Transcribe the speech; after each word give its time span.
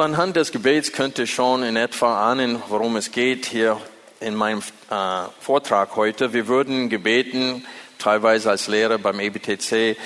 Anhand 0.00 0.36
des 0.36 0.50
Gebets 0.50 0.92
könnt 0.92 1.18
ihr 1.18 1.26
schon 1.26 1.62
in 1.62 1.76
etwa 1.76 2.30
ahnen, 2.30 2.62
worum 2.68 2.96
es 2.96 3.12
geht 3.12 3.44
hier 3.44 3.78
in 4.20 4.34
meinem 4.34 4.62
äh, 4.90 5.24
Vortrag 5.40 5.94
heute. 5.94 6.32
Wir 6.32 6.46
würden 6.46 6.88
gebeten, 6.88 7.66
teilweise 7.98 8.48
als 8.48 8.66
Lehrer 8.66 8.96
beim 8.96 9.20
EBTC, 9.20 9.72
äh, 9.72 9.96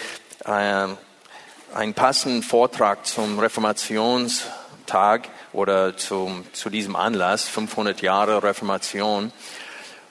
einen 0.47 1.95
passenden 1.95 2.43
Vortrag 2.43 3.07
zum 3.07 3.39
Reformationstag 3.39 5.29
oder 5.53 5.97
zum, 5.97 6.45
zu 6.53 6.71
diesem 6.71 6.97
Anlass, 6.97 7.45
500 7.45 8.03
Jahre 8.03 8.43
Reformation. 8.43 9.33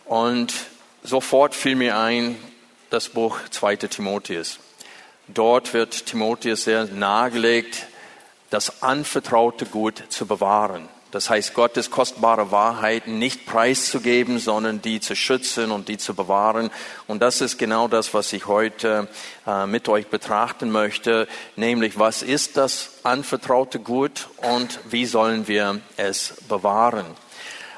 Und 0.06 0.54
sofort 1.04 1.56
fiel 1.56 1.76
mir 1.76 1.98
ein, 1.98 2.38
das 2.90 3.10
Buch 3.10 3.38
2. 3.50 3.76
Timotheus. 3.76 4.60
Dort 5.28 5.74
wird 5.74 6.06
Timotheus 6.06 6.64
sehr 6.64 6.86
nahegelegt, 6.86 7.88
das 8.54 8.84
anvertraute 8.84 9.66
Gut 9.66 10.04
zu 10.10 10.28
bewahren. 10.28 10.88
Das 11.10 11.30
heißt, 11.30 11.54
Gottes 11.54 11.92
kostbare 11.92 12.52
Wahrheiten 12.52 13.20
nicht 13.20 13.46
preiszugeben, 13.46 14.40
sondern 14.40 14.82
die 14.82 15.00
zu 15.00 15.16
schützen 15.16 15.72
und 15.72 15.88
die 15.88 15.98
zu 15.98 16.16
bewahren. 16.16 16.72
Und 17.06 17.22
das 17.22 17.42
ist 17.42 17.58
genau 17.58 17.88
das, 17.88 18.16
was 18.16 18.34
ich 18.34 18.48
heute 18.48 19.08
äh, 19.46 19.68
mit 19.68 19.90
euch 19.90 20.08
betrachten 20.08 20.72
möchte, 20.72 21.28
nämlich 21.56 22.00
was 22.00 22.24
ist 22.24 22.58
das 22.58 22.92
anvertraute 23.04 23.80
Gut 23.80 24.28
und 24.38 24.80
wie 24.90 25.06
sollen 25.06 25.48
wir 25.48 25.82
es 25.98 26.36
bewahren. 26.50 27.06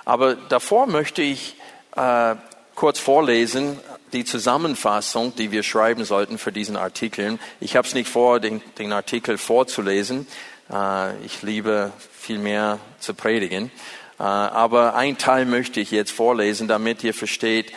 Aber 0.05 0.35
davor 0.35 0.87
möchte 0.87 1.21
ich 1.21 1.57
äh, 1.95 2.35
kurz 2.75 2.99
vorlesen 2.99 3.79
die 4.13 4.23
Zusammenfassung, 4.23 5.35
die 5.35 5.51
wir 5.51 5.63
schreiben 5.63 6.05
sollten 6.05 6.37
für 6.37 6.53
diesen 6.53 6.77
Artikel. 6.77 7.37
Ich 7.59 7.75
habe 7.75 7.87
es 7.87 7.93
nicht 7.93 8.09
vor, 8.09 8.39
den, 8.39 8.61
den 8.77 8.93
Artikel 8.93 9.37
vorzulesen. 9.37 10.27
Äh, 10.71 11.17
ich 11.25 11.41
liebe 11.41 11.91
viel 12.17 12.39
mehr 12.39 12.80
zu 12.99 13.13
predigen. 13.13 13.71
Äh, 14.19 14.23
aber 14.23 14.95
ein 14.95 15.17
Teil 15.17 15.45
möchte 15.45 15.80
ich 15.80 15.91
jetzt 15.91 16.11
vorlesen, 16.11 16.67
damit 16.67 17.03
ihr 17.03 17.13
versteht, 17.13 17.72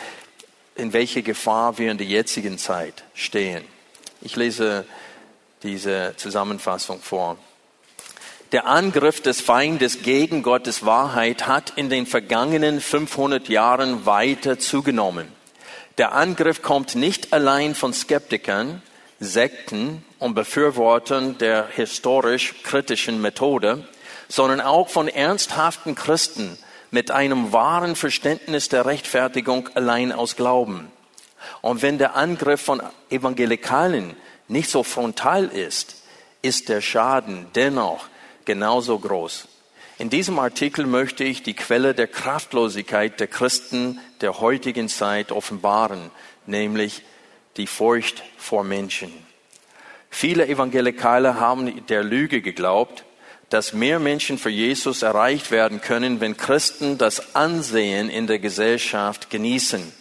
in 0.75 0.93
welche 0.93 1.23
Gefahr 1.23 1.77
wir 1.77 1.91
in 1.91 1.97
der 1.97 2.07
jetzigen 2.07 2.57
Zeit 2.57 3.03
stehen. 3.13 3.63
Ich 4.21 4.35
lese 4.35 4.85
diese 5.63 6.13
Zusammenfassung 6.17 7.01
vor. 7.01 7.37
Der 8.51 8.65
Angriff 8.65 9.21
des 9.21 9.41
Feindes 9.41 10.01
gegen 10.01 10.41
Gottes 10.41 10.85
Wahrheit 10.85 11.45
hat 11.45 11.73
in 11.75 11.89
den 11.89 12.07
vergangenen 12.07 12.81
500 12.81 13.47
Jahren 13.47 14.05
weiter 14.07 14.57
zugenommen. 14.57 15.27
Der 15.99 16.13
Angriff 16.13 16.61
kommt 16.61 16.95
nicht 16.95 17.33
allein 17.33 17.75
von 17.75 17.93
Skeptikern, 17.93 18.81
Sekten 19.19 20.03
und 20.17 20.33
Befürwortern 20.33 21.37
der 21.37 21.67
historisch 21.67 22.55
kritischen 22.63 23.21
Methode, 23.21 23.87
sondern 24.27 24.61
auch 24.61 24.89
von 24.89 25.07
ernsthaften 25.07 25.95
Christen 25.95 26.57
mit 26.91 27.11
einem 27.11 27.51
wahren 27.51 27.95
Verständnis 27.95 28.69
der 28.69 28.85
Rechtfertigung 28.85 29.69
allein 29.75 30.11
aus 30.11 30.35
Glauben. 30.35 30.91
Und 31.61 31.81
wenn 31.81 31.97
der 31.97 32.15
Angriff 32.15 32.61
von 32.61 32.81
Evangelikalen 33.09 34.15
nicht 34.47 34.69
so 34.69 34.83
frontal 34.83 35.45
ist, 35.45 36.03
ist 36.41 36.69
der 36.69 36.81
Schaden 36.81 37.47
dennoch 37.55 38.07
genauso 38.45 38.97
groß. 38.97 39.47
In 39.97 40.09
diesem 40.09 40.39
Artikel 40.39 40.85
möchte 40.85 41.25
ich 41.25 41.43
die 41.43 41.55
Quelle 41.55 41.93
der 41.93 42.07
Kraftlosigkeit 42.07 43.19
der 43.19 43.27
Christen 43.27 43.99
der 44.21 44.39
heutigen 44.39 44.87
Zeit 44.87 45.31
offenbaren, 45.31 46.09
nämlich 46.45 47.03
die 47.59 47.67
Furcht 47.67 48.23
vor 48.37 48.63
Menschen. 48.63 49.11
Viele 50.09 50.47
Evangelikale 50.47 51.39
haben 51.39 51.85
der 51.87 52.03
Lüge 52.03 52.41
geglaubt, 52.41 53.03
dass 53.49 53.73
mehr 53.73 53.99
Menschen 53.99 54.37
für 54.37 54.49
Jesus 54.49 55.01
erreicht 55.01 55.51
werden 55.51 55.81
können, 55.81 56.21
wenn 56.21 56.37
Christen 56.37 56.97
das 56.97 57.35
Ansehen 57.35 58.09
in 58.09 58.27
der 58.27 58.39
Gesellschaft 58.39 59.29
genießen. 59.29 59.91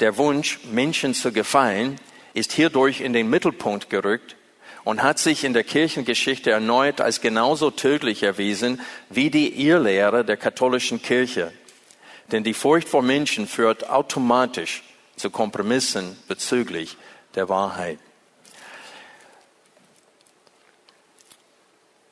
Der 0.00 0.16
Wunsch, 0.16 0.58
Menschen 0.72 1.14
zu 1.14 1.32
gefallen, 1.32 1.96
ist 2.34 2.52
hierdurch 2.52 3.00
in 3.00 3.12
den 3.12 3.30
Mittelpunkt 3.30 3.88
gerückt 3.88 4.34
und 4.82 5.02
hat 5.02 5.18
sich 5.18 5.44
in 5.44 5.52
der 5.52 5.64
Kirchengeschichte 5.64 6.50
erneut 6.50 7.00
als 7.00 7.20
genauso 7.20 7.70
tödlich 7.70 8.24
erwiesen 8.24 8.80
wie 9.10 9.30
die 9.30 9.64
Irrlehre 9.64 10.24
der 10.24 10.36
katholischen 10.36 11.00
Kirche. 11.02 11.52
Denn 12.32 12.42
die 12.42 12.54
Furcht 12.54 12.88
vor 12.88 13.02
Menschen 13.02 13.46
führt 13.46 13.88
automatisch 13.88 14.82
zu 15.20 15.30
Kompromissen 15.30 16.16
bezüglich 16.28 16.96
der 17.34 17.48
Wahrheit. 17.48 17.98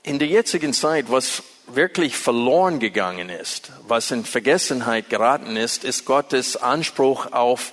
In 0.03 0.19
der 0.19 0.29
jetzigen 0.29 0.73
Zeit, 0.73 1.11
was 1.11 1.43
wirklich 1.67 2.17
verloren 2.17 2.79
gegangen 2.79 3.29
ist, 3.29 3.73
was 3.87 4.11
in 4.11 4.25
Vergessenheit 4.25 5.11
geraten 5.11 5.57
ist, 5.57 5.85
ist 5.85 6.05
Gottes 6.05 6.57
Anspruch 6.57 7.33
auf, 7.33 7.73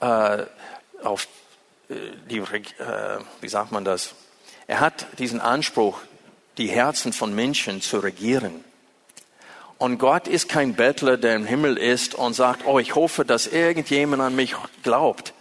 äh, 0.00 0.44
auf 1.02 1.26
äh, 1.88 1.94
die, 2.30 2.38
äh, 2.38 3.18
wie 3.40 3.48
sagt 3.48 3.72
man 3.72 3.84
das? 3.84 4.14
Er 4.66 4.80
hat 4.80 5.06
diesen 5.18 5.40
Anspruch, 5.40 5.98
die 6.58 6.68
Herzen 6.68 7.12
von 7.12 7.34
Menschen 7.34 7.82
zu 7.82 7.98
regieren. 7.98 8.64
Und 9.82 9.98
Gott 9.98 10.28
ist 10.28 10.48
kein 10.48 10.74
Bettler, 10.74 11.16
der 11.16 11.34
im 11.34 11.44
Himmel 11.44 11.76
ist 11.76 12.14
und 12.14 12.34
sagt, 12.34 12.66
oh, 12.66 12.78
ich 12.78 12.94
hoffe, 12.94 13.24
dass 13.24 13.48
irgendjemand 13.48 14.22
an 14.22 14.36
mich 14.36 14.54
glaubt. 14.84 15.34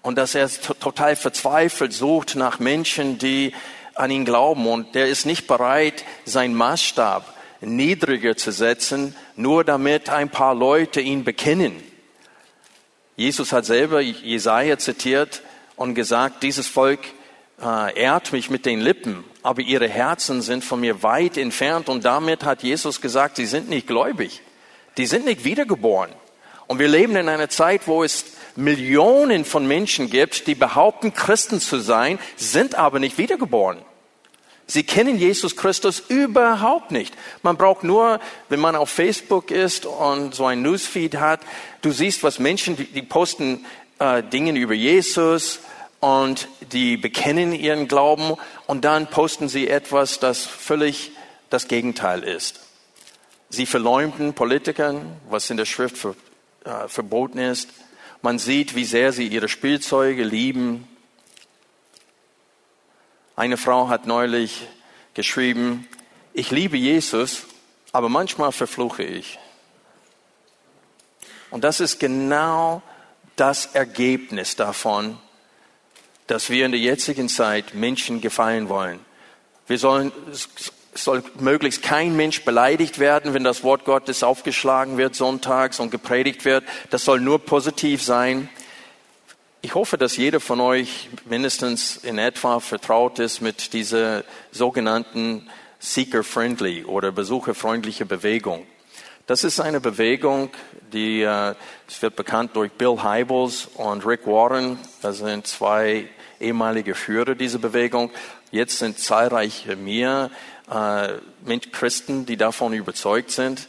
Und 0.00 0.16
dass 0.16 0.34
er 0.34 0.48
total 0.48 1.14
verzweifelt 1.14 1.92
sucht 1.92 2.36
nach 2.36 2.58
Menschen, 2.58 3.18
die 3.18 3.52
an 3.94 4.10
ihn 4.10 4.24
glauben 4.24 4.66
und 4.66 4.94
der 4.94 5.08
ist 5.08 5.26
nicht 5.26 5.46
bereit, 5.46 6.06
seinen 6.24 6.54
Maßstab 6.54 7.34
niedriger 7.60 8.34
zu 8.34 8.50
setzen, 8.50 9.14
nur 9.34 9.62
damit 9.62 10.08
ein 10.08 10.30
paar 10.30 10.54
Leute 10.54 11.02
ihn 11.02 11.22
bekennen. 11.22 11.76
Jesus 13.14 13.52
hat 13.52 13.66
selber 13.66 14.00
Jesaja 14.00 14.78
zitiert 14.78 15.42
und 15.76 15.94
gesagt, 15.94 16.42
dieses 16.42 16.66
Volk 16.66 17.00
äh, 17.62 17.98
ehrt 17.98 18.32
mich 18.32 18.50
mit 18.50 18.66
den 18.66 18.80
Lippen, 18.80 19.24
aber 19.42 19.62
ihre 19.62 19.88
Herzen 19.88 20.42
sind 20.42 20.64
von 20.64 20.80
mir 20.80 21.02
weit 21.02 21.36
entfernt 21.36 21.88
und 21.88 22.04
damit 22.04 22.44
hat 22.44 22.62
Jesus 22.62 23.00
gesagt, 23.00 23.36
sie 23.36 23.46
sind 23.46 23.68
nicht 23.68 23.86
gläubig. 23.86 24.42
Die 24.96 25.06
sind 25.06 25.24
nicht 25.24 25.44
wiedergeboren. 25.44 26.10
Und 26.66 26.78
wir 26.78 26.88
leben 26.88 27.16
in 27.16 27.28
einer 27.28 27.48
Zeit, 27.48 27.86
wo 27.86 28.02
es 28.02 28.24
Millionen 28.56 29.44
von 29.44 29.66
Menschen 29.66 30.10
gibt, 30.10 30.46
die 30.46 30.54
behaupten, 30.54 31.12
Christen 31.12 31.60
zu 31.60 31.78
sein, 31.78 32.18
sind 32.36 32.74
aber 32.74 32.98
nicht 32.98 33.18
wiedergeboren. 33.18 33.78
Sie 34.66 34.82
kennen 34.82 35.16
Jesus 35.16 35.54
Christus 35.54 36.00
überhaupt 36.08 36.90
nicht. 36.90 37.14
Man 37.42 37.56
braucht 37.56 37.84
nur, 37.84 38.18
wenn 38.48 38.58
man 38.58 38.74
auf 38.74 38.90
Facebook 38.90 39.52
ist 39.52 39.86
und 39.86 40.34
so 40.34 40.46
ein 40.46 40.62
Newsfeed 40.62 41.16
hat, 41.16 41.40
du 41.82 41.92
siehst, 41.92 42.24
was 42.24 42.40
Menschen, 42.40 42.76
die, 42.76 43.02
posten 43.02 43.64
äh, 44.00 44.24
Dinge 44.24 44.58
über 44.58 44.74
Jesus 44.74 45.60
und 46.06 46.46
die 46.72 46.96
bekennen 46.96 47.52
ihren 47.52 47.88
Glauben 47.88 48.36
und 48.68 48.84
dann 48.84 49.08
posten 49.08 49.48
sie 49.48 49.66
etwas, 49.66 50.20
das 50.20 50.46
völlig 50.46 51.10
das 51.50 51.66
Gegenteil 51.66 52.22
ist. 52.22 52.60
Sie 53.50 53.66
verleumden 53.66 54.32
Politikern, 54.32 55.16
was 55.28 55.50
in 55.50 55.56
der 55.56 55.64
Schrift 55.64 55.98
für, 55.98 56.14
äh, 56.64 56.86
verboten 56.86 57.38
ist. 57.38 57.70
Man 58.22 58.38
sieht, 58.38 58.76
wie 58.76 58.84
sehr 58.84 59.12
sie 59.12 59.26
ihre 59.26 59.48
Spielzeuge 59.48 60.22
lieben. 60.22 60.86
Eine 63.34 63.56
Frau 63.56 63.88
hat 63.88 64.06
neulich 64.06 64.62
geschrieben, 65.14 65.88
ich 66.32 66.52
liebe 66.52 66.76
Jesus, 66.76 67.46
aber 67.90 68.08
manchmal 68.08 68.52
verfluche 68.52 69.02
ich. 69.02 69.40
Und 71.50 71.64
das 71.64 71.80
ist 71.80 71.98
genau 71.98 72.80
das 73.34 73.66
Ergebnis 73.66 74.54
davon, 74.54 75.18
dass 76.26 76.50
wir 76.50 76.66
in 76.66 76.72
der 76.72 76.80
jetzigen 76.80 77.28
Zeit 77.28 77.74
Menschen 77.74 78.20
gefallen 78.20 78.68
wollen. 78.68 79.00
Wir 79.66 79.78
sollen, 79.78 80.12
soll 80.94 81.22
möglichst 81.38 81.82
kein 81.82 82.16
Mensch 82.16 82.44
beleidigt 82.44 82.98
werden, 82.98 83.34
wenn 83.34 83.44
das 83.44 83.62
Wort 83.62 83.84
Gottes 83.84 84.22
aufgeschlagen 84.22 84.96
wird 84.96 85.14
sonntags 85.14 85.80
und 85.80 85.90
gepredigt 85.90 86.44
wird. 86.44 86.64
Das 86.90 87.04
soll 87.04 87.20
nur 87.20 87.38
positiv 87.38 88.02
sein. 88.02 88.48
Ich 89.62 89.74
hoffe, 89.74 89.98
dass 89.98 90.16
jeder 90.16 90.38
von 90.38 90.60
euch 90.60 91.08
mindestens 91.24 91.96
in 91.96 92.18
etwa 92.18 92.60
vertraut 92.60 93.18
ist 93.18 93.40
mit 93.40 93.72
dieser 93.72 94.22
sogenannten 94.52 95.48
Seeker-friendly 95.80 96.84
oder 96.84 97.10
besucherfreundliche 97.10 98.06
Bewegung. 98.06 98.66
Das 99.26 99.42
ist 99.42 99.58
eine 99.58 99.80
Bewegung, 99.80 100.50
die 100.92 101.22
äh, 101.22 101.54
es 101.88 102.00
wird 102.00 102.14
bekannt 102.14 102.54
durch 102.54 102.70
Bill 102.72 103.02
Hybels 103.02 103.68
und 103.74 104.06
Rick 104.06 104.24
Warren. 104.26 104.78
Das 105.02 105.18
sind 105.18 105.48
zwei 105.48 106.08
ehemalige 106.40 106.94
Führer 106.94 107.34
dieser 107.34 107.58
Bewegung. 107.58 108.10
Jetzt 108.50 108.78
sind 108.78 108.98
zahlreiche 108.98 109.76
mehr 109.76 110.30
äh, 110.70 111.58
Christen, 111.72 112.26
die 112.26 112.36
davon 112.36 112.72
überzeugt 112.72 113.30
sind. 113.30 113.68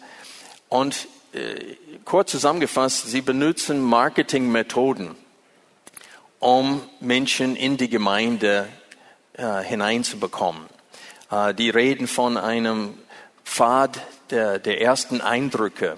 Und 0.70 1.08
äh, 1.34 1.76
kurz 2.06 2.32
zusammengefasst, 2.32 3.08
sie 3.08 3.22
benutzen 3.22 3.82
Marketingmethoden, 3.82 5.16
um 6.40 6.82
Menschen 7.00 7.56
in 7.56 7.78
die 7.78 7.90
Gemeinde 7.90 8.68
äh, 9.34 9.62
hineinzubekommen. 9.62 10.66
Äh, 11.32 11.54
die 11.54 11.70
reden 11.70 12.08
von 12.08 12.38
einem 12.38 12.98
Pfad 13.44 14.00
der, 14.30 14.60
der 14.60 14.82
ersten 14.82 15.22
Eindrücke. 15.22 15.98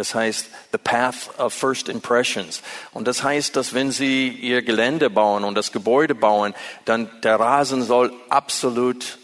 Das 0.00 0.14
heißt, 0.14 0.46
the 0.72 0.78
path 0.78 1.38
of 1.38 1.52
first 1.52 1.90
impressions. 1.90 2.62
Und 2.94 3.06
das 3.06 3.22
heißt, 3.22 3.54
dass 3.54 3.74
wenn 3.74 3.90
Sie 3.90 4.30
Ihr 4.30 4.62
Gelände 4.62 5.10
bauen 5.10 5.44
und 5.44 5.54
das 5.56 5.72
Gebäude 5.72 6.14
bauen, 6.14 6.54
dann 6.86 7.10
der 7.22 7.38
Rasen 7.38 7.82
soll 7.82 8.10
absolut 8.30 9.18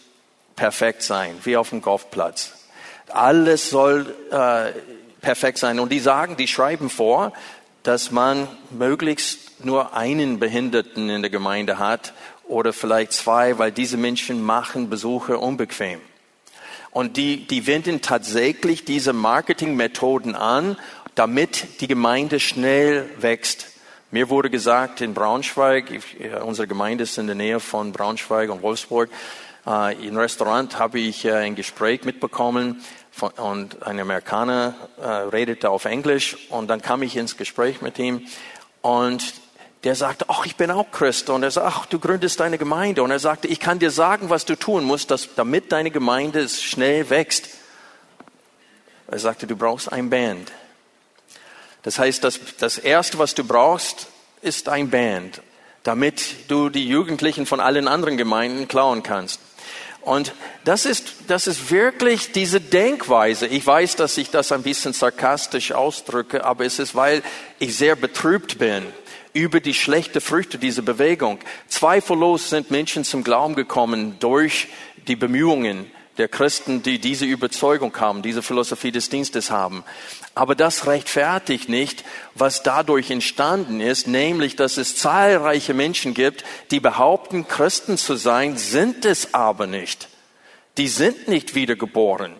perfekt 0.55 1.03
sein, 1.03 1.35
wie 1.45 1.57
auf 1.57 1.71
dem 1.71 1.81
Golfplatz. 1.81 2.53
Alles 3.09 3.71
soll 3.71 4.15
äh, 4.31 4.79
perfekt 5.23 5.57
sein. 5.57 5.81
Und 5.81 5.91
die 5.93 5.99
sagen, 5.99 6.37
die 6.37 6.47
schreiben 6.47 6.91
vor, 6.91 7.33
dass 7.83 8.11
man 8.11 8.47
möglichst 8.69 9.65
nur 9.65 9.97
einen 9.97 10.39
Behinderten 10.39 11.09
in 11.09 11.23
der 11.23 11.31
Gemeinde 11.31 11.79
hat 11.79 12.13
oder 12.45 12.75
vielleicht 12.75 13.15
zwei, 13.15 13.57
weil 13.57 13.73
diese 13.73 13.97
Menschen 13.97 14.45
machen 14.45 14.91
Besucher 14.91 15.41
unbequem. 15.41 16.03
Und 16.97 17.19
die, 17.19 17.47
die 17.47 17.67
wenden 17.67 18.01
tatsächlich 18.01 18.87
diese 18.87 19.13
Marketingmethoden 19.13 20.35
an, 20.35 20.79
damit 21.15 21.83
die 21.83 21.89
Gemeinde 21.89 22.41
schnell 22.41 23.11
wächst. 23.19 23.67
Mir 24.11 24.31
wurde 24.31 24.49
gesagt, 24.49 25.03
in 25.03 25.13
Braunschweig, 25.13 25.93
unsere 26.43 26.67
Gemeinde 26.67 27.05
ist 27.05 27.19
in 27.19 27.27
der 27.27 27.37
Nähe 27.37 27.61
von 27.61 27.93
Braunschweig 27.93 28.49
und 28.49 28.63
Wolfsburg, 28.63 29.11
äh, 29.67 30.07
im 30.09 30.17
Restaurant 30.17 30.79
habe 30.79 30.99
ich 30.99 31.27
äh, 31.27 31.33
ein 31.33 31.55
Gespräch 31.55 32.05
mitbekommen 32.05 32.83
von, 33.11 33.31
und 33.33 33.87
ein 33.87 34.01
Amerikaner 34.01 34.75
äh, 34.99 35.07
redete 35.07 35.69
auf 35.69 35.85
Englisch 35.85 36.39
und 36.49 36.69
dann 36.69 36.81
kam 36.81 37.03
ich 37.03 37.15
ins 37.19 37.37
Gespräch 37.37 37.83
mit 37.83 37.99
ihm 37.99 38.23
und 38.81 39.35
der 39.85 39.95
sagte, 39.95 40.27
ach, 40.29 40.47
ich 40.47 40.57
bin 40.57 40.71
auch 40.71 40.91
Christ. 40.91 41.31
Und 41.31 41.43
er 41.43 41.51
sagte, 41.51 41.69
ach, 41.69 41.87
du 41.87 41.99
gründest 41.99 42.41
deine 42.41 42.59
Gemeinde. 42.59 43.03
Und 43.03 43.11
er 43.11 43.19
sagte, 43.19 43.49
ich 43.49 43.61
kann 43.61 43.79
dir 43.79 43.91
sagen, 43.91 44.31
was 44.31 44.45
du 44.45 44.57
tun 44.57 44.85
musst, 44.85 45.11
dass, 45.11 45.35
damit 45.37 45.71
deine 45.73 45.91
Gemeinde 45.91 46.49
schnell 46.49 47.09
wächst. 47.11 47.49
Er 49.09 49.19
sagte, 49.19 49.47
du 49.47 49.57
brauchst 49.57 49.93
ein 49.93 50.11
Band. 50.11 50.51
Das 51.83 51.99
heißt, 51.99 52.25
das, 52.25 52.41
das 52.59 52.79
Erste, 52.79 53.19
was 53.19 53.35
du 53.35 53.45
brauchst, 53.45 54.09
ist 54.43 54.69
ein 54.69 54.91
Band, 54.91 55.41
damit 55.85 56.49
du 56.49 56.69
die 56.69 56.89
Jugendlichen 56.89 57.47
von 57.47 57.61
allen 57.61 57.87
anderen 57.87 58.17
Gemeinden 58.17 58.67
klauen 58.67 59.05
kannst. 59.05 59.41
Und 60.01 60.33
das 60.65 60.85
ist, 60.85 61.15
das 61.29 61.47
ist 61.47 61.71
wirklich 61.71 62.33
diese 62.33 62.61
Denkweise. 62.61 63.47
Ich 63.47 63.67
weiß, 63.67 63.97
dass 63.97 64.17
ich 64.19 64.31
das 64.31 64.53
ein 64.53 64.63
bisschen 64.63 64.93
sarkastisch 64.93 65.73
ausdrücke, 65.73 66.45
aber 66.45 66.65
es 66.65 66.79
ist, 66.79 66.95
weil 66.95 67.23
ich 67.59 67.77
sehr 67.77 67.95
betrübt 67.95 68.59
bin 68.59 68.85
über 69.37 69.61
die 69.61 69.75
schlechten 69.75 70.23
Früchte 70.23 70.57
dieser 70.57 70.81
Bewegung. 70.81 71.39
Zweifellos 71.69 72.49
sind 72.49 72.71
Menschen 72.71 73.05
zum 73.05 73.23
Glauben 73.23 73.55
gekommen 73.55 74.17
durch 74.19 74.69
die 75.07 75.15
Bemühungen 75.15 75.91
der 76.17 76.29
Christen, 76.29 76.83
die 76.83 76.99
diese 76.99 77.27
Überzeugung 77.27 77.95
haben, 78.01 78.23
diese 78.23 78.43
Philosophie 78.43 78.93
des 78.93 79.11
Dienstes 79.11 79.51
haben. 79.51 79.85
Aber 80.35 80.55
das 80.55 80.87
rechtfertigt 80.87 81.69
nicht, 81.69 82.03
was 82.35 82.63
dadurch 82.63 83.11
entstanden 83.11 83.83
ist, 83.83 84.09
nämlich, 84.09 84.57
dass 84.57 84.79
es 84.79 84.97
zahlreiche 84.97 85.75
Menschen 85.75 86.15
gibt, 86.15 86.43
die 86.71 86.81
behaupten, 86.81 87.47
Christen 87.47 87.99
zu 87.99 88.17
sein, 88.17 88.57
sind 88.57 89.05
es 89.05 89.35
aber 89.35 89.67
nicht. 89.67 90.09
Die 90.79 90.89
sind 90.89 91.29
nicht 91.29 91.55
wiedergeboren. 91.55 92.33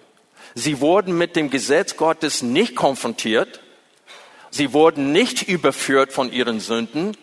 Sie 0.55 0.81
wurden 0.81 1.19
mit 1.19 1.37
dem 1.37 1.51
Gesetz 1.51 1.99
Gottes 1.99 2.41
nicht 2.41 2.75
konfrontiert. 2.75 3.61
Sie 4.57 4.73
wurden 4.73 5.13
nicht 5.13 5.43
überführt 5.43 6.15
von 6.15 6.33
ihren 6.33 6.61
Sünden. 6.61 7.15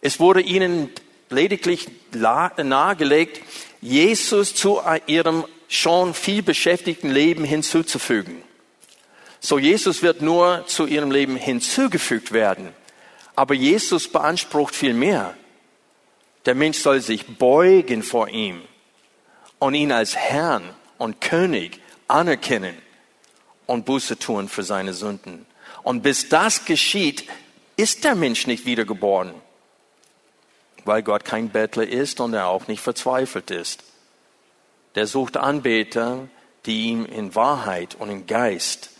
Es 0.00 0.18
wurde 0.18 0.40
ihnen 0.40 0.88
lediglich 1.28 1.88
nahegelegt, 2.10 3.42
Jesus 3.82 4.54
zu 4.54 4.80
ihrem 5.06 5.44
schon 5.68 6.14
viel 6.14 6.42
beschäftigten 6.42 7.10
Leben 7.10 7.44
hinzuzufügen. 7.44 8.42
So 9.40 9.58
Jesus 9.58 10.02
wird 10.02 10.22
nur 10.22 10.64
zu 10.66 10.86
ihrem 10.86 11.10
Leben 11.10 11.36
hinzugefügt 11.36 12.32
werden. 12.32 12.72
Aber 13.36 13.52
Jesus 13.52 14.08
beansprucht 14.08 14.74
viel 14.74 14.94
mehr. 14.94 15.34
Der 16.46 16.54
Mensch 16.54 16.78
soll 16.78 17.02
sich 17.02 17.26
beugen 17.26 18.02
vor 18.02 18.30
ihm 18.30 18.62
und 19.58 19.74
ihn 19.74 19.92
als 19.92 20.16
Herrn 20.16 20.70
und 20.96 21.20
König 21.20 21.78
anerkennen 22.08 22.74
und 23.66 23.84
Buße 23.84 24.18
tun 24.18 24.48
für 24.48 24.62
seine 24.62 24.94
Sünden. 24.94 25.44
Und 25.82 26.02
bis 26.02 26.28
das 26.28 26.64
geschieht, 26.64 27.24
ist 27.76 28.04
der 28.04 28.14
Mensch 28.14 28.46
nicht 28.46 28.66
wiedergeboren, 28.66 29.34
weil 30.84 31.02
Gott 31.02 31.24
kein 31.24 31.50
Bettler 31.50 31.86
ist 31.86 32.20
und 32.20 32.34
er 32.34 32.48
auch 32.48 32.66
nicht 32.68 32.82
verzweifelt 32.82 33.50
ist 33.50 33.84
der 34.98 35.06
sucht 35.06 35.36
Anbeter, 35.36 36.28
die 36.66 36.86
ihm 36.86 37.06
in 37.06 37.36
Wahrheit 37.36 37.94
und 38.00 38.10
im 38.10 38.26
Geist 38.26 38.90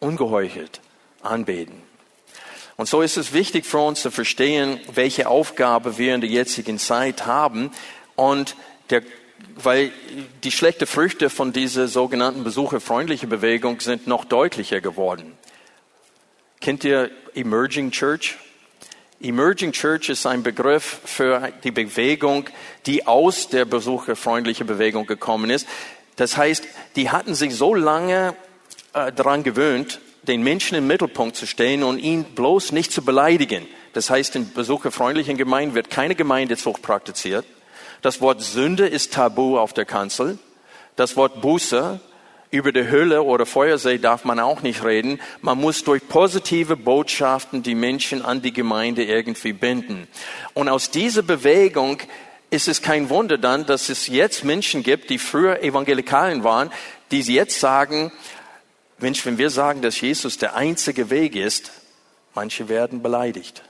ungeheuchelt 0.00 0.80
anbeten. 1.22 1.80
Und 2.76 2.88
so 2.88 3.00
ist 3.00 3.16
es 3.16 3.32
wichtig 3.32 3.64
für 3.64 3.78
uns 3.78 4.02
zu 4.02 4.10
verstehen, 4.10 4.80
welche 4.92 5.28
Aufgabe 5.28 5.98
wir 5.98 6.16
in 6.16 6.20
der 6.20 6.30
jetzigen 6.30 6.80
Zeit 6.80 7.26
haben. 7.26 7.70
Und 8.16 8.56
der, 8.90 9.02
weil 9.54 9.92
die 10.42 10.50
schlechten 10.50 10.88
Früchte 10.88 11.30
von 11.30 11.52
dieser 11.52 11.86
sogenannten 11.86 12.42
besucherfreundlichen 12.42 13.28
Bewegung 13.28 13.78
sind 13.78 14.08
noch 14.08 14.24
deutlicher 14.24 14.80
geworden. 14.80 15.38
Kennt 16.64 16.82
ihr 16.82 17.10
Emerging 17.34 17.90
Church? 17.90 18.38
Emerging 19.20 19.72
Church 19.72 20.08
ist 20.08 20.24
ein 20.24 20.42
Begriff 20.42 20.98
für 21.04 21.52
die 21.62 21.70
Bewegung, 21.70 22.46
die 22.86 23.06
aus 23.06 23.50
der 23.50 23.66
besucherfreundlichen 23.66 24.66
Bewegung 24.66 25.04
gekommen 25.04 25.50
ist. 25.50 25.68
Das 26.16 26.38
heißt, 26.38 26.66
die 26.96 27.10
hatten 27.10 27.34
sich 27.34 27.54
so 27.54 27.74
lange 27.74 28.34
äh, 28.94 29.12
daran 29.12 29.42
gewöhnt, 29.42 30.00
den 30.22 30.42
Menschen 30.42 30.78
im 30.78 30.86
Mittelpunkt 30.86 31.36
zu 31.36 31.46
stehen 31.46 31.82
und 31.82 31.98
ihn 31.98 32.24
bloß 32.24 32.72
nicht 32.72 32.92
zu 32.92 33.04
beleidigen. 33.04 33.66
Das 33.92 34.08
heißt, 34.08 34.34
in 34.34 34.50
besucherfreundlichen 34.54 35.36
Gemeinden 35.36 35.74
wird 35.74 35.90
keine 35.90 36.14
Gemeindezucht 36.14 36.80
praktiziert. 36.80 37.44
Das 38.00 38.22
Wort 38.22 38.40
Sünde 38.40 38.86
ist 38.86 39.12
tabu 39.12 39.58
auf 39.58 39.74
der 39.74 39.84
Kanzel. 39.84 40.38
Das 40.96 41.14
Wort 41.14 41.42
Buße 41.42 42.00
über 42.50 42.72
die 42.72 42.88
Hölle 42.88 43.22
oder 43.22 43.46
Feuersee 43.46 43.98
darf 43.98 44.24
man 44.24 44.38
auch 44.38 44.62
nicht 44.62 44.84
reden. 44.84 45.20
Man 45.40 45.58
muss 45.58 45.82
durch 45.84 46.06
positive 46.08 46.76
Botschaften 46.76 47.62
die 47.62 47.74
Menschen 47.74 48.22
an 48.22 48.42
die 48.42 48.52
Gemeinde 48.52 49.04
irgendwie 49.04 49.52
binden. 49.52 50.06
Und 50.54 50.68
aus 50.68 50.90
dieser 50.90 51.22
Bewegung 51.22 51.98
ist 52.50 52.68
es 52.68 52.82
kein 52.82 53.10
Wunder 53.10 53.38
dann, 53.38 53.66
dass 53.66 53.88
es 53.88 54.06
jetzt 54.06 54.44
Menschen 54.44 54.82
gibt, 54.82 55.10
die 55.10 55.18
früher 55.18 55.62
Evangelikalen 55.62 56.44
waren, 56.44 56.70
die 57.10 57.20
jetzt 57.20 57.58
sagen, 57.58 58.12
Mensch, 58.98 59.26
wenn 59.26 59.38
wir 59.38 59.50
sagen, 59.50 59.82
dass 59.82 60.00
Jesus 60.00 60.38
der 60.38 60.54
einzige 60.54 61.10
Weg 61.10 61.34
ist, 61.36 61.72
manche 62.34 62.68
werden 62.68 63.02
beleidigt. 63.02 63.62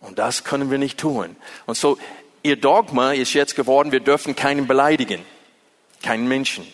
Und 0.00 0.18
das 0.18 0.44
können 0.44 0.70
wir 0.70 0.78
nicht 0.78 0.98
tun. 0.98 1.36
Und 1.64 1.76
so, 1.76 1.98
ihr 2.42 2.56
Dogma 2.56 3.12
ist 3.12 3.32
jetzt 3.32 3.56
geworden, 3.56 3.90
wir 3.90 4.00
dürfen 4.00 4.36
keinen 4.36 4.66
beleidigen. 4.66 5.24
Keinen 6.02 6.28
Menschen. 6.28 6.66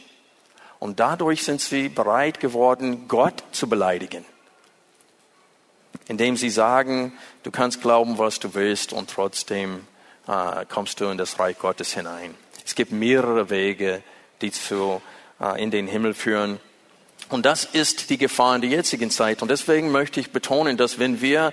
Und 0.81 0.99
dadurch 0.99 1.45
sind 1.45 1.61
sie 1.61 1.89
bereit 1.89 2.41
geworden, 2.41 3.07
Gott 3.07 3.45
zu 3.53 3.69
beleidigen. 3.69 4.25
Indem 6.09 6.37
sie 6.37 6.51
sagen, 6.51 7.13
du 7.43 7.51
kannst 7.51 7.83
glauben, 7.83 8.19
was 8.19 8.41
du 8.41 8.55
willst 8.55 8.93
und 8.93 9.11
trotzdem 9.11 9.87
äh, 10.27 10.65
kommst 10.67 11.01
du 11.01 11.05
in 11.05 11.19
das 11.19 11.39
Reich 11.39 11.59
Gottes 11.59 11.93
hinein. 11.93 12.35
Es 12.65 12.75
gibt 12.75 12.93
mehrere 12.93 13.51
Wege, 13.51 14.03
die 14.41 14.51
zu, 14.51 15.03
äh, 15.39 15.63
in 15.63 15.71
den 15.71 15.87
Himmel 15.87 16.15
führen. 16.15 16.59
Und 17.29 17.45
das 17.45 17.65
ist 17.65 18.09
die 18.09 18.19
Gefahr 18.19 18.55
in 18.55 18.63
der 18.63 18.71
jetzigen 18.71 19.11
Zeit. 19.11 19.43
Und 19.43 19.51
deswegen 19.51 19.93
möchte 19.93 20.19
ich 20.19 20.33
betonen, 20.33 20.79
dass 20.79 20.99
wenn 20.99 21.21
wir 21.21 21.53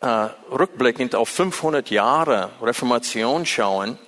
äh, 0.00 0.06
rückblickend 0.50 1.14
auf 1.14 1.30
500 1.30 1.90
Jahre 1.90 2.50
Reformation 2.60 3.46
schauen, 3.46 3.98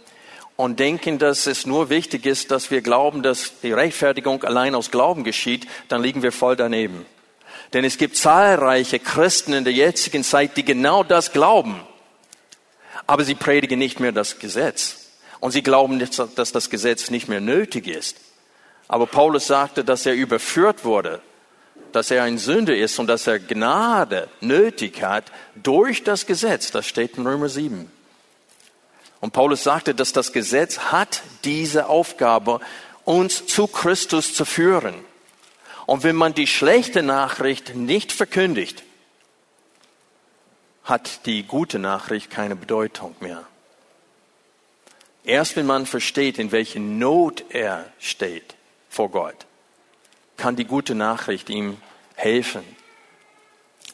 und 0.60 0.78
denken, 0.78 1.18
dass 1.18 1.46
es 1.46 1.66
nur 1.66 1.90
wichtig 1.90 2.26
ist, 2.26 2.50
dass 2.50 2.70
wir 2.70 2.82
glauben, 2.82 3.22
dass 3.22 3.60
die 3.60 3.72
Rechtfertigung 3.72 4.44
allein 4.44 4.74
aus 4.74 4.90
Glauben 4.90 5.24
geschieht, 5.24 5.66
dann 5.88 6.02
liegen 6.02 6.22
wir 6.22 6.32
voll 6.32 6.56
daneben. 6.56 7.06
Denn 7.72 7.84
es 7.84 7.98
gibt 7.98 8.16
zahlreiche 8.16 8.98
Christen 8.98 9.52
in 9.52 9.64
der 9.64 9.72
jetzigen 9.72 10.24
Zeit, 10.24 10.56
die 10.56 10.64
genau 10.64 11.02
das 11.04 11.32
glauben. 11.32 11.80
Aber 13.06 13.24
sie 13.24 13.34
predigen 13.34 13.78
nicht 13.78 14.00
mehr 14.00 14.12
das 14.12 14.38
Gesetz. 14.38 15.10
Und 15.40 15.52
sie 15.52 15.62
glauben, 15.62 15.98
dass 15.98 16.52
das 16.52 16.70
Gesetz 16.70 17.10
nicht 17.10 17.28
mehr 17.28 17.40
nötig 17.40 17.86
ist. 17.86 18.18
Aber 18.88 19.06
Paulus 19.06 19.46
sagte, 19.46 19.84
dass 19.84 20.04
er 20.04 20.14
überführt 20.14 20.84
wurde, 20.84 21.22
dass 21.92 22.10
er 22.10 22.24
ein 22.24 22.38
Sünder 22.38 22.76
ist 22.76 22.98
und 22.98 23.06
dass 23.06 23.26
er 23.26 23.38
Gnade 23.38 24.28
nötig 24.40 25.02
hat 25.02 25.32
durch 25.54 26.04
das 26.04 26.26
Gesetz. 26.26 26.70
Das 26.70 26.86
steht 26.86 27.16
in 27.16 27.26
Römer 27.26 27.48
7. 27.48 27.90
Und 29.20 29.32
Paulus 29.32 29.62
sagte, 29.62 29.94
dass 29.94 30.12
das 30.12 30.32
Gesetz 30.32 30.78
hat 30.78 31.22
diese 31.44 31.88
Aufgabe, 31.88 32.60
uns 33.04 33.46
zu 33.46 33.66
Christus 33.66 34.34
zu 34.34 34.44
führen. 34.44 34.94
Und 35.86 36.04
wenn 36.04 36.16
man 36.16 36.34
die 36.34 36.46
schlechte 36.46 37.02
Nachricht 37.02 37.74
nicht 37.74 38.12
verkündigt, 38.12 38.82
hat 40.84 41.26
die 41.26 41.42
gute 41.42 41.78
Nachricht 41.78 42.30
keine 42.30 42.56
Bedeutung 42.56 43.14
mehr. 43.20 43.46
Erst 45.24 45.56
wenn 45.56 45.66
man 45.66 45.86
versteht, 45.86 46.38
in 46.38 46.50
welcher 46.52 46.80
Not 46.80 47.44
er 47.50 47.92
steht 47.98 48.54
vor 48.88 49.10
Gott, 49.10 49.46
kann 50.36 50.56
die 50.56 50.64
gute 50.64 50.94
Nachricht 50.94 51.50
ihm 51.50 51.76
helfen. 52.14 52.64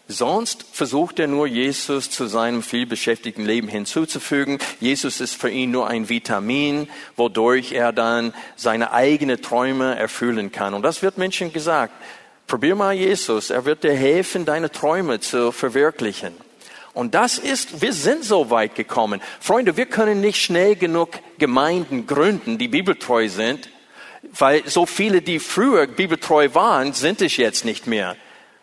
Sonst 0.08 0.64
versucht 0.72 1.18
er 1.18 1.26
nur, 1.26 1.48
Jesus 1.48 2.10
zu 2.10 2.26
seinem 2.26 2.62
vielbeschäftigten 2.62 3.44
Leben 3.44 3.66
hinzuzufügen. 3.66 4.58
Jesus 4.78 5.20
ist 5.20 5.34
für 5.34 5.50
ihn 5.50 5.72
nur 5.72 5.88
ein 5.88 6.08
Vitamin, 6.08 6.88
wodurch 7.16 7.72
er 7.72 7.92
dann 7.92 8.32
seine 8.54 8.92
eigenen 8.92 9.42
Träume 9.42 9.96
erfüllen 9.96 10.52
kann. 10.52 10.74
Und 10.74 10.82
das 10.82 11.02
wird 11.02 11.18
Menschen 11.18 11.52
gesagt. 11.52 11.92
Probier 12.46 12.76
mal 12.76 12.94
Jesus. 12.94 13.50
Er 13.50 13.64
wird 13.64 13.82
dir 13.82 13.94
helfen, 13.94 14.44
deine 14.44 14.70
Träume 14.70 15.18
zu 15.18 15.50
verwirklichen. 15.50 16.34
Und 16.94 17.16
das 17.16 17.38
ist, 17.38 17.82
wir 17.82 17.92
sind 17.92 18.24
so 18.24 18.48
weit 18.48 18.76
gekommen. 18.76 19.20
Freunde, 19.40 19.76
wir 19.76 19.86
können 19.86 20.20
nicht 20.20 20.40
schnell 20.40 20.76
genug 20.76 21.18
Gemeinden 21.38 22.06
gründen, 22.06 22.58
die 22.58 22.68
bibeltreu 22.68 23.28
sind, 23.28 23.68
weil 24.38 24.62
so 24.68 24.86
viele, 24.86 25.20
die 25.20 25.40
früher 25.40 25.88
bibeltreu 25.88 26.48
waren, 26.54 26.92
sind 26.92 27.20
es 27.20 27.36
jetzt 27.36 27.64
nicht 27.64 27.88
mehr. 27.88 28.16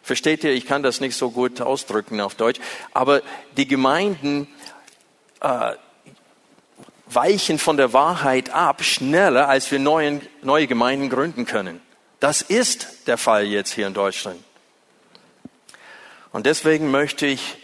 Versteht 0.04 0.44
ihr? 0.44 0.52
Ich 0.52 0.66
kann 0.66 0.84
das 0.84 1.00
nicht 1.00 1.16
so 1.16 1.32
gut 1.32 1.62
ausdrücken 1.62 2.20
auf 2.20 2.36
Deutsch. 2.36 2.60
Aber 2.94 3.22
die 3.56 3.68
Gemeinden 3.68 4.50
äh, 5.40 5.72
weichen 7.06 7.58
von 7.58 7.78
der 7.78 7.94
Wahrheit 7.94 8.50
ab 8.50 8.84
schneller, 8.84 9.48
als 9.48 9.72
wir 9.72 9.80
neuen, 9.80 10.22
neue 10.42 10.68
Gemeinden 10.68 11.10
gründen 11.10 11.46
können. 11.46 11.82
Das 12.20 12.42
ist 12.42 13.08
der 13.08 13.18
Fall 13.18 13.46
jetzt 13.46 13.72
hier 13.72 13.88
in 13.88 13.94
Deutschland. 13.94 14.44
Und 16.34 16.48
deswegen 16.48 16.92
möchte 16.92 17.26
ich 17.26 17.58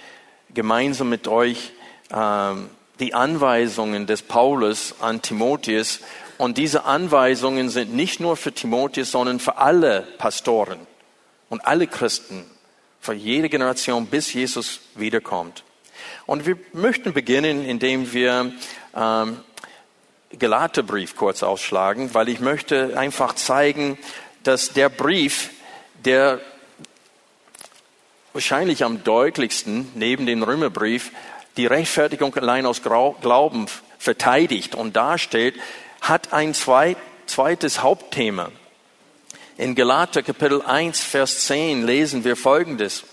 gemeinsam 0.54 1.10
mit 1.10 1.28
euch 1.28 1.74
ähm, 2.14 2.70
die 3.02 3.14
Anweisungen 3.14 4.08
des 4.08 4.22
Paulus 4.22 4.96
an 5.02 5.22
Timotheus. 5.22 6.00
Und 6.38 6.58
diese 6.58 6.86
Anweisungen 6.86 7.70
sind 7.70 7.94
nicht 7.94 8.22
nur 8.22 8.38
für 8.38 8.54
Timotheus, 8.54 9.12
sondern 9.12 9.42
für 9.42 9.58
alle 9.58 10.08
Pastoren 10.18 10.88
und 11.50 11.66
alle 11.66 11.88
Christen, 11.88 12.46
für 13.02 13.14
jede 13.14 13.50
Generation, 13.50 14.08
bis 14.08 14.34
Jesus 14.34 14.82
wiederkommt. 14.96 15.64
Und 16.26 16.46
wir 16.46 16.58
möchten 16.74 17.14
beginnen, 17.14 17.66
indem 17.66 18.14
wir 18.14 18.54
ähm, 18.96 19.40
Galaterbrief 20.38 21.16
kurz 21.16 21.42
ausschlagen, 21.42 22.14
weil 22.14 22.30
ich 22.30 22.40
möchte 22.40 22.98
einfach 22.98 23.34
zeigen, 23.36 23.98
dass 24.44 24.74
der 24.74 24.90
Brief, 24.90 25.50
der 26.06 26.40
wahrscheinlich 28.34 28.84
am 28.84 29.04
deutlichsten 29.04 29.92
neben 29.96 30.26
dem 30.26 30.44
Römerbrief 30.44 31.12
die 31.58 31.66
Rechtfertigung 31.66 32.36
allein 32.36 32.66
aus 32.66 32.82
Glauben 32.84 33.66
verteidigt 33.98 34.76
und 34.76 34.96
darstellt, 34.96 35.56
hat 36.02 36.32
ein 36.32 36.54
zweites 36.54 37.82
Hauptthema. 37.82 38.52
In 39.60 39.76
Galater 39.76 40.24
Kapitel 40.24 40.62
1, 40.62 41.02
Vers 41.02 41.48
10 41.48 41.86
lesen 41.86 42.24
wir 42.24 42.38
Folgendes. 42.38 43.04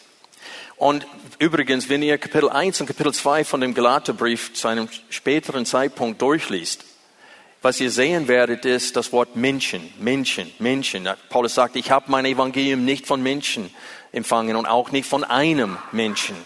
Und 0.77 1.05
übrigens, 1.41 1.89
wenn 1.89 2.05
ihr 2.05 2.19
Kapitel 2.19 2.49
1 2.49 2.81
und 2.81 2.87
Kapitel 2.87 3.13
2 3.13 3.43
von 3.43 3.61
dem 3.61 3.75
Galaterbrief 3.75 4.55
zu 4.55 4.69
einem 4.69 4.89
späteren 5.11 5.67
Zeitpunkt 5.67 6.23
durchliest, 6.23 6.85
was 7.63 7.81
ihr 7.81 7.91
sehen 7.91 8.29
werdet, 8.29 8.65
ist 8.65 8.95
das 8.95 9.13
Wort 9.13 9.35
Menschen, 9.35 9.93
Menschen, 9.99 10.49
Menschen. 10.61 11.09
Paulus 11.31 11.57
sagt, 11.57 11.75
ich 11.75 11.91
habe 11.91 12.13
mein 12.13 12.25
Evangelium 12.27 12.85
nicht 12.85 13.09
von 13.09 13.25
Menschen 13.25 13.69
empfangen 14.13 14.55
und 14.55 14.67
auch 14.67 14.93
nicht 14.93 15.09
von 15.09 15.25
einem 15.25 15.79
Menschen. 15.91 16.37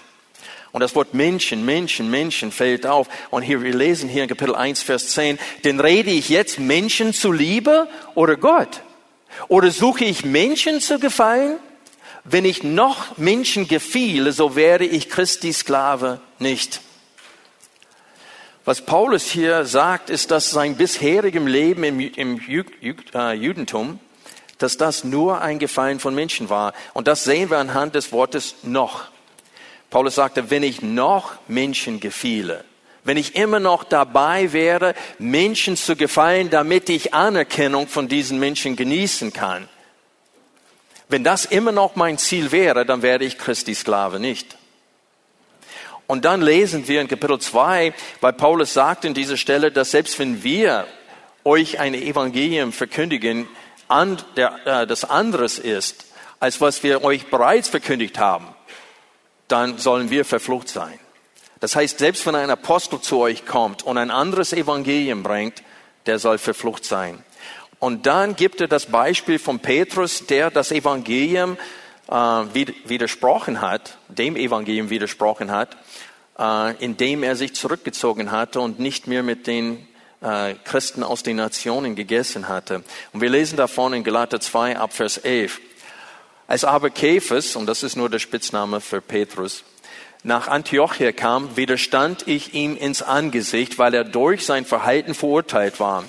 Und 0.73 0.81
das 0.81 0.95
Wort 0.95 1.13
Menschen, 1.13 1.67
Menschen, 1.67 2.09
Menschen 2.09 2.53
fällt 2.53 2.87
auf. 2.87 3.07
Und 3.29 3.43
hier, 3.43 3.61
wir 3.63 3.75
lesen 3.75 4.09
hier 4.09 4.23
in 4.23 4.31
Kapitel 4.31 4.55
1, 4.55 4.83
Vers 4.83 5.09
10, 5.09 5.39
denn 5.65 5.79
rede 5.79 6.09
ich 6.09 6.31
jetzt 6.31 6.59
Menschen 6.59 7.13
zuliebe 7.13 7.87
oder 8.15 8.39
Gott? 8.39 8.81
Oder 9.49 9.71
suche 9.71 10.05
ich 10.05 10.25
Menschen 10.25 10.81
zu 10.81 10.99
gefallen? 10.99 11.59
Wenn 12.25 12.45
ich 12.45 12.63
noch 12.63 13.17
Menschen 13.17 13.67
gefiele, 13.67 14.33
so 14.33 14.57
werde 14.57 14.85
ich 14.85 15.09
Christi 15.09 15.53
Sklave 15.53 16.21
nicht. 16.39 16.81
Was 18.65 18.85
Paulus 18.85 19.25
hier 19.25 19.65
sagt, 19.65 20.11
ist, 20.11 20.31
dass 20.31 20.51
sein 20.51 20.77
bisherigem 20.77 21.47
Leben 21.47 21.83
im, 21.83 22.01
im 22.01 22.41
äh, 23.15 23.33
Judentum 23.33 23.99
dass 24.61 24.77
das 24.77 25.05
nur 25.05 25.41
ein 25.41 25.59
Gefallen 25.59 26.01
von 26.01 26.15
Menschen 26.15 26.51
war. 26.51 26.75
Und 26.93 27.09
das 27.09 27.25
sehen 27.25 27.51
wir 27.51 27.59
anhand 27.59 27.95
des 27.95 28.13
Wortes 28.13 28.57
noch. 28.63 29.09
Paulus 29.89 30.15
sagte, 30.15 30.51
wenn 30.51 30.63
ich 30.63 30.83
noch 30.83 31.33
Menschen 31.49 31.99
gefiele, 31.99 32.65
wenn 33.11 33.17
ich 33.17 33.35
immer 33.35 33.59
noch 33.59 33.83
dabei 33.83 34.53
wäre, 34.53 34.95
Menschen 35.19 35.77
zu 35.77 35.97
gefallen, 35.97 36.49
damit 36.49 36.89
ich 36.89 37.13
Anerkennung 37.13 37.89
von 37.89 38.07
diesen 38.07 38.39
Menschen 38.39 38.77
genießen 38.77 39.33
kann, 39.33 39.69
wenn 41.09 41.25
das 41.25 41.45
immer 41.45 41.73
noch 41.73 41.97
mein 41.97 42.19
Ziel 42.19 42.53
wäre, 42.53 42.87
dann 42.87 43.03
werde 43.03 43.25
ich 43.25 43.37
Christi 43.37 43.75
Sklave 43.75 44.21
nicht. 44.21 44.57
Und 46.07 46.25
dann 46.25 46.41
lesen 46.41 46.87
wir 46.87 47.01
in 47.01 47.09
Kapitel 47.09 47.41
2, 47.41 47.93
weil 48.21 48.33
Paulus 48.33 48.75
sagt 48.75 49.05
in 49.05 49.13
dieser 49.13 49.37
Stelle, 49.37 49.73
dass 49.73 49.91
selbst 49.91 50.17
wenn 50.21 50.45
wir 50.45 50.87
euch 51.43 51.81
ein 51.81 51.95
Evangelium 51.95 52.73
verkündigen, 52.73 53.49
äh, 53.89 54.87
das 54.87 55.05
anderes 55.05 55.59
ist, 55.59 56.05
als 56.39 56.61
was 56.61 56.85
wir 56.85 57.03
euch 57.03 57.27
bereits 57.27 57.69
verkündigt 57.69 58.21
haben, 58.21 58.47
dann 59.49 59.79
sollen 59.79 60.11
wir 60.11 60.25
verflucht 60.25 60.69
sein. 60.69 61.01
Das 61.61 61.77
heißt, 61.77 61.99
selbst 61.99 62.27
wenn 62.27 62.35
ein 62.35 62.51
Apostel 62.51 63.01
zu 63.01 63.19
euch 63.19 63.45
kommt 63.45 63.83
und 63.83 63.99
ein 63.99 64.11
anderes 64.11 64.53
Evangelium 64.53 65.23
bringt, 65.23 65.63
der 66.07 66.19
soll 66.19 66.39
verflucht 66.39 66.85
sein. 66.85 67.23
Und 67.79 68.07
dann 68.07 68.37
gibt 68.37 68.61
er 68.61 68.69
das 68.69 68.87
Beispiel 68.87 69.39
von 69.39 69.59
Petrus, 69.59 70.27
der 70.27 70.51
das 70.51 70.73
Evangelium 70.73 71.57
äh, 72.09 72.15
widersprochen 72.15 73.61
hat, 73.61 73.99
dem 74.09 74.37
Evangelium 74.37 74.91
widersprochen 74.91 75.51
hat, 75.51 75.77
äh, 76.39 76.75
indem 76.85 77.23
er 77.23 77.37
sich 77.37 77.55
zurückgezogen 77.55 78.33
hatte 78.33 78.61
und 78.61 78.79
nicht 78.81 79.07
mehr 79.07 79.23
mit 79.23 79.47
den 79.47 79.87
äh, 80.23 80.55
Christen 80.65 81.03
aus 81.03 81.23
den 81.23 81.37
Nationen 81.37 81.95
gegessen 81.95 82.49
hatte. 82.49 82.83
Und 83.13 83.21
wir 83.21 83.31
lesen 83.31 83.57
davon 83.57 83.93
in 83.93 84.05
Galater 84.05 84.41
2 84.41 84.79
ab 84.79 84.93
Vers 84.93 85.19
11. 85.19 85.61
Als 86.47 86.65
aber 86.65 86.91
Käfers, 86.91 87.55
und 87.55 87.67
das 87.67 87.83
ist 87.83 87.97
nur 87.97 88.11
der 88.11 88.19
Spitzname 88.19 88.81
für 88.81 89.01
Petrus, 89.01 89.65
nach 90.23 90.49
Antiochia 90.49 91.13
kam, 91.13 91.57
widerstand 91.57 92.29
ich 92.29 92.55
ihm 92.55 92.77
ins 92.77 93.03
Angesicht, 93.03 93.79
weil 93.79 93.95
er 93.95 94.05
durch 94.05 94.45
sein 94.45 94.65
Verhalten 94.65 95.15
verurteilt 95.15 95.81
war. 95.81 96.05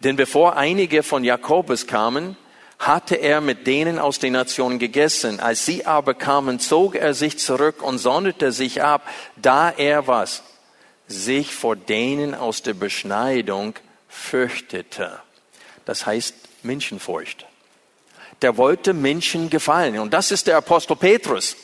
Denn 0.00 0.16
bevor 0.16 0.56
einige 0.56 1.02
von 1.02 1.24
Jakobus 1.24 1.86
kamen, 1.86 2.36
hatte 2.78 3.14
er 3.14 3.40
mit 3.40 3.66
denen 3.66 3.98
aus 3.98 4.18
den 4.18 4.32
Nationen 4.32 4.78
gegessen. 4.78 5.38
Als 5.38 5.64
sie 5.64 5.86
aber 5.86 6.14
kamen, 6.14 6.58
zog 6.58 6.96
er 6.96 7.14
sich 7.14 7.38
zurück 7.38 7.82
und 7.82 7.98
sonderte 7.98 8.50
sich 8.50 8.82
ab, 8.82 9.08
da 9.36 9.70
er 9.70 10.06
was? 10.08 10.42
sich 11.12 11.54
vor 11.54 11.76
denen 11.76 12.34
aus 12.34 12.62
der 12.62 12.74
Beschneidung 12.74 13.74
fürchtete. 14.08 15.20
Das 15.84 16.06
heißt 16.06 16.34
Menschenfurcht. 16.62 17.46
Der 18.42 18.56
wollte 18.56 18.92
Menschen 18.92 19.48
gefallen. 19.48 19.98
Und 19.98 20.12
das 20.12 20.30
ist 20.30 20.46
der 20.46 20.56
Apostel 20.56 20.96
Petrus. 20.96 21.56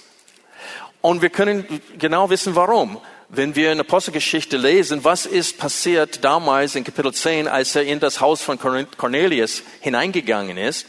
Und 1.01 1.23
wir 1.23 1.31
können 1.31 1.81
genau 1.99 2.31
wissen, 2.31 2.55
warum. 2.55 2.99
Wenn 3.29 3.55
wir 3.55 3.73
in 3.73 3.81
Apostelgeschichte 3.81 4.57
lesen, 4.57 5.05
was 5.05 5.27
ist 5.27 5.59
passiert 5.59 6.25
damals 6.25 6.75
in 6.75 6.85
Kapitel 6.85 7.13
10, 7.13 7.47
als 7.47 7.77
er 7.77 7.83
in 7.83 8.01
das 8.01 8.21
Haus 8.21 8.41
von 8.41 8.59
Cornelius 8.59 9.63
hineingegangen 9.81 10.57
ist, 10.57 10.87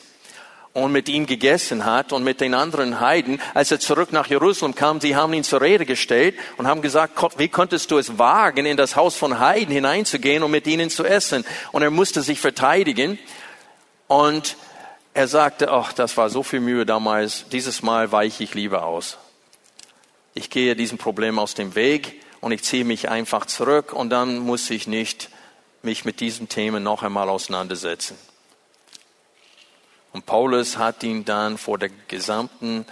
und 0.74 0.92
mit 0.92 1.10
ihm 1.10 1.26
gegessen 1.26 1.86
hat 1.86 2.14
und 2.14 2.24
mit 2.24 2.42
den 2.42 2.54
anderen 2.54 3.00
Heiden. 3.00 3.42
Als 3.54 3.72
er 3.72 3.80
zurück 3.80 4.12
nach 4.14 4.28
Jerusalem 4.28 4.76
kam, 4.76 5.02
sie 5.02 5.16
haben 5.16 5.34
ihn 5.34 5.44
zur 5.44 5.62
Rede 5.62 5.86
gestellt 5.86 6.36
und 6.58 6.68
haben 6.68 6.82
gesagt, 6.82 7.14
wie 7.38 7.50
konntest 7.50 7.92
du 7.92 7.98
es 7.98 8.18
wagen, 8.18 8.66
in 8.66 8.78
das 8.78 8.96
Haus 8.96 9.16
von 9.16 9.40
Heiden 9.40 9.74
hineinzugehen 9.74 10.44
und 10.44 10.52
mit 10.52 10.68
ihnen 10.68 10.90
zu 10.90 11.04
essen? 11.04 11.44
Und 11.72 11.82
er 11.82 11.92
musste 11.92 12.22
sich 12.22 12.40
verteidigen. 12.40 13.18
Und 14.08 14.56
er 15.14 15.28
sagte, 15.28 15.72
ach, 15.72 15.94
das 15.94 16.18
war 16.18 16.30
so 16.30 16.44
viel 16.44 16.60
Mühe 16.60 16.86
damals, 16.86 17.46
dieses 17.50 17.82
Mal 17.82 18.12
weiche 18.12 18.44
ich 18.44 18.54
lieber 18.54 18.84
aus. 18.84 19.18
Ich 20.34 20.50
gehe 20.50 20.76
diesem 20.76 20.98
Problem 20.98 21.40
aus 21.40 21.56
dem 21.56 21.76
Weg 21.76 22.22
und 22.42 22.52
ich 22.52 22.64
ziehe 22.64 22.86
mich 22.86 23.10
einfach 23.10 23.46
zurück 23.46 23.94
und 23.94 24.10
dann 24.10 24.40
muss 24.40 24.70
ich 24.70 24.88
nicht 24.88 25.30
mich 25.82 26.06
mit 26.06 26.20
diesem 26.20 26.50
Thema 26.50 26.80
noch 26.80 27.04
einmal 27.04 27.30
auseinandersetzen. 27.30 28.18
Und 30.12 30.26
Paulus 30.26 30.78
hat 30.78 31.04
ihn 31.04 31.26
dann 31.26 31.58
vor 31.58 31.78
der 31.78 31.90
gesamten 32.08 32.86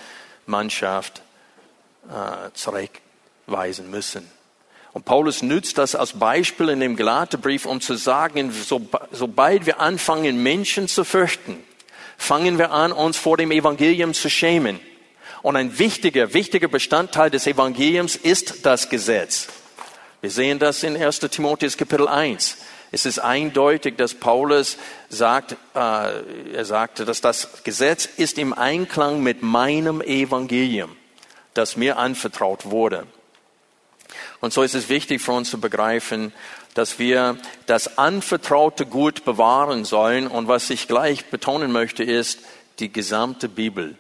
Mannschaft 0.45 1.21
äh, 2.09 2.51
zurückweisen 2.53 3.89
müssen. 3.89 4.29
Und 4.93 5.05
Paulus 5.05 5.41
nützt 5.41 5.77
das 5.77 5.95
als 5.95 6.13
Beispiel 6.13 6.69
in 6.69 6.79
dem 6.79 6.95
Galaterbrief, 6.95 7.65
um 7.65 7.81
zu 7.81 7.95
sagen, 7.95 8.51
so, 8.51 8.81
sobald 9.11 9.65
wir 9.65 9.79
anfangen, 9.79 10.41
Menschen 10.41 10.87
zu 10.87 11.03
fürchten, 11.03 11.63
fangen 12.17 12.57
wir 12.57 12.71
an, 12.71 12.91
uns 12.91 13.17
vor 13.17 13.37
dem 13.37 13.51
Evangelium 13.51 14.13
zu 14.13 14.29
schämen. 14.29 14.79
Und 15.41 15.55
ein 15.55 15.79
wichtiger, 15.79 16.33
wichtiger 16.33 16.67
Bestandteil 16.67 17.29
des 17.29 17.47
Evangeliums 17.47 18.15
ist 18.15 18.65
das 18.65 18.89
Gesetz. 18.89 19.47
Wir 20.21 20.31
sehen 20.31 20.59
das 20.59 20.83
in 20.83 20.97
1 20.97 21.19
Timotheus 21.19 21.77
Kapitel 21.77 22.07
1. 22.07 22.57
Es 22.91 23.05
ist 23.05 23.19
eindeutig, 23.19 23.97
dass 23.97 24.13
Paulus 24.13 24.77
sagt, 25.09 25.53
äh, 25.75 26.53
er 26.53 26.65
sagte, 26.65 27.05
dass 27.05 27.21
das 27.21 27.63
Gesetz 27.63 28.05
ist 28.05 28.37
im 28.37 28.53
Einklang 28.53 29.21
mit 29.21 29.43
meinem 29.43 30.01
Evangelium, 30.01 30.95
das 31.53 31.75
mir 31.75 31.97
anvertraut 31.97 32.65
wurde. 32.65 33.05
Und 34.39 34.53
so 34.53 34.63
ist 34.63 34.73
es 34.73 34.89
wichtig 34.89 35.21
für 35.21 35.33
uns 35.33 35.49
zu 35.49 35.59
begreifen, 35.59 36.31
dass 36.77 36.99
wir 36.99 37.37
das 37.65 37.97
anvertraute 37.97 38.85
Gut 38.85 39.25
bewahren 39.25 39.83
sollen. 39.83 40.27
Und 40.27 40.47
was 40.47 40.69
ich 40.69 40.87
gleich 40.87 41.25
betonen 41.25 41.71
möchte, 41.71 42.03
ist, 42.03 42.39
die 42.77 42.93
gesamte 42.93 43.49
Bibel 43.49 43.97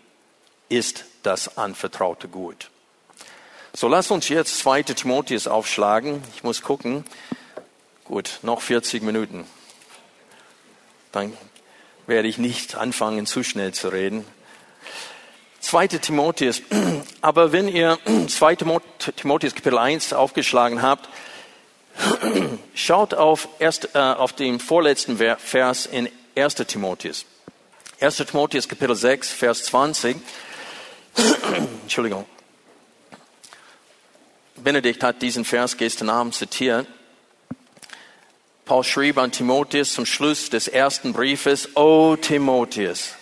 ist 0.69 1.05
das 1.23 1.57
anvertraute 1.57 2.27
Gut. 2.27 2.69
So 3.73 3.87
lass 3.87 4.11
uns 4.11 4.29
jetzt 4.29 4.59
2. 4.59 4.83
Timotheus 4.83 5.47
aufschlagen. 5.47 6.21
Ich 6.35 6.43
muss 6.43 6.61
gucken. 6.61 7.03
Gut, 8.05 8.39
noch 8.43 8.61
40 8.61 9.01
Minuten. 9.01 9.45
Dann 11.11 11.33
werde 12.05 12.27
ich 12.27 12.37
nicht 12.37 12.75
anfangen, 12.75 13.25
zu 13.25 13.43
schnell 13.43 13.73
zu 13.73 13.89
reden. 13.89 14.23
2. 15.61 15.87
Timotheus. 15.87 16.61
Aber 17.21 17.51
wenn 17.51 17.67
ihr 17.67 17.97
2. 18.27 18.55
Timotheus 19.15 19.55
Kapitel 19.55 19.79
1 19.79 20.13
aufgeschlagen 20.13 20.83
habt, 20.83 21.09
schaut 22.73 23.13
auf, 23.13 23.47
erst, 23.59 23.95
äh, 23.95 23.99
auf 23.99 24.33
den 24.33 24.59
vorletzten 24.59 25.17
Vers 25.37 25.85
in 25.85 26.09
1. 26.35 26.55
Timotheus. 26.55 27.25
1. 27.99 28.17
Timotheus 28.17 28.67
Kapitel 28.67 28.95
6, 28.95 29.31
Vers 29.31 29.63
20. 29.65 30.17
Entschuldigung. 31.83 32.25
Benedikt 34.55 35.03
hat 35.03 35.21
diesen 35.21 35.45
Vers 35.45 35.77
gestern 35.77 36.09
Abend 36.09 36.35
zitiert. 36.35 36.87
Paul 38.65 38.83
schrieb 38.83 39.17
an 39.17 39.31
Timotheus 39.31 39.93
zum 39.93 40.05
Schluss 40.05 40.49
des 40.49 40.67
ersten 40.67 41.13
Briefes, 41.13 41.75
O 41.75 42.17
Timotheus, 42.17 43.13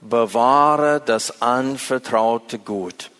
bewahre 0.00 1.00
das 1.04 1.40
anvertraute 1.40 2.58
Gut. 2.58 3.10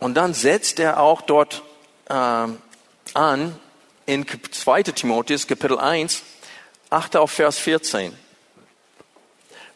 Und 0.00 0.14
dann 0.14 0.32
setzt 0.32 0.78
er 0.80 1.00
auch 1.00 1.20
dort 1.20 1.62
äh, 2.08 2.46
an 3.12 3.54
in 4.06 4.26
2 4.26 4.82
Timotheus 4.84 5.46
Kapitel 5.46 5.78
1, 5.78 6.22
achte 6.90 7.20
auf 7.20 7.30
Vers 7.30 7.58
14. 7.58 8.12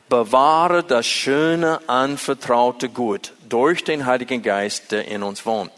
Bewahre 0.09 0.83
das 0.83 1.07
schöne 1.07 1.81
anvertraute 1.89 2.89
Gut 2.89 3.33
durch 3.49 3.85
den 3.85 4.07
Heiligen 4.07 4.43
Geist, 4.43 4.93
der 4.93 5.09
in 5.09 5.23
uns 5.23 5.45
wohnt. 5.45 5.71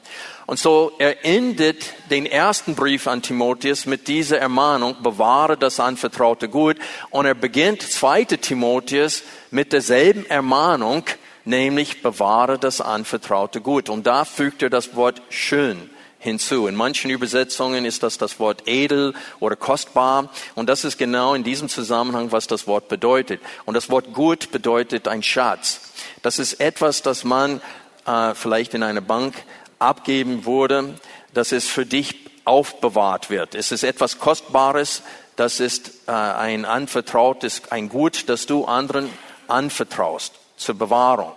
Und 0.47 0.59
so 0.59 0.93
er 0.99 1.25
endet 1.25 1.85
den 2.11 2.27
ersten 2.27 2.75
Brief 2.75 3.07
an 3.07 3.23
Timotheus 3.23 3.87
mit 3.87 4.09
dieser 4.09 4.39
Ermahnung, 4.39 4.97
bewahre 5.03 5.57
das 5.57 5.79
anvertraute 5.79 6.49
Gut. 6.49 6.77
Und 7.11 7.27
er 7.27 7.35
beginnt 7.35 7.83
zweite 7.83 8.39
Timotheus 8.39 9.23
mit 9.51 9.73
derselben 9.73 10.27
Ermahnung, 10.27 11.05
nämlich 11.45 12.03
bewahre 12.03 12.59
das 12.59 12.81
anvertraute 12.81 13.61
Gut. 13.61 13.89
Und 13.89 14.07
da 14.07 14.25
fügt 14.25 14.63
er 14.63 14.71
das 14.71 14.97
Wort 14.97 15.23
schön 15.29 15.91
hinzu. 16.21 16.69
In 16.69 16.77
manchen 16.77 17.11
Übersetzungen 17.11 17.85
ist 17.85 18.05
das 18.05 18.19
das 18.19 18.39
Wort 18.39 18.69
edel 18.69 19.15
oder 19.41 19.57
kostbar. 19.57 20.31
Und 20.55 20.69
das 20.69 20.85
ist 20.85 20.99
genau 20.99 21.35
in 21.35 21.43
diesem 21.43 21.69
Zusammenhang, 21.69 22.31
was 22.31 22.47
das 22.47 22.69
Wort 22.69 22.89
bedeutet. 22.89 23.41
Und 23.65 23.75
das 23.75 23.91
Wort 23.91 24.13
gut 24.13 24.53
bedeutet 24.53 25.09
ein 25.09 25.25
Schatz. 25.25 25.81
Das 26.23 26.39
ist 26.39 26.61
etwas, 26.61 27.03
das 27.03 27.25
man 27.25 27.61
äh, 28.07 28.35
vielleicht 28.35 28.75
in 28.75 28.83
einer 28.83 29.01
Bank 29.01 29.35
abgeben 29.79 30.45
wurde, 30.45 30.95
dass 31.35 31.53
es 31.53 31.67
für 31.67 31.87
dich 31.87 32.15
aufbewahrt 32.45 33.31
wird. 33.31 33.55
Es 33.55 33.73
ist 33.73 33.83
etwas 33.83 34.19
Kostbares, 34.19 35.03
das 35.37 35.59
ist 35.59 35.91
äh, 36.07 36.13
ein 36.13 36.65
anvertrautes, 36.65 37.63
ein 37.71 37.89
Gut, 37.89 38.29
das 38.29 38.47
du 38.47 38.67
anderen 38.67 39.11
anvertraust 39.49 40.35
zur 40.57 40.75
Bewahrung. 40.75 41.33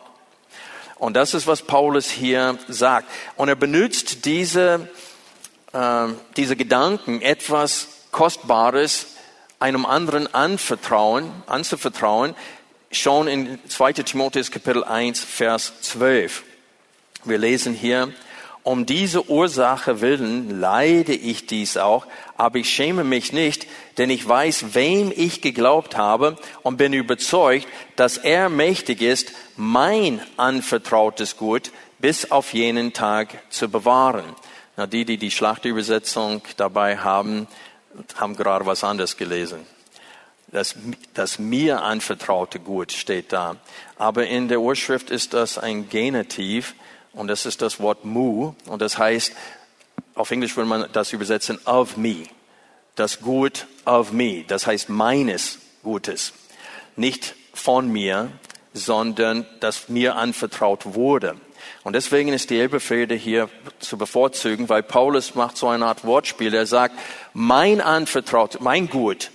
Und 0.98 1.16
das 1.16 1.34
ist, 1.34 1.48
was 1.48 1.62
Paulus 1.62 2.10
hier 2.10 2.58
sagt. 2.68 3.10
Und 3.36 3.50
er 3.50 3.56
benutzt 3.56 4.26
diese, 4.26 4.90
äh, 5.74 6.08
diese 6.38 6.56
Gedanken, 6.56 7.22
etwas 7.22 7.88
Kostbares 8.12 9.08
einem 9.60 9.86
anderen 9.86 10.34
anvertrauen, 10.34 11.32
anzuvertrauen, 11.48 12.36
schon 12.92 13.28
in 13.28 13.60
2 13.68 13.94
Timotheus 13.94 14.52
Kapitel 14.52 14.84
1, 14.84 15.24
Vers 15.24 15.74
12. 15.82 16.44
Wir 17.24 17.38
lesen 17.38 17.74
hier, 17.74 18.14
um 18.64 18.86
diese 18.86 19.30
Ursache 19.30 20.00
willen 20.00 20.62
leide 20.62 21.14
ich 21.14 21.46
dies 21.46 21.76
auch, 21.78 22.08
aber 22.38 22.60
ich 22.60 22.70
schäme 22.70 23.04
mich 23.04 23.34
nicht, 23.34 23.68
denn 23.98 24.10
ich 24.10 24.28
weiß, 24.28 24.74
wem 24.74 25.12
ich 25.14 25.42
geglaubt 25.42 25.98
habe 25.98 26.38
und 26.62 26.78
bin 26.78 26.94
überzeugt, 26.94 27.68
dass 27.98 28.18
er 28.18 28.50
mächtig 28.50 29.02
ist, 29.02 29.34
mein 29.58 30.22
anvertrautes 30.38 31.36
Gut 31.38 31.72
bis 32.00 32.32
auf 32.32 32.54
jenen 32.54 32.94
Tag 32.94 33.38
zu 33.50 33.70
bewahren. 33.70 34.26
Na, 34.76 34.88
die, 34.88 35.06
die 35.06 35.18
die 35.18 35.32
Schlachtübersetzung 35.32 36.42
dabei 36.58 36.98
haben, 36.98 37.48
haben 38.16 38.36
gerade 38.36 38.66
was 38.66 38.84
anderes 38.84 39.18
gelesen. 39.18 39.60
Das, 40.52 40.76
das 41.14 41.40
mir 41.40 41.82
anvertraute 41.82 42.60
Gut 42.60 42.92
steht 42.92 43.34
da. 43.34 43.58
Aber 43.98 44.28
in 44.28 44.48
der 44.48 44.62
Urschrift 44.62 45.10
ist 45.10 45.34
das 45.34 45.58
ein 45.58 45.90
Genitiv 45.90 46.76
und 47.14 47.28
das 47.28 47.46
ist 47.46 47.62
das 47.62 47.80
Wort 47.80 48.06
mu 48.06 48.54
und 48.66 48.82
das 48.82 48.98
heißt, 48.98 49.34
auf 50.16 50.32
Englisch 50.32 50.56
würde 50.56 50.70
man 50.70 50.90
das 50.92 51.14
übersetzen 51.14 51.60
of 51.66 51.98
me. 51.98 52.26
Das 52.96 53.22
Gut 53.22 53.66
of 53.86 54.12
me, 54.12 54.44
das 54.48 54.68
heißt 54.68 54.90
meines 54.90 55.58
Gutes. 55.82 56.34
Nicht 56.96 57.36
von 57.54 57.92
mir, 57.92 58.32
sondern 58.74 59.48
das 59.60 59.90
mir 59.90 60.16
anvertraut 60.16 60.94
wurde. 60.94 61.36
Und 61.84 61.94
deswegen 61.94 62.32
ist 62.32 62.50
die 62.50 62.60
Elberfrede 62.60 63.16
hier 63.16 63.50
zu 63.80 63.98
bevorzugen, 63.98 64.70
weil 64.70 64.84
Paulus 64.84 65.36
macht 65.36 65.58
so 65.58 65.68
eine 65.68 65.86
Art 65.86 66.06
Wortspiel. 66.06 66.54
Er 66.54 66.66
sagt, 66.66 66.98
mein 67.34 67.82
anvertraut, 67.82 68.62
mein 68.62 68.90
Gut, 68.90 69.32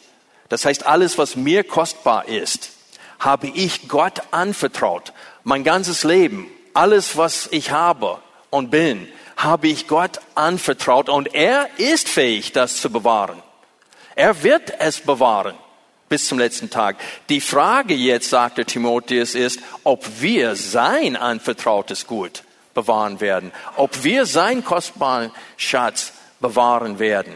das 0.48 0.64
heißt 0.64 0.86
alles, 0.86 1.18
was 1.18 1.36
mir 1.36 1.64
kostbar 1.64 2.28
ist, 2.28 2.70
habe 3.18 3.48
ich 3.48 3.88
Gott 3.88 4.22
anvertraut. 4.30 5.12
Mein 5.44 5.64
ganzes 5.64 6.04
Leben, 6.04 6.46
alles, 6.78 7.16
was 7.16 7.48
ich 7.50 7.72
habe 7.72 8.18
und 8.50 8.70
bin, 8.70 9.08
habe 9.36 9.66
ich 9.66 9.88
Gott 9.88 10.20
anvertraut 10.36 11.08
und 11.08 11.34
er 11.34 11.68
ist 11.76 12.08
fähig, 12.08 12.52
das 12.52 12.80
zu 12.80 12.90
bewahren. 12.90 13.42
Er 14.14 14.44
wird 14.44 14.72
es 14.78 15.00
bewahren 15.00 15.56
bis 16.08 16.28
zum 16.28 16.38
letzten 16.38 16.70
Tag. 16.70 16.96
Die 17.28 17.40
Frage 17.40 17.94
jetzt, 17.94 18.30
sagte 18.30 18.64
Timotheus, 18.64 19.34
ist, 19.34 19.60
ob 19.82 20.20
wir 20.20 20.54
sein 20.54 21.16
anvertrautes 21.16 22.06
Gut 22.06 22.44
bewahren 22.74 23.20
werden, 23.20 23.50
ob 23.76 24.04
wir 24.04 24.24
sein 24.24 24.64
kostbaren 24.64 25.32
Schatz 25.56 26.12
bewahren 26.38 27.00
werden. 27.00 27.34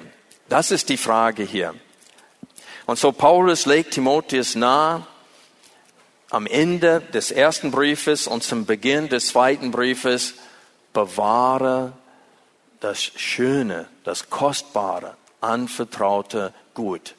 Das 0.49 0.71
ist 0.71 0.89
die 0.89 0.97
Frage 0.97 1.43
hier. 1.43 1.75
Und 2.87 2.97
so 2.97 3.11
Paulus 3.11 3.67
legt 3.67 3.95
Timotheus 3.95 4.55
nahe, 4.55 5.05
am 6.33 6.47
Ende 6.47 7.03
des 7.13 7.31
ersten 7.31 7.71
Briefes 7.71 8.27
und 8.27 8.43
zum 8.43 8.65
Beginn 8.65 9.11
des 9.11 9.29
zweiten 9.29 9.71
Briefes, 9.71 10.35
bewahre 10.95 11.93
das 12.81 13.03
Schöne, 13.03 13.87
das 14.03 14.31
Kostbare, 14.31 15.15
anvertraute 15.43 16.55
Gut. 16.73 17.15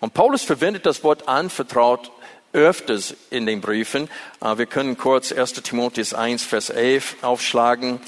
Und 0.00 0.14
Paulus 0.14 0.42
verwendet 0.42 0.84
das 0.84 1.04
Wort 1.04 1.28
anvertraut 1.28 2.10
öfters 2.52 3.14
in 3.30 3.46
den 3.46 3.60
Briefen. 3.60 4.08
Äh, 4.40 4.58
wir 4.58 4.66
können 4.66 4.98
kurz 4.98 5.30
1 5.30 5.52
Timotheus 5.62 6.12
1, 6.12 6.42
Vers 6.42 6.70
11 6.70 7.22
aufschlagen. 7.22 8.00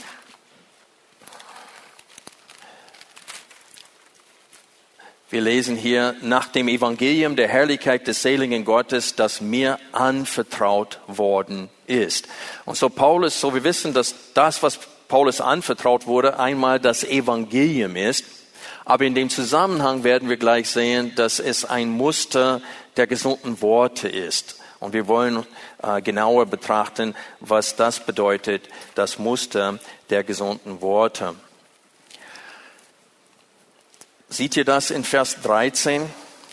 Wir 5.30 5.42
lesen 5.42 5.76
hier 5.76 6.14
nach 6.22 6.48
dem 6.48 6.68
Evangelium 6.68 7.36
der 7.36 7.48
Herrlichkeit 7.48 8.06
des 8.06 8.22
seligen 8.22 8.64
Gottes, 8.64 9.14
das 9.14 9.40
mir 9.40 9.78
anvertraut 9.92 11.00
worden 11.06 11.68
ist. 11.86 12.28
Und 12.64 12.76
so 12.76 12.88
Paulus, 12.88 13.38
so 13.38 13.52
wir 13.52 13.64
wissen, 13.64 13.92
dass 13.92 14.14
das, 14.32 14.62
was 14.62 14.78
Paulus 15.06 15.40
anvertraut 15.40 16.06
wurde, 16.06 16.38
einmal 16.38 16.80
das 16.80 17.04
Evangelium 17.04 17.96
ist, 17.96 18.24
Aber 18.88 19.04
in 19.04 19.14
dem 19.14 19.28
Zusammenhang 19.28 20.02
werden 20.02 20.30
wir 20.30 20.38
gleich 20.38 20.70
sehen, 20.70 21.12
dass 21.14 21.40
es 21.40 21.66
ein 21.66 21.90
Muster 21.90 22.62
der 22.96 23.06
gesunden 23.06 23.60
Worte 23.60 24.08
ist. 24.08 24.56
Und 24.80 24.94
wir 24.94 25.06
wollen 25.08 25.44
äh, 25.82 26.00
genauer 26.00 26.46
betrachten, 26.46 27.14
was 27.38 27.76
das 27.76 28.00
bedeutet, 28.00 28.62
das 28.94 29.18
Muster 29.18 29.78
der 30.08 30.24
gesunden 30.24 30.80
Worte. 30.80 31.34
Seht 34.30 34.58
ihr 34.58 34.66
das 34.66 34.90
in 34.90 35.04
Vers 35.04 35.38
13? 35.42 36.04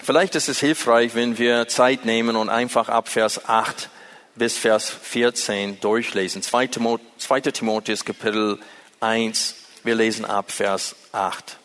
Vielleicht 0.01 0.35
ist 0.35 0.47
es 0.47 0.61
hilfreich, 0.61 1.13
wenn 1.13 1.37
wir 1.37 1.67
Zeit 1.67 2.05
nehmen 2.05 2.37
und 2.37 2.47
einfach 2.47 2.87
ab 2.87 3.09
Vers 3.09 3.49
8 3.49 3.89
bis 4.35 4.57
Vers 4.57 4.89
14 4.89 5.81
durchlesen. 5.81 6.41
2. 6.41 6.67
Timotheus 6.67 8.05
Kapitel 8.05 8.59
1, 9.01 9.55
wir 9.83 9.95
lesen 9.95 10.23
ab 10.23 10.51
Vers 10.53 10.95
8. 11.11 11.57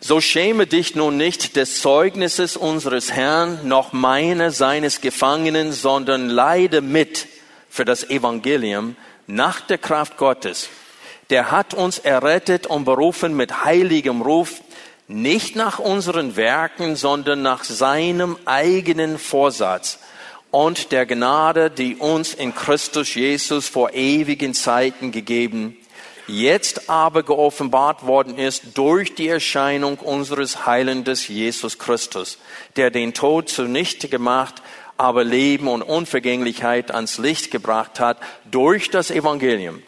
So 0.00 0.22
schäme 0.22 0.66
dich 0.66 0.94
nun 0.94 1.18
nicht 1.18 1.56
des 1.56 1.82
Zeugnisses 1.82 2.56
unseres 2.56 3.12
Herrn, 3.12 3.68
noch 3.68 3.92
meine 3.92 4.50
seines 4.50 5.02
Gefangenen, 5.02 5.72
sondern 5.72 6.30
leide 6.30 6.80
mit 6.80 7.28
für 7.68 7.84
das 7.84 8.08
Evangelium 8.08 8.96
nach 9.26 9.60
der 9.60 9.76
Kraft 9.76 10.16
Gottes. 10.16 10.70
Der 11.28 11.50
hat 11.50 11.74
uns 11.74 11.98
errettet 11.98 12.66
und 12.66 12.86
berufen 12.86 13.36
mit 13.36 13.64
heiligem 13.64 14.22
Ruf, 14.22 14.62
nicht 15.08 15.56
nach 15.56 15.78
unseren 15.78 16.36
Werken, 16.36 16.96
sondern 16.96 17.42
nach 17.42 17.64
seinem 17.64 18.36
eigenen 18.44 19.18
Vorsatz 19.18 19.98
und 20.52 20.92
der 20.92 21.06
Gnade, 21.06 21.70
die 21.70 21.96
uns 21.96 22.34
in 22.34 22.54
Christus 22.54 23.14
Jesus 23.14 23.68
vor 23.68 23.94
ewigen 23.94 24.54
Zeiten 24.54 25.10
gegeben, 25.10 25.76
jetzt 26.28 26.88
aber 26.88 27.22
geoffenbart 27.22 28.06
worden 28.06 28.38
ist 28.38 28.76
durch 28.78 29.14
die 29.14 29.28
Erscheinung 29.28 29.98
unseres 29.98 30.66
Heilendes 30.66 31.26
Jesus 31.26 31.78
Christus, 31.78 32.38
der 32.76 32.90
den 32.90 33.14
Tod 33.14 33.48
zunichte 33.48 34.08
gemacht, 34.08 34.62
aber 34.98 35.24
Leben 35.24 35.68
und 35.68 35.82
Unvergänglichkeit 35.82 36.94
ans 36.94 37.18
Licht 37.18 37.50
gebracht 37.50 37.98
hat 37.98 38.18
durch 38.50 38.90
das 38.90 39.10
Evangelium, 39.10 39.82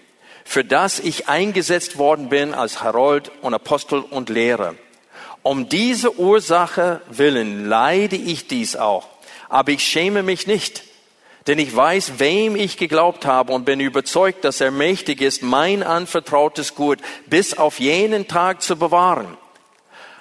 für 0.44 0.64
das 0.64 0.98
ich 0.98 1.28
eingesetzt 1.28 1.98
worden 1.98 2.30
bin 2.30 2.54
als 2.54 2.82
Herold 2.82 3.30
und 3.42 3.54
Apostel 3.54 4.00
und 4.00 4.30
Lehrer 4.30 4.74
um 5.44 5.68
diese 5.68 6.18
Ursache 6.18 7.02
willen 7.08 7.68
leide 7.68 8.16
ich 8.16 8.48
dies 8.48 8.76
auch. 8.76 9.06
Aber 9.50 9.70
ich 9.72 9.84
schäme 9.84 10.22
mich 10.22 10.46
nicht, 10.46 10.82
denn 11.46 11.58
ich 11.58 11.76
weiß, 11.76 12.14
wem 12.18 12.56
ich 12.56 12.78
geglaubt 12.78 13.26
habe 13.26 13.52
und 13.52 13.66
bin 13.66 13.78
überzeugt, 13.78 14.44
dass 14.44 14.62
er 14.62 14.70
mächtig 14.70 15.20
ist, 15.20 15.42
mein 15.42 15.82
anvertrautes 15.82 16.74
Gut 16.74 16.98
bis 17.26 17.52
auf 17.56 17.78
jenen 17.78 18.26
Tag 18.26 18.62
zu 18.62 18.76
bewahren. 18.76 19.36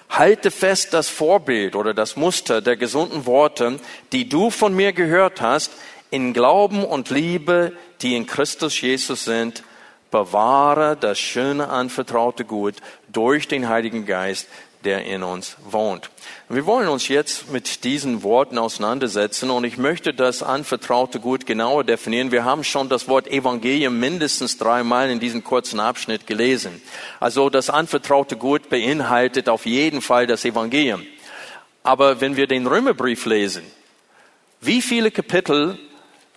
Halte 0.10 0.52
fest 0.52 0.94
das 0.94 1.08
Vorbild 1.08 1.78
oder 1.78 1.94
das 1.94 2.18
Muster 2.18 2.62
der 2.62 2.76
gesunden 2.76 3.26
Worte, 3.26 3.80
die 4.12 4.28
du 4.28 4.50
von 4.50 4.76
mir 4.76 4.92
gehört 4.92 5.40
hast, 5.40 5.72
in 6.12 6.34
Glauben 6.34 6.84
und 6.84 7.10
Liebe, 7.10 7.72
die 8.02 8.18
in 8.18 8.28
Christus 8.28 8.80
Jesus 8.80 9.24
sind. 9.24 9.64
Bewahre 10.12 10.98
das 11.00 11.18
schöne 11.18 11.70
anvertraute 11.70 12.44
Gut 12.44 12.76
durch 13.08 13.48
den 13.48 13.70
Heiligen 13.70 14.06
Geist, 14.06 14.48
der 14.84 15.06
in 15.06 15.24
uns 15.24 15.58
wohnt. 15.64 16.10
Wir 16.50 16.66
wollen 16.66 16.88
uns 16.88 17.08
jetzt 17.08 17.52
mit 17.52 17.84
diesen 17.84 18.22
Worten 18.22 18.58
auseinandersetzen 18.58 19.50
und 19.50 19.64
ich 19.64 19.78
möchte 19.78 20.14
das 20.14 20.44
anvertraute 20.44 21.20
Gut 21.20 21.46
genauer 21.46 21.84
definieren. 21.84 22.32
Wir 22.32 22.46
haben 22.46 22.64
schon 22.64 22.90
das 22.90 23.08
Wort 23.08 23.28
Evangelium 23.28 24.00
mindestens 24.00 24.58
dreimal 24.58 25.10
in 25.10 25.20
diesem 25.20 25.44
kurzen 25.44 25.80
Abschnitt 25.80 26.28
gelesen. 26.28 26.82
Also 27.20 27.50
das 27.50 27.70
anvertraute 27.70 28.38
Gut 28.38 28.70
beinhaltet 28.70 29.50
auf 29.50 29.66
jeden 29.66 30.02
Fall 30.02 30.28
das 30.28 30.46
Evangelium. 30.46 31.06
Aber 31.82 32.22
wenn 32.22 32.38
wir 32.38 32.48
den 32.48 32.68
Römerbrief 32.68 33.26
lesen, 33.26 33.64
wie 34.62 34.82
viele 34.82 35.12
Kapitel 35.12 35.78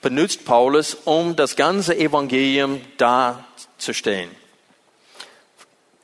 benutzt 0.03 0.45
Paulus, 0.45 0.95
um 1.05 1.37
das 1.37 1.57
ganze 1.57 1.97
Evangelium 1.97 2.81
darzustellen? 2.97 4.31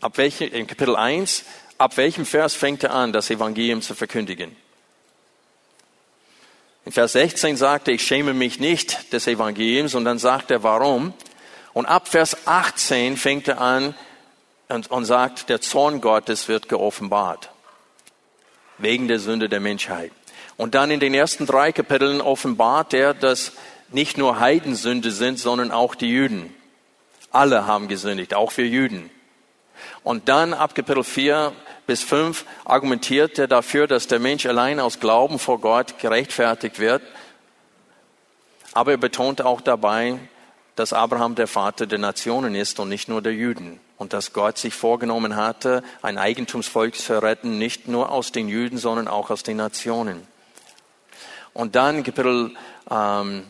Ab 0.01 0.19
welche, 0.19 0.45
in 0.47 0.67
Kapitel 0.67 0.97
1 0.97 1.45
Ab 1.83 1.97
welchem 1.97 2.25
Vers 2.25 2.55
fängt 2.55 2.85
er 2.85 2.95
an, 2.95 3.13
das 3.13 3.29
Evangelium 3.29 3.83
zu 3.83 3.97
verkündigen? 3.97 4.55
In 6.85 6.93
Vers 6.93 7.15
16 7.15 7.57
sagt 7.57 7.89
er, 7.89 7.95
ich 7.95 8.07
schäme 8.07 8.35
mich 8.35 8.61
nicht 8.61 9.13
des 9.13 9.27
Evangeliums 9.27 9.97
und 9.97 10.05
dann 10.05 10.21
sagt 10.21 10.53
er, 10.53 10.63
warum. 10.63 11.13
Und 11.73 11.87
ab 11.87 12.07
Vers 12.07 12.47
18 12.47 13.17
fängt 13.17 13.49
er 13.49 13.61
an 13.61 13.97
und, 14.69 14.93
und 14.93 15.07
sagt, 15.07 15.49
der 15.49 15.61
Zorn 15.61 16.01
Gottes 16.01 16.47
wird 16.47 16.69
geoffenbart. 16.69 17.51
Wegen 18.79 19.09
der 19.09 19.19
Sünde 19.19 19.49
der 19.49 19.59
Menschheit. 19.59 20.13
Und 20.57 20.77
dann 20.77 20.93
in 20.93 21.01
den 21.01 21.15
ersten 21.15 21.47
drei 21.47 21.73
Kapiteln 21.73 22.21
offenbart 22.21 22.95
er, 22.95 23.13
dass 23.13 23.55
nicht 23.91 24.19
nur 24.19 24.39
Heidensünde 24.39 25.11
sind, 25.11 25.41
sondern 25.41 25.73
auch 25.73 25.97
die 25.97 26.11
Jüden. 26.11 26.55
Alle 27.33 27.67
haben 27.67 27.89
gesündigt, 27.89 28.35
auch 28.35 28.57
wir 28.57 28.69
Jüden. 28.69 29.11
Und 30.05 30.29
dann 30.29 30.55
ab 30.55 30.77
Kapitel 30.77 31.03
4 31.03 31.53
bis 31.87 32.03
5 32.03 32.45
argumentiert 32.65 33.39
er 33.39 33.49
dafür, 33.49 33.87
dass 33.87 34.07
der 34.07 34.19
Mensch 34.19 34.47
allein 34.47 34.81
aus 34.81 35.01
Glauben 35.01 35.39
vor 35.39 35.61
Gott 35.61 35.99
gerechtfertigt 35.99 36.79
wird. 36.79 37.03
Aber 38.73 38.93
er 38.93 38.99
betont 38.99 39.43
auch 39.43 39.61
dabei, 39.61 40.19
dass 40.77 40.93
Abraham 40.93 41.35
der 41.35 41.47
Vater 41.47 41.87
der 41.87 41.99
Nationen 41.99 42.55
ist 42.55 42.81
und 42.81 42.89
nicht 42.89 43.09
nur 43.09 43.21
der 43.21 43.35
Juden. 43.35 43.81
Und 43.99 44.13
dass 44.13 44.33
Gott 44.33 44.59
sich 44.59 44.75
vorgenommen 44.75 45.37
hatte, 45.37 45.83
ein 46.01 46.19
Eigentumsvolk 46.19 46.97
zu 46.97 47.23
retten, 47.23 47.59
nicht 47.59 47.89
nur 47.89 48.11
aus 48.11 48.33
den 48.33 48.49
Juden, 48.49 48.79
sondern 48.79 49.07
auch 49.07 49.31
aus 49.31 49.43
den 49.43 49.59
Nationen. 49.59 50.27
Und 51.53 51.77
dann 51.77 52.03
Kapitel 52.03 52.53
ähm, 52.91 53.45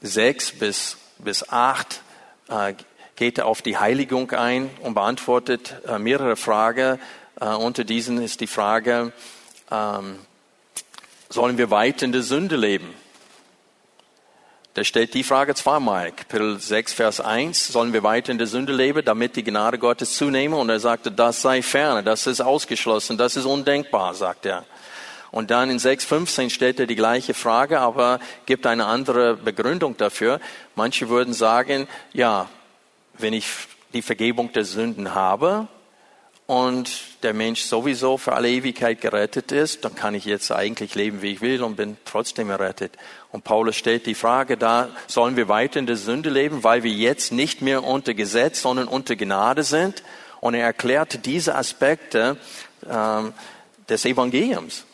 6 0.00 0.58
bis, 0.58 0.96
bis 1.18 1.48
8 1.48 2.00
äh, 2.48 2.74
geht 3.16 3.38
er 3.38 3.46
auf 3.46 3.62
die 3.62 3.76
Heiligung 3.76 4.30
ein 4.30 4.70
und 4.80 4.94
beantwortet 4.94 5.74
äh, 5.86 5.98
mehrere 5.98 6.36
Fragen, 6.36 6.98
äh, 7.42 7.54
unter 7.54 7.84
diesen 7.84 8.22
ist 8.22 8.40
die 8.40 8.46
Frage, 8.46 9.12
ähm, 9.70 10.18
sollen 11.28 11.58
wir 11.58 11.70
weiter 11.70 12.04
in 12.04 12.12
der 12.12 12.22
Sünde 12.22 12.56
leben? 12.56 12.94
Da 14.74 14.84
stellt 14.84 15.12
die 15.12 15.24
Frage 15.24 15.54
zweimal. 15.54 16.12
Kapitel 16.12 16.58
6, 16.58 16.94
Vers 16.94 17.20
1, 17.20 17.68
sollen 17.68 17.92
wir 17.92 18.02
weiter 18.02 18.32
in 18.32 18.38
der 18.38 18.46
Sünde 18.46 18.72
leben, 18.72 19.04
damit 19.04 19.36
die 19.36 19.44
Gnade 19.44 19.78
Gottes 19.78 20.16
zunehme? 20.16 20.56
Und 20.56 20.70
er 20.70 20.80
sagte, 20.80 21.10
das 21.10 21.42
sei 21.42 21.62
ferne, 21.62 22.02
das 22.02 22.26
ist 22.26 22.40
ausgeschlossen, 22.40 23.18
das 23.18 23.36
ist 23.36 23.44
undenkbar, 23.44 24.14
sagt 24.14 24.46
er. 24.46 24.64
Und 25.30 25.50
dann 25.50 25.68
in 25.68 25.78
6.15 25.78 26.50
stellt 26.50 26.78
er 26.78 26.86
die 26.86 26.94
gleiche 26.94 27.34
Frage, 27.34 27.80
aber 27.80 28.20
gibt 28.46 28.66
eine 28.66 28.86
andere 28.86 29.36
Begründung 29.36 29.96
dafür. 29.96 30.40
Manche 30.74 31.08
würden 31.08 31.34
sagen, 31.34 31.88
ja, 32.12 32.48
wenn 33.18 33.32
ich 33.32 33.46
die 33.92 34.02
Vergebung 34.02 34.52
der 34.52 34.64
Sünden 34.64 35.14
habe, 35.14 35.68
und 36.52 37.22
der 37.22 37.32
Mensch 37.32 37.62
sowieso 37.62 38.18
für 38.18 38.34
alle 38.34 38.50
Ewigkeit 38.50 39.00
gerettet 39.00 39.52
ist, 39.52 39.86
dann 39.86 39.94
kann 39.94 40.14
ich 40.14 40.26
jetzt 40.26 40.52
eigentlich 40.52 40.94
leben, 40.94 41.22
wie 41.22 41.32
ich 41.32 41.40
will 41.40 41.62
und 41.62 41.76
bin 41.76 41.96
trotzdem 42.04 42.50
errettet. 42.50 42.92
Und 43.30 43.42
Paulus 43.42 43.74
stellt 43.74 44.04
die 44.04 44.14
Frage 44.14 44.58
da, 44.58 44.90
sollen 45.06 45.36
wir 45.36 45.48
weiter 45.48 45.78
in 45.78 45.86
der 45.86 45.96
Sünde 45.96 46.28
leben, 46.28 46.62
weil 46.62 46.82
wir 46.82 46.90
jetzt 46.90 47.32
nicht 47.32 47.62
mehr 47.62 47.82
unter 47.82 48.12
Gesetz, 48.12 48.60
sondern 48.60 48.86
unter 48.86 49.16
Gnade 49.16 49.62
sind? 49.62 50.02
Und 50.40 50.52
er 50.52 50.64
erklärt 50.64 51.24
diese 51.24 51.54
Aspekte 51.54 52.36
ähm, 52.86 53.32
des 53.88 54.04
Evangeliums. 54.04 54.84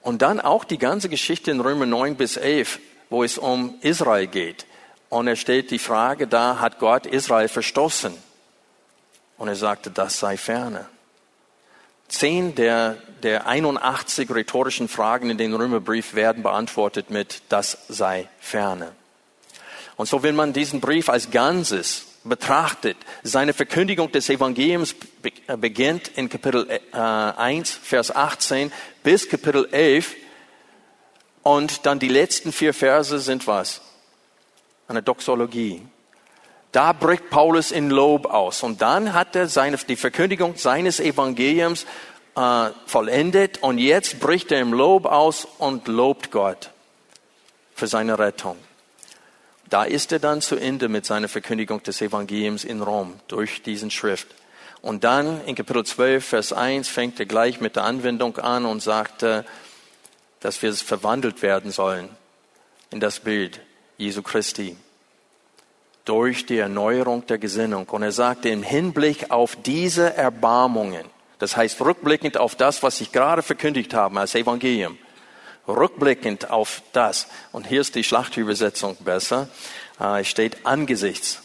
Und 0.00 0.22
dann 0.22 0.40
auch 0.40 0.64
die 0.64 0.78
ganze 0.78 1.10
Geschichte 1.10 1.50
in 1.50 1.60
Römer 1.60 1.84
9 1.84 2.16
bis 2.16 2.38
11, 2.38 2.80
wo 3.10 3.22
es 3.22 3.36
um 3.36 3.74
Israel 3.82 4.26
geht. 4.26 4.64
Und 5.10 5.28
er 5.28 5.36
stellt 5.36 5.70
die 5.70 5.78
Frage 5.78 6.26
da, 6.26 6.58
hat 6.58 6.78
Gott 6.78 7.04
Israel 7.04 7.48
verstoßen? 7.48 8.27
Und 9.38 9.48
er 9.48 9.56
sagte, 9.56 9.90
das 9.90 10.18
sei 10.18 10.36
ferne. 10.36 10.86
Zehn 12.08 12.54
der, 12.54 12.96
der 13.22 13.46
81 13.46 14.30
rhetorischen 14.30 14.88
Fragen 14.88 15.30
in 15.30 15.38
den 15.38 15.54
Römerbrief 15.54 16.14
werden 16.14 16.42
beantwortet 16.42 17.10
mit, 17.10 17.42
das 17.48 17.78
sei 17.88 18.28
ferne. 18.40 18.92
Und 19.96 20.08
so, 20.08 20.22
wenn 20.22 20.36
man 20.36 20.52
diesen 20.52 20.80
Brief 20.80 21.08
als 21.08 21.30
Ganzes 21.30 22.06
betrachtet, 22.24 22.96
seine 23.22 23.52
Verkündigung 23.52 24.10
des 24.12 24.28
Evangeliums 24.28 24.94
äh, 25.46 25.56
beginnt 25.56 26.08
in 26.08 26.28
Kapitel 26.28 26.68
1, 26.92 27.70
äh, 27.70 27.80
Vers 27.82 28.14
18 28.14 28.72
bis 29.02 29.28
Kapitel 29.28 29.68
11 29.70 30.14
und 31.42 31.86
dann 31.86 31.98
die 31.98 32.08
letzten 32.08 32.52
vier 32.52 32.74
Verse 32.74 33.18
sind 33.18 33.46
was? 33.46 33.80
Eine 34.86 35.02
Doxologie. 35.02 35.82
Da 36.72 36.92
bricht 36.92 37.30
Paulus 37.30 37.70
in 37.70 37.90
Lob 37.90 38.26
aus. 38.26 38.62
Und 38.62 38.82
dann 38.82 39.14
hat 39.14 39.34
er 39.34 39.48
seine, 39.48 39.76
die 39.78 39.96
Verkündigung 39.96 40.56
seines 40.56 41.00
Evangeliums 41.00 41.86
äh, 42.36 42.70
vollendet. 42.86 43.62
Und 43.62 43.78
jetzt 43.78 44.20
bricht 44.20 44.52
er 44.52 44.60
im 44.60 44.72
Lob 44.72 45.06
aus 45.06 45.46
und 45.58 45.88
lobt 45.88 46.30
Gott 46.30 46.70
für 47.74 47.86
seine 47.86 48.18
Rettung. 48.18 48.56
Da 49.70 49.84
ist 49.84 50.12
er 50.12 50.18
dann 50.18 50.40
zu 50.40 50.56
Ende 50.56 50.88
mit 50.88 51.04
seiner 51.04 51.28
Verkündigung 51.28 51.82
des 51.82 52.00
Evangeliums 52.00 52.64
in 52.64 52.82
Rom 52.82 53.14
durch 53.28 53.62
diesen 53.62 53.90
Schrift. 53.90 54.28
Und 54.80 55.04
dann 55.04 55.44
in 55.44 55.54
Kapitel 55.54 55.84
12, 55.84 56.24
Vers 56.24 56.52
1 56.52 56.88
fängt 56.88 57.18
er 57.18 57.26
gleich 57.26 57.60
mit 57.60 57.76
der 57.76 57.84
Anwendung 57.84 58.38
an 58.38 58.64
und 58.64 58.80
sagt, 58.80 59.22
äh, 59.22 59.42
dass 60.40 60.62
wir 60.62 60.72
verwandelt 60.74 61.42
werden 61.42 61.70
sollen 61.70 62.08
in 62.90 63.00
das 63.00 63.20
Bild 63.20 63.60
Jesu 63.96 64.22
Christi 64.22 64.76
durch 66.08 66.46
die 66.46 66.58
Erneuerung 66.58 67.26
der 67.26 67.38
Gesinnung. 67.38 67.86
Und 67.88 68.02
er 68.02 68.12
sagte 68.12 68.48
im 68.48 68.62
Hinblick 68.62 69.30
auf 69.30 69.56
diese 69.56 70.16
Erbarmungen, 70.16 71.04
das 71.38 71.56
heißt 71.56 71.80
rückblickend 71.82 72.38
auf 72.38 72.56
das, 72.56 72.82
was 72.82 73.00
ich 73.00 73.12
gerade 73.12 73.42
verkündigt 73.42 73.92
habe 73.92 74.18
als 74.18 74.34
Evangelium, 74.34 74.96
rückblickend 75.68 76.50
auf 76.50 76.82
das, 76.92 77.28
und 77.52 77.66
hier 77.66 77.82
ist 77.82 77.94
die 77.94 78.04
Schlachtübersetzung 78.04 78.96
besser, 78.96 79.48
äh, 80.00 80.24
steht 80.24 80.64
angesichts 80.64 81.42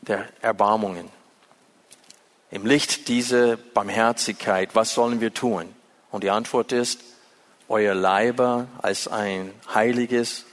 der 0.00 0.28
Erbarmungen. 0.40 1.10
Im 2.52 2.64
Licht 2.64 3.08
dieser 3.08 3.56
Barmherzigkeit, 3.56 4.70
was 4.74 4.94
sollen 4.94 5.20
wir 5.20 5.34
tun? 5.34 5.74
Und 6.12 6.22
die 6.22 6.30
Antwort 6.30 6.70
ist, 6.70 7.00
euer 7.68 7.94
Leiber 7.94 8.68
als 8.80 9.08
ein 9.08 9.50
heiliges, 9.74 10.45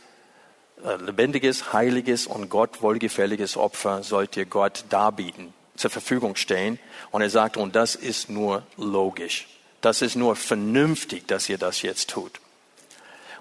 lebendiges, 1.06 1.74
heiliges 1.74 2.28
und 2.28 2.50
Gott 2.50 2.82
wohlgefälliges 2.82 3.58
Opfer 3.58 4.04
sollt 4.04 4.38
ihr 4.38 4.46
Gott 4.46 4.86
darbieten, 4.90 5.54
zur 5.76 5.90
Verfügung 5.90 6.36
stehen. 6.36 6.80
Und 7.12 7.22
er 7.22 7.30
sagt, 7.30 7.58
und 7.58 7.76
das 7.76 7.96
ist 7.96 8.30
nur 8.30 8.64
logisch. 8.78 9.48
Das 9.82 10.02
ist 10.02 10.16
nur 10.16 10.36
vernünftig, 10.36 11.28
dass 11.28 11.50
ihr 11.50 11.58
das 11.58 11.82
jetzt 11.82 12.10
tut. 12.10 12.40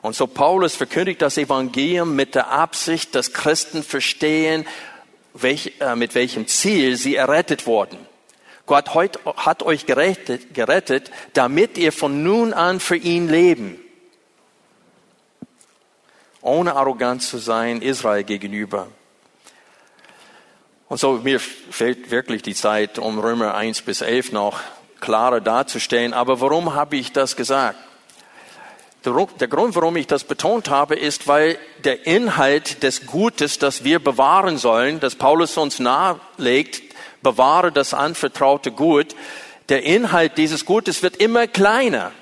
Und 0.02 0.16
so 0.16 0.26
Paulus 0.26 0.74
verkündigt 0.74 1.22
das 1.22 1.38
Evangelium 1.38 2.16
mit 2.16 2.34
der 2.34 2.50
Absicht, 2.50 3.14
dass 3.14 3.32
Christen 3.32 3.84
verstehen, 3.84 4.66
welch, 5.34 5.74
äh, 5.80 5.94
mit 5.94 6.14
welchem 6.14 6.48
Ziel 6.48 6.96
sie 6.96 7.16
errettet 7.16 7.66
wurden. 7.66 7.98
Gott 8.66 8.94
hat 8.94 9.62
euch 9.62 9.86
gerettet, 9.86 10.54
gerettet, 10.54 11.10
damit 11.32 11.78
ihr 11.78 11.92
von 11.92 12.22
nun 12.22 12.52
an 12.52 12.80
für 12.80 12.96
ihn 12.96 13.28
leben. 13.28 13.81
Ohne 16.42 16.74
arrogant 16.74 17.22
zu 17.22 17.38
sein 17.38 17.80
Israel 17.80 18.24
gegenüber. 18.24 18.88
Und 20.88 20.98
so 20.98 21.12
mir 21.12 21.40
fehlt 21.40 22.10
wirklich 22.10 22.42
die 22.42 22.54
Zeit, 22.54 22.98
um 22.98 23.18
Römer 23.18 23.54
1 23.54 23.80
bis 23.82 24.02
11 24.02 24.32
noch 24.32 24.60
klarer 25.00 25.40
darzustellen. 25.40 26.12
Aber 26.12 26.40
warum 26.40 26.74
habe 26.74 26.96
ich 26.96 27.12
das 27.12 27.36
gesagt? 27.36 27.78
Der 29.04 29.48
Grund, 29.48 29.74
warum 29.74 29.96
ich 29.96 30.06
das 30.06 30.22
betont 30.22 30.70
habe, 30.70 30.94
ist, 30.94 31.26
weil 31.26 31.58
der 31.82 32.06
Inhalt 32.06 32.84
des 32.84 33.06
Gutes, 33.06 33.58
das 33.58 33.82
wir 33.82 33.98
bewahren 33.98 34.58
sollen, 34.58 35.00
das 35.00 35.16
Paulus 35.16 35.56
uns 35.56 35.80
nahelegt, 35.80 36.82
bewahre 37.22 37.72
das 37.72 37.94
anvertraute 37.94 38.70
Gut, 38.70 39.16
der 39.70 39.82
Inhalt 39.84 40.38
dieses 40.38 40.64
Gutes 40.64 41.02
wird 41.02 41.16
immer 41.16 41.46
kleiner. 41.46 42.12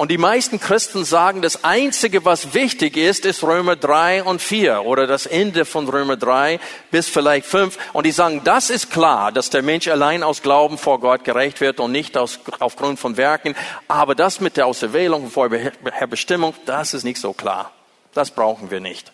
Und 0.00 0.10
die 0.10 0.16
meisten 0.16 0.58
Christen 0.58 1.04
sagen, 1.04 1.42
das 1.42 1.62
Einzige, 1.62 2.24
was 2.24 2.54
wichtig 2.54 2.96
ist, 2.96 3.26
ist 3.26 3.42
Römer 3.42 3.76
3 3.76 4.22
und 4.22 4.40
4 4.40 4.86
oder 4.86 5.06
das 5.06 5.26
Ende 5.26 5.66
von 5.66 5.86
Römer 5.86 6.16
3 6.16 6.58
bis 6.90 7.10
vielleicht 7.10 7.44
5. 7.44 7.76
Und 7.92 8.06
die 8.06 8.10
sagen, 8.10 8.40
das 8.42 8.70
ist 8.70 8.90
klar, 8.90 9.30
dass 9.30 9.50
der 9.50 9.60
Mensch 9.60 9.88
allein 9.88 10.22
aus 10.22 10.40
Glauben 10.40 10.78
vor 10.78 11.00
Gott 11.00 11.24
gerecht 11.24 11.60
wird 11.60 11.80
und 11.80 11.92
nicht 11.92 12.16
aus, 12.16 12.40
aufgrund 12.60 12.98
von 12.98 13.18
Werken. 13.18 13.54
Aber 13.88 14.14
das 14.14 14.40
mit 14.40 14.56
der 14.56 14.64
Auserwählung 14.64 15.24
und 15.24 15.32
Vorherbestimmung, 15.32 16.54
das 16.64 16.94
ist 16.94 17.04
nicht 17.04 17.20
so 17.20 17.34
klar. 17.34 17.70
Das 18.14 18.30
brauchen 18.30 18.70
wir 18.70 18.80
nicht. 18.80 19.12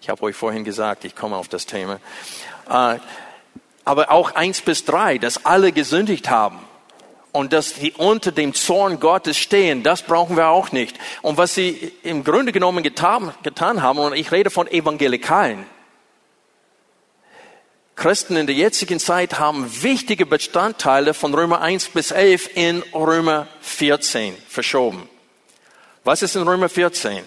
Ich 0.00 0.08
habe 0.08 0.22
euch 0.22 0.36
vorhin 0.36 0.62
gesagt, 0.62 1.04
ich 1.04 1.16
komme 1.16 1.34
auf 1.34 1.48
das 1.48 1.66
Thema. 1.66 1.98
Äh, 2.70 3.00
aber 3.84 4.12
auch 4.12 4.36
1 4.36 4.60
bis 4.60 4.84
3, 4.84 5.18
dass 5.18 5.44
alle 5.44 5.72
gesündigt 5.72 6.30
haben 6.30 6.60
und 7.34 7.52
dass 7.52 7.70
sie 7.70 7.90
unter 7.90 8.30
dem 8.30 8.54
Zorn 8.54 9.00
Gottes 9.00 9.36
stehen, 9.36 9.82
das 9.82 10.02
brauchen 10.02 10.36
wir 10.36 10.50
auch 10.50 10.70
nicht. 10.70 10.96
Und 11.20 11.36
was 11.36 11.52
sie 11.52 11.92
im 12.04 12.22
Grunde 12.22 12.52
genommen 12.52 12.84
getan, 12.84 13.34
getan 13.42 13.82
haben, 13.82 13.98
und 13.98 14.14
ich 14.14 14.30
rede 14.30 14.50
von 14.50 14.68
Evangelikalen, 14.68 15.66
Christen 17.96 18.36
in 18.36 18.46
der 18.46 18.54
jetzigen 18.54 19.00
Zeit 19.00 19.40
haben 19.40 19.82
wichtige 19.82 20.26
Bestandteile 20.26 21.12
von 21.12 21.34
Römer 21.34 21.60
1 21.60 21.88
bis 21.88 22.12
11 22.12 22.56
in 22.56 22.82
Römer 22.94 23.48
14 23.62 24.36
verschoben. 24.48 25.08
Was 26.04 26.22
ist 26.22 26.36
in 26.36 26.42
Römer 26.42 26.68
14? 26.68 27.24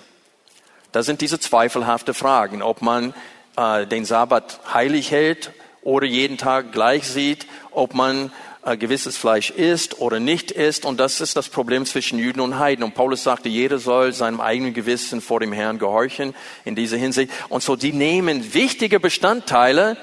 Da 0.93 1.04
sind 1.04 1.20
diese 1.20 1.38
zweifelhafte 1.38 2.13
Fragen, 2.13 2.62
ob 2.62 2.82
man 2.82 3.13
äh, 3.58 3.86
den 3.86 4.06
Sabbat 4.06 4.62
heilig 4.74 5.12
hält 5.12 5.52
oder 5.82 6.06
jeden 6.06 6.38
Tag 6.38 6.72
gleich 6.72 7.06
sieht, 7.10 7.46
ob 7.72 7.93
man 7.93 8.32
gewisses 8.75 9.15
Fleisch 9.15 9.51
isst 9.51 9.99
oder 9.99 10.19
nicht 10.19 10.51
isst. 10.51 10.86
Und 10.86 10.99
das 10.99 11.21
ist 11.21 11.38
das 11.38 11.47
Problem 11.47 11.86
zwischen 11.86 12.19
Juden 12.19 12.41
und 12.41 12.60
Heiden. 12.60 12.84
Und 12.84 12.95
Paulus 12.95 13.23
sagte, 13.23 13.47
jeder 13.49 13.80
soll 13.80 14.13
seinem 14.13 14.41
eigenen 14.41 14.73
Gewissen 14.73 15.21
vor 15.21 15.39
dem 15.39 15.53
Herrn 15.53 15.80
gehorchen 15.80 16.36
in 16.65 16.75
dieser 16.75 16.97
Hinsicht. 16.97 17.32
Und 17.49 17.63
so, 17.63 17.75
die 17.75 17.93
nehmen 17.93 18.53
wichtige 18.53 18.99
Bestandteile 18.99 19.95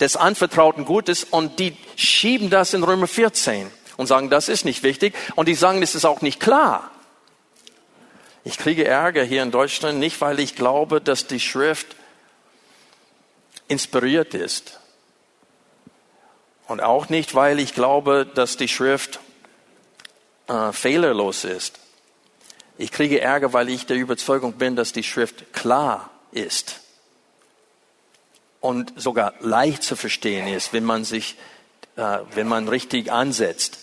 des 0.00 0.16
anvertrauten 0.16 0.84
Gutes 0.84 1.24
und 1.24 1.58
die 1.58 1.76
schieben 1.96 2.50
das 2.50 2.74
in 2.74 2.84
Römer 2.84 3.06
14 3.06 3.70
und 3.96 4.06
sagen, 4.06 4.30
das 4.30 4.48
ist 4.48 4.64
nicht 4.64 4.82
wichtig. 4.82 5.14
Und 5.34 5.48
die 5.48 5.54
sagen, 5.54 5.80
das 5.80 5.94
ist 5.94 6.04
auch 6.04 6.20
nicht 6.20 6.40
klar. 6.40 6.90
Ich 8.44 8.56
kriege 8.58 8.86
Ärger 8.86 9.24
hier 9.24 9.42
in 9.42 9.50
Deutschland 9.50 9.98
nicht, 9.98 10.20
weil 10.20 10.40
ich 10.40 10.54
glaube, 10.54 11.00
dass 11.00 11.26
die 11.26 11.40
Schrift 11.40 11.96
inspiriert 13.66 14.34
ist, 14.34 14.80
und 16.68 16.82
auch 16.82 17.08
nicht, 17.08 17.34
weil 17.34 17.58
ich 17.58 17.74
glaube, 17.74 18.26
dass 18.32 18.56
die 18.56 18.68
Schrift 18.68 19.18
äh, 20.46 20.72
fehlerlos 20.72 21.44
ist. 21.44 21.80
Ich 22.76 22.92
kriege 22.92 23.20
Ärger, 23.20 23.52
weil 23.52 23.68
ich 23.70 23.86
der 23.86 23.96
Überzeugung 23.96 24.52
bin, 24.52 24.76
dass 24.76 24.92
die 24.92 25.02
Schrift 25.02 25.52
klar 25.52 26.10
ist 26.30 26.80
und 28.60 28.92
sogar 28.96 29.34
leicht 29.40 29.82
zu 29.82 29.96
verstehen 29.96 30.46
ist, 30.46 30.72
wenn 30.72 30.84
man 30.84 31.04
sich, 31.04 31.36
äh, 31.96 32.18
wenn 32.34 32.46
man 32.46 32.68
richtig 32.68 33.10
ansetzt. 33.10 33.80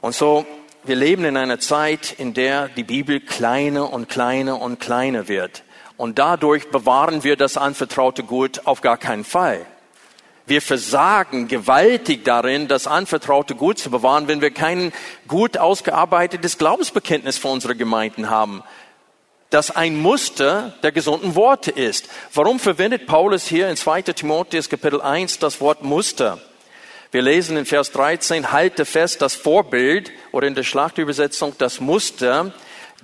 Und 0.00 0.14
so, 0.14 0.44
wir 0.82 0.96
leben 0.96 1.24
in 1.24 1.36
einer 1.36 1.60
Zeit, 1.60 2.12
in 2.18 2.34
der 2.34 2.68
die 2.68 2.84
Bibel 2.84 3.20
kleiner 3.20 3.92
und 3.92 4.08
kleiner 4.08 4.60
und 4.60 4.80
kleiner 4.80 5.28
wird. 5.28 5.62
Und 5.96 6.18
dadurch 6.18 6.70
bewahren 6.70 7.22
wir 7.22 7.36
das 7.36 7.56
anvertraute 7.56 8.24
Gut 8.24 8.66
auf 8.66 8.80
gar 8.80 8.96
keinen 8.96 9.24
Fall. 9.24 9.66
Wir 10.50 10.60
versagen 10.60 11.46
gewaltig 11.46 12.24
darin, 12.24 12.66
das 12.66 12.88
anvertraute 12.88 13.54
Gut 13.54 13.78
zu 13.78 13.88
bewahren, 13.88 14.26
wenn 14.26 14.40
wir 14.40 14.50
kein 14.50 14.92
gut 15.28 15.56
ausgearbeitetes 15.56 16.58
Glaubensbekenntnis 16.58 17.38
für 17.38 17.46
unsere 17.46 17.76
Gemeinden 17.76 18.30
haben, 18.30 18.64
das 19.50 19.70
ein 19.70 19.96
Muster 19.96 20.74
der 20.82 20.90
gesunden 20.90 21.36
Worte 21.36 21.70
ist. 21.70 22.08
Warum 22.34 22.58
verwendet 22.58 23.06
Paulus 23.06 23.46
hier 23.46 23.68
in 23.68 23.76
2 23.76 24.02
Timotheus 24.02 24.68
Kapitel 24.68 25.00
1 25.00 25.38
das 25.38 25.60
Wort 25.60 25.84
Muster? 25.84 26.40
Wir 27.12 27.22
lesen 27.22 27.56
in 27.56 27.64
Vers 27.64 27.92
13, 27.92 28.50
halte 28.50 28.86
fest 28.86 29.22
das 29.22 29.36
Vorbild 29.36 30.10
oder 30.32 30.48
in 30.48 30.56
der 30.56 30.64
Schlachtübersetzung 30.64 31.54
das 31.58 31.78
Muster 31.78 32.52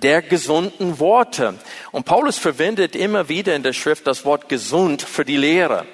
der 0.01 0.21
gesunden 0.21 0.99
Worte. 0.99 1.53
Und 1.93 2.05
Paulus 2.05 2.37
verwendet 2.37 2.93
immer 2.93 3.29
wieder 3.29 3.55
in 3.55 3.63
der 3.63 3.71
Schrift 3.71 4.05
das 4.05 4.25
Wort 4.25 4.49
gesund 4.49 5.01
für 5.01 5.23
die 5.23 5.37
Lehre. 5.37 5.85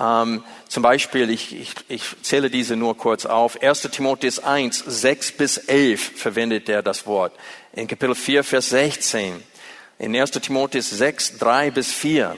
Ähm, 0.00 0.42
zum 0.68 0.82
Beispiel, 0.82 1.28
ich, 1.30 1.54
ich, 1.54 1.74
ich 1.88 2.02
zähle 2.22 2.50
diese 2.50 2.76
nur 2.76 2.96
kurz 2.96 3.26
auf. 3.26 3.60
1. 3.60 3.82
Timotheus 3.82 4.38
1, 4.38 4.82
6 4.86 5.32
bis 5.32 5.58
11 5.58 6.18
verwendet 6.18 6.68
er 6.68 6.82
das 6.82 7.06
Wort. 7.06 7.34
In 7.74 7.86
Kapitel 7.86 8.14
4, 8.14 8.42
Vers 8.44 8.70
16. 8.70 9.42
In 9.98 10.16
1. 10.16 10.30
Timotheus 10.32 10.90
6, 10.90 11.38
3 11.38 11.70
bis 11.70 11.92
4. 11.92 12.36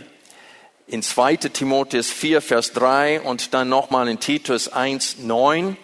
In 0.86 1.02
2. 1.02 1.36
Timotheus 1.36 2.10
4, 2.10 2.42
Vers 2.42 2.72
3 2.72 3.20
und 3.20 3.54
dann 3.54 3.68
nochmal 3.68 4.08
in 4.08 4.18
Titus 4.18 4.68
1, 4.68 5.18
9. 5.18 5.76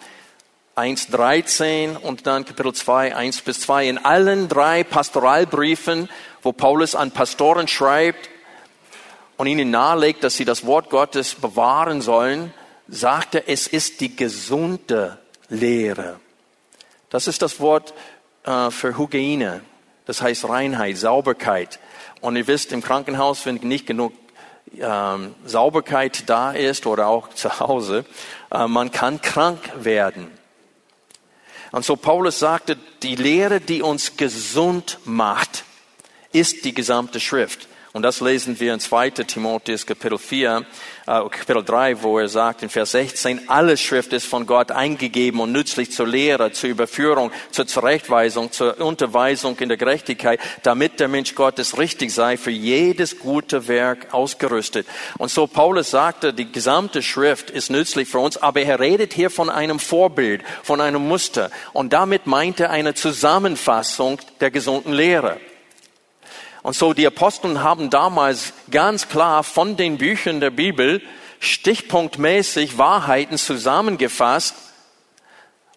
1, 0.75 1.07
13 1.07 1.97
und 1.97 2.27
dann 2.27 2.45
Kapitel 2.45 2.73
2, 2.73 3.15
1 3.15 3.41
bis 3.41 3.59
2. 3.61 3.89
In 3.89 3.97
allen 3.97 4.47
drei 4.47 4.83
Pastoralbriefen, 4.85 6.09
wo 6.43 6.53
Paulus 6.53 6.95
an 6.95 7.11
Pastoren 7.11 7.67
schreibt, 7.67 8.29
und 9.37 9.47
ihnen 9.47 9.71
nahelegt, 9.71 10.23
dass 10.23 10.35
sie 10.35 10.45
das 10.45 10.65
Wort 10.65 10.89
Gottes 10.89 11.35
bewahren 11.35 12.01
sollen, 12.01 12.53
sagt 12.87 13.35
er, 13.35 13.47
es 13.47 13.67
ist 13.67 14.01
die 14.01 14.15
gesunde 14.15 15.17
Lehre. 15.49 16.19
Das 17.09 17.27
ist 17.27 17.41
das 17.41 17.59
Wort 17.59 17.93
äh, 18.43 18.71
für 18.71 18.97
Hygiene. 18.97 19.61
Das 20.05 20.21
heißt 20.21 20.47
Reinheit, 20.47 20.97
Sauberkeit. 20.97 21.79
Und 22.21 22.35
ihr 22.35 22.47
wisst, 22.47 22.71
im 22.71 22.81
Krankenhaus, 22.81 23.45
wenn 23.45 23.55
nicht 23.55 23.87
genug 23.87 24.13
ähm, 24.79 25.35
Sauberkeit 25.45 26.29
da 26.29 26.51
ist 26.51 26.85
oder 26.85 27.07
auch 27.07 27.29
zu 27.29 27.59
Hause, 27.59 28.05
äh, 28.51 28.67
man 28.67 28.91
kann 28.91 29.21
krank 29.21 29.59
werden. 29.75 30.27
Und 31.71 31.85
so 31.85 31.95
Paulus 31.95 32.39
sagte, 32.39 32.77
die 33.01 33.15
Lehre, 33.15 33.61
die 33.61 33.81
uns 33.81 34.17
gesund 34.17 34.99
macht, 35.05 35.63
ist 36.31 36.65
die 36.65 36.73
gesamte 36.73 37.19
Schrift. 37.19 37.67
Und 37.93 38.03
das 38.03 38.21
lesen 38.21 38.57
wir 38.57 38.73
in 38.73 38.79
2 38.79 39.09
Timotheus 39.09 39.85
Kapitel 39.85 40.17
4, 40.17 40.65
äh, 41.07 41.29
Kapitel 41.29 41.61
3, 41.61 42.01
wo 42.01 42.19
er 42.19 42.29
sagt 42.29 42.63
in 42.63 42.69
Vers 42.69 42.91
16, 42.91 43.49
alle 43.49 43.75
Schrift 43.75 44.13
ist 44.13 44.25
von 44.25 44.45
Gott 44.45 44.71
eingegeben 44.71 45.41
und 45.41 45.51
nützlich 45.51 45.91
zur 45.91 46.07
Lehre, 46.07 46.53
zur 46.53 46.69
Überführung, 46.69 47.31
zur 47.51 47.67
Zurechtweisung, 47.67 48.49
zur 48.53 48.79
Unterweisung 48.79 49.57
in 49.59 49.67
der 49.67 49.77
Gerechtigkeit, 49.77 50.39
damit 50.63 51.01
der 51.01 51.09
Mensch 51.09 51.35
Gottes 51.35 51.77
richtig 51.77 52.13
sei, 52.13 52.37
für 52.37 52.51
jedes 52.51 53.19
gute 53.19 53.67
Werk 53.67 54.13
ausgerüstet. 54.13 54.87
Und 55.17 55.29
so 55.29 55.45
Paulus 55.45 55.91
sagte, 55.91 56.33
die 56.33 56.49
gesamte 56.49 57.03
Schrift 57.03 57.49
ist 57.49 57.69
nützlich 57.69 58.07
für 58.07 58.19
uns, 58.19 58.37
aber 58.37 58.61
er 58.61 58.79
redet 58.79 59.11
hier 59.11 59.29
von 59.29 59.49
einem 59.49 59.79
Vorbild, 59.79 60.43
von 60.63 60.79
einem 60.79 61.05
Muster. 61.05 61.51
Und 61.73 61.91
damit 61.91 62.25
meint 62.25 62.61
er 62.61 62.69
eine 62.69 62.93
Zusammenfassung 62.93 64.19
der 64.39 64.49
gesunden 64.49 64.93
Lehre. 64.93 65.41
Und 66.63 66.75
so 66.75 66.93
die 66.93 67.07
Aposteln 67.07 67.63
haben 67.63 67.89
damals 67.89 68.53
ganz 68.69 69.07
klar 69.07 69.43
von 69.43 69.77
den 69.77 69.97
Büchern 69.97 70.39
der 70.39 70.51
Bibel 70.51 71.01
stichpunktmäßig 71.39 72.77
Wahrheiten 72.77 73.37
zusammengefasst 73.37 74.55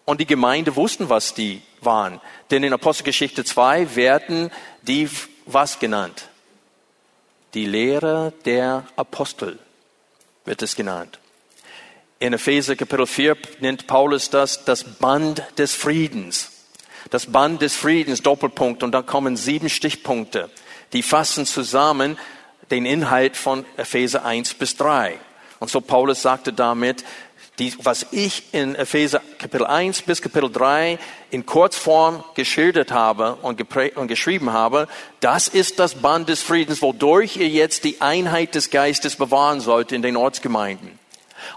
und 0.05 0.21
die 0.21 0.27
Gemeinde 0.27 0.75
wussten, 0.75 1.09
was 1.09 1.33
die 1.33 1.61
waren. 1.81 2.21
Denn 2.51 2.63
in 2.63 2.73
Apostelgeschichte 2.73 3.43
2 3.43 3.95
werden 3.95 4.51
die 4.83 5.09
was 5.47 5.79
genannt? 5.79 6.29
Die 7.55 7.65
Lehre 7.65 8.33
der 8.45 8.83
Apostel 8.95 9.57
wird 10.43 10.61
es 10.61 10.75
genannt. 10.75 11.19
In 12.19 12.33
Epheser 12.33 12.75
Kapitel 12.75 13.07
4 13.07 13.35
nennt 13.59 13.87
Paulus 13.87 14.29
das 14.29 14.65
das 14.65 14.83
Band 14.83 15.43
des 15.57 15.73
Friedens. 15.73 16.51
Das 17.09 17.25
Band 17.25 17.61
des 17.61 17.75
Friedens, 17.75 18.21
Doppelpunkt, 18.21 18.83
und 18.83 18.91
da 18.91 19.01
kommen 19.01 19.37
sieben 19.37 19.69
Stichpunkte 19.69 20.49
die 20.93 21.03
fassen 21.03 21.45
zusammen 21.45 22.17
den 22.71 22.85
Inhalt 22.85 23.37
von 23.37 23.65
Epheser 23.77 24.25
1 24.25 24.55
bis 24.55 24.75
3. 24.77 25.19
Und 25.59 25.69
so 25.69 25.81
Paulus 25.81 26.21
sagte 26.21 26.53
damit, 26.53 27.03
die, 27.59 27.73
was 27.83 28.07
ich 28.11 28.53
in 28.53 28.75
Epheser 28.75 29.21
Kapitel 29.37 29.65
1 29.65 30.01
bis 30.01 30.21
Kapitel 30.21 30.51
3 30.51 30.99
in 31.31 31.45
Kurzform 31.45 32.23
geschildert 32.33 32.91
habe 32.91 33.35
und, 33.41 33.61
und, 33.95 34.07
geschrieben 34.07 34.51
habe, 34.51 34.87
das 35.21 35.47
ist 35.47 35.79
das 35.79 35.95
Band 35.95 36.27
des 36.27 36.41
Friedens, 36.41 36.81
wodurch 36.81 37.37
ihr 37.37 37.47
jetzt 37.47 37.85
die 37.85 38.01
Einheit 38.01 38.55
des 38.55 38.71
Geistes 38.71 39.15
bewahren 39.15 39.61
sollt 39.61 39.93
in 39.93 40.01
den 40.01 40.17
Ortsgemeinden. 40.17 40.99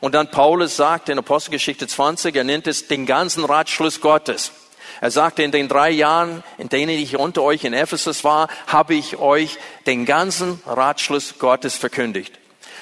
Und 0.01 0.15
dann 0.15 0.31
Paulus 0.31 0.77
sagt 0.77 1.09
in 1.09 1.19
Apostelgeschichte 1.19 1.89
20, 1.89 2.37
er 2.37 2.45
nennt 2.45 2.67
es 2.67 2.87
den 2.87 3.07
ganzen 3.07 3.45
Ratschluss 3.45 4.01
Gottes. 4.01 4.53
Er 5.01 5.11
sagte, 5.11 5.43
in 5.43 5.53
den 5.53 5.69
drei 5.69 5.91
Jahren, 5.91 6.43
in 6.59 6.69
denen 6.69 6.91
ich 6.91 7.17
unter 7.17 7.43
euch 7.43 7.65
in 7.65 7.73
Ephesus 7.73 8.25
war, 8.25 8.49
habe 8.67 8.95
ich 8.95 9.17
euch 9.19 9.59
den 9.87 10.05
ganzen 10.05 10.61
Ratschluss 10.67 11.39
Gottes 11.39 11.77
verkündigt. 11.77 12.39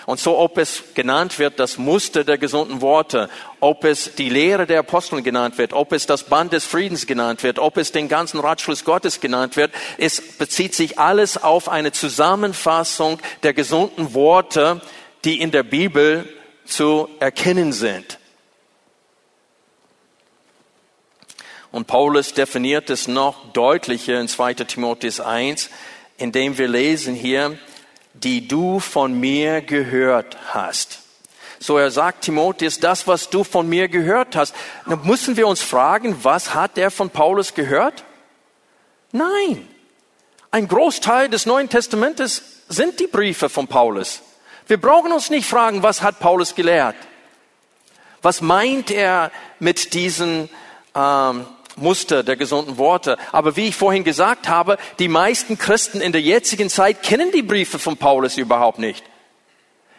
Und 0.06 0.20
so, 0.20 0.38
ob 0.38 0.56
es 0.56 0.84
genannt 0.94 1.40
wird, 1.40 1.58
das 1.58 1.78
Muster 1.78 2.22
der 2.22 2.38
gesunden 2.38 2.80
Worte, 2.80 3.28
ob 3.58 3.84
es 3.84 4.14
die 4.14 4.28
Lehre 4.28 4.64
der 4.64 4.78
Apostel 4.78 5.20
genannt 5.20 5.58
wird, 5.58 5.72
ob 5.72 5.92
es 5.92 6.06
das 6.06 6.22
Band 6.22 6.52
des 6.52 6.64
Friedens 6.64 7.08
genannt 7.08 7.42
wird, 7.42 7.58
ob 7.58 7.76
es 7.76 7.90
den 7.90 8.08
ganzen 8.08 8.38
Ratschluss 8.38 8.84
Gottes 8.84 9.20
genannt 9.20 9.56
wird, 9.56 9.72
es 9.98 10.20
bezieht 10.38 10.76
sich 10.76 11.00
alles 11.00 11.42
auf 11.42 11.68
eine 11.68 11.90
Zusammenfassung 11.90 13.18
der 13.42 13.52
gesunden 13.52 14.14
Worte, 14.14 14.80
die 15.24 15.40
in 15.40 15.50
der 15.50 15.64
Bibel 15.64 16.32
zu 16.64 17.08
erkennen 17.18 17.72
sind. 17.72 18.20
Und 21.72 21.86
Paulus 21.86 22.34
definiert 22.34 22.90
es 22.90 23.08
noch 23.08 23.52
deutlicher 23.52 24.20
in 24.20 24.28
2 24.28 24.54
Timotheus 24.54 25.20
1, 25.20 25.70
indem 26.18 26.58
wir 26.58 26.68
lesen 26.68 27.14
hier, 27.14 27.58
die 28.14 28.48
du 28.48 28.80
von 28.80 29.18
mir 29.18 29.60
gehört 29.60 30.36
hast. 30.54 31.00
So 31.58 31.78
er 31.78 31.90
sagt 31.90 32.24
Timotheus, 32.24 32.80
das, 32.80 33.06
was 33.06 33.30
du 33.30 33.44
von 33.44 33.68
mir 33.68 33.88
gehört 33.88 34.36
hast. 34.36 34.54
Dann 34.86 35.04
müssen 35.06 35.36
wir 35.36 35.46
uns 35.48 35.62
fragen, 35.62 36.16
was 36.22 36.54
hat 36.54 36.78
er 36.78 36.90
von 36.90 37.10
Paulus 37.10 37.54
gehört? 37.54 38.04
Nein. 39.12 39.66
Ein 40.50 40.68
Großteil 40.68 41.28
des 41.28 41.46
Neuen 41.46 41.68
Testamentes 41.68 42.62
sind 42.68 43.00
die 43.00 43.06
Briefe 43.06 43.48
von 43.48 43.66
Paulus. 43.66 44.22
Wir 44.66 44.80
brauchen 44.80 45.12
uns 45.12 45.30
nicht 45.30 45.48
fragen, 45.48 45.82
was 45.82 46.02
hat 46.02 46.18
Paulus 46.18 46.54
gelehrt? 46.54 46.96
Was 48.22 48.40
meint 48.40 48.90
er 48.90 49.30
mit 49.60 49.94
diesen 49.94 50.48
ähm, 50.94 51.46
Muster 51.76 52.22
der 52.22 52.36
gesunden 52.36 52.78
Worte. 52.78 53.16
Aber 53.32 53.56
wie 53.56 53.68
ich 53.68 53.76
vorhin 53.76 54.04
gesagt 54.04 54.48
habe, 54.48 54.78
die 54.98 55.08
meisten 55.08 55.58
Christen 55.58 56.00
in 56.00 56.12
der 56.12 56.20
jetzigen 56.20 56.68
Zeit 56.68 57.02
kennen 57.02 57.30
die 57.32 57.42
Briefe 57.42 57.78
von 57.78 57.96
Paulus 57.96 58.36
überhaupt 58.36 58.78
nicht. 58.78 59.04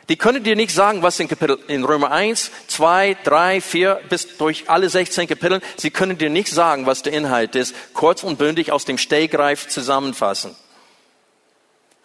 Die 0.10 0.16
können 0.16 0.44
dir 0.44 0.56
nicht 0.56 0.72
sagen, 0.72 1.02
was 1.02 1.20
in 1.20 1.28
Kapitel, 1.28 1.60
in 1.68 1.84
Römer 1.84 2.12
1, 2.12 2.52
2, 2.68 3.18
3, 3.26 3.60
4 3.60 4.02
bis 4.08 4.38
durch 4.38 4.70
alle 4.70 4.90
16 4.90 5.28
Kapitel, 5.28 5.62
sie 5.76 5.92
können 5.92 6.18
dir 6.18 6.30
nicht 6.30 6.50
sagen, 6.50 6.86
was 6.86 7.04
der 7.04 7.12
Inhalt 7.12 7.56
ist, 7.56 7.76
kurz 7.94 8.24
und 8.24 8.38
bündig 8.38 8.72
aus 8.72 8.86
dem 8.86 8.98
Stehgreif 8.98 9.68
zusammenfassen. 9.68 10.56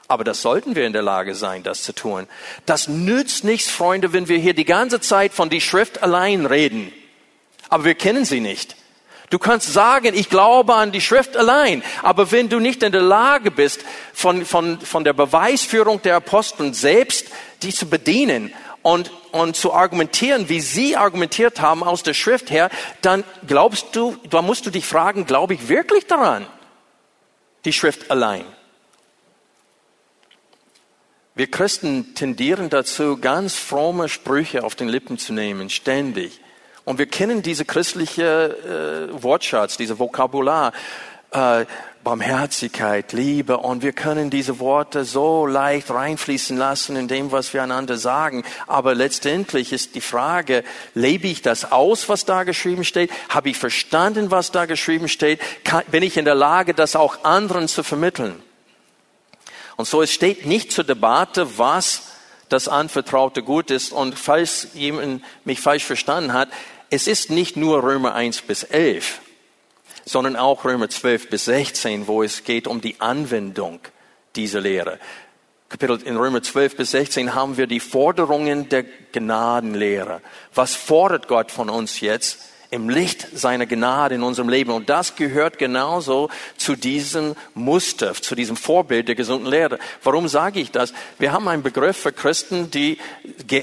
Aber 0.09 0.25
das 0.25 0.43
sollten 0.43 0.75
wir 0.75 0.85
in 0.85 0.93
der 0.93 1.03
Lage 1.03 1.35
sein, 1.35 1.63
das 1.63 1.85
zu 1.85 1.95
tun. 1.95 2.27
Das 2.67 2.89
nützt 2.89 3.45
nichts, 3.45 3.71
Freunde, 3.71 4.13
wenn 4.13 4.29
wir 4.29 4.37
hier 4.37 4.53
die 4.53 4.65
ganze 4.65 5.01
Zeit 5.01 5.33
von 5.33 5.49
die 5.49 5.61
Schrift 5.61 6.03
allein 6.03 6.45
reden. 6.45 6.93
Aber 7.69 7.85
wir 7.85 7.95
kennen 7.95 8.25
sie 8.25 8.41
nicht. 8.41 8.77
Du 9.33 9.38
kannst 9.38 9.73
sagen, 9.73 10.12
ich 10.14 10.29
glaube 10.29 10.75
an 10.75 10.92
die 10.92 11.01
Schrift 11.01 11.38
allein, 11.38 11.83
aber 12.03 12.31
wenn 12.33 12.51
du 12.51 12.61
nicht 12.61 12.83
in 12.83 12.92
der 12.92 13.01
Lage 13.01 13.51
bist, 13.51 13.83
von, 14.12 14.45
von, 14.45 14.79
von 14.79 15.05
der 15.05 15.14
Beweisführung 15.14 16.03
der 16.03 16.16
Aposteln 16.16 16.75
selbst 16.75 17.29
die 17.62 17.73
zu 17.73 17.88
bedienen 17.88 18.53
und, 18.83 19.11
und 19.31 19.57
zu 19.57 19.73
argumentieren, 19.73 20.51
wie 20.51 20.61
sie 20.61 20.99
argumentiert 20.99 21.62
haben 21.62 21.83
aus 21.83 22.03
der 22.03 22.12
Schrift 22.12 22.51
her, 22.51 22.68
dann 23.01 23.25
glaubst 23.47 23.97
du, 23.97 24.18
da 24.29 24.42
musst 24.42 24.66
du 24.66 24.71
dich 24.71 24.85
fragen, 24.85 25.25
glaube 25.25 25.55
ich 25.55 25.66
wirklich 25.66 26.07
daran? 26.07 26.47
Die 27.64 27.73
Schrift 27.73 28.11
allein. 28.11 28.45
Wir 31.35 31.51
Christen 31.51 32.14
tendieren 32.14 32.68
dazu, 32.68 33.16
ganz 33.16 33.55
fromme 33.55 34.11
Sprüche 34.11 34.62
auf 34.62 34.75
den 34.75 34.90
Lippen 34.90 35.16
zu 35.16 35.33
nehmen, 35.33 35.71
ständig. 35.71 36.41
Und 36.85 36.99
wir 36.99 37.07
kennen 37.07 37.42
diese 37.42 37.64
christliche 37.64 39.11
äh, 39.12 39.23
Wortschatz, 39.23 39.77
diese 39.77 39.99
Vokabular, 39.99 40.73
äh, 41.31 41.64
Barmherzigkeit, 42.03 43.12
Liebe. 43.12 43.59
Und 43.59 43.83
wir 43.83 43.92
können 43.92 44.31
diese 44.31 44.59
Worte 44.59 45.05
so 45.05 45.47
leicht 45.47 45.90
reinfließen 45.90 46.57
lassen 46.57 46.97
in 46.97 47.07
dem, 47.07 47.31
was 47.31 47.55
wir 47.55 47.62
einander 47.62 47.97
sagen. 47.97 48.42
Aber 48.66 48.97
letztendlich 48.97 49.73
ist 49.73 49.95
die 49.95 50.01
Frage, 50.01 50.64
lebe 50.95 51.29
ich 51.29 51.42
das 51.42 51.71
aus, 51.71 52.09
was 52.09 52.25
da 52.25 52.42
geschrieben 52.42 52.85
steht? 52.85 53.11
Habe 53.29 53.51
ich 53.51 53.59
verstanden, 53.59 54.33
was 54.33 54.51
da 54.51 54.66
geschrieben 54.66 55.09
steht? 55.09 55.40
Kann, 55.64 55.85
bin 55.90 56.03
ich 56.03 56.16
in 56.16 56.25
der 56.25 56.35
Lage, 56.35 56.75
das 56.75 56.97
auch 56.97 57.23
anderen 57.23 57.68
zu 57.68 57.85
vermitteln? 57.85 58.42
Und 59.77 59.87
so, 59.87 60.03
es 60.03 60.12
steht 60.12 60.45
nicht 60.45 60.73
zur 60.73 60.85
Debatte, 60.85 61.59
was 61.59 62.03
das 62.53 62.69
anvertraute 62.69 63.43
Gut 63.43 63.71
ist. 63.71 63.93
Und 63.93 64.19
falls 64.19 64.69
jemand 64.75 65.25
mich 65.45 65.61
falsch 65.61 65.85
verstanden 65.85 66.33
hat, 66.33 66.49
es 66.91 67.07
ist 67.07 67.31
nicht 67.31 67.57
nur 67.57 67.83
Römer 67.83 68.15
1 68.15 68.43
bis 68.43 68.65
11, 68.65 69.21
sondern 70.05 70.37
auch 70.37 70.65
Römer 70.65 70.88
12 70.88 71.31
bis 71.31 71.47
16, 71.47 72.07
wo 72.07 72.23
es 72.23 72.45
geht 72.45 72.67
um 72.67 72.81
die 72.81 73.01
Anwendung 73.01 73.81
dieser 74.37 74.61
Lehre. 74.61 74.99
Kapitel 75.71 76.03
in 76.03 76.19
Römer 76.19 76.43
12 76.43 76.77
bis 76.77 76.91
16 76.91 77.35
haben 77.35 77.57
wir 77.57 77.67
die 77.67 77.81
Forderungen 77.81 78.69
der 78.69 78.85
Gnadenlehre. 79.12 80.21
Was 80.55 80.75
fordert 80.75 81.29
Gott 81.29 81.51
von 81.51 81.71
uns 81.71 82.01
jetzt? 82.01 82.52
Im 82.73 82.89
Licht 82.89 83.29
seiner 83.35 83.67
Gnade 83.67 84.15
in 84.15 84.23
unserem 84.23 84.49
Leben. 84.49 84.73
Und 84.73 84.89
das 84.89 85.15
gehört 85.15 85.59
genauso 85.59 86.31
zu 86.57 86.75
diesem 86.75 87.37
Muster, 87.55 88.15
zu 88.15 88.35
diesem 88.35 88.57
Vorbild 88.57 89.09
der 89.09 89.15
gesunden 89.15 89.47
Lehre. 89.47 89.79
Warum 90.03 90.27
sage 90.27 90.59
ich 90.59 90.71
das? 90.71 90.95
Wir 91.19 91.33
haben 91.33 91.47
einen 91.49 91.63
Begriff 91.63 91.99
für 91.99 92.13
Christen, 92.13 92.70
die 92.70 92.97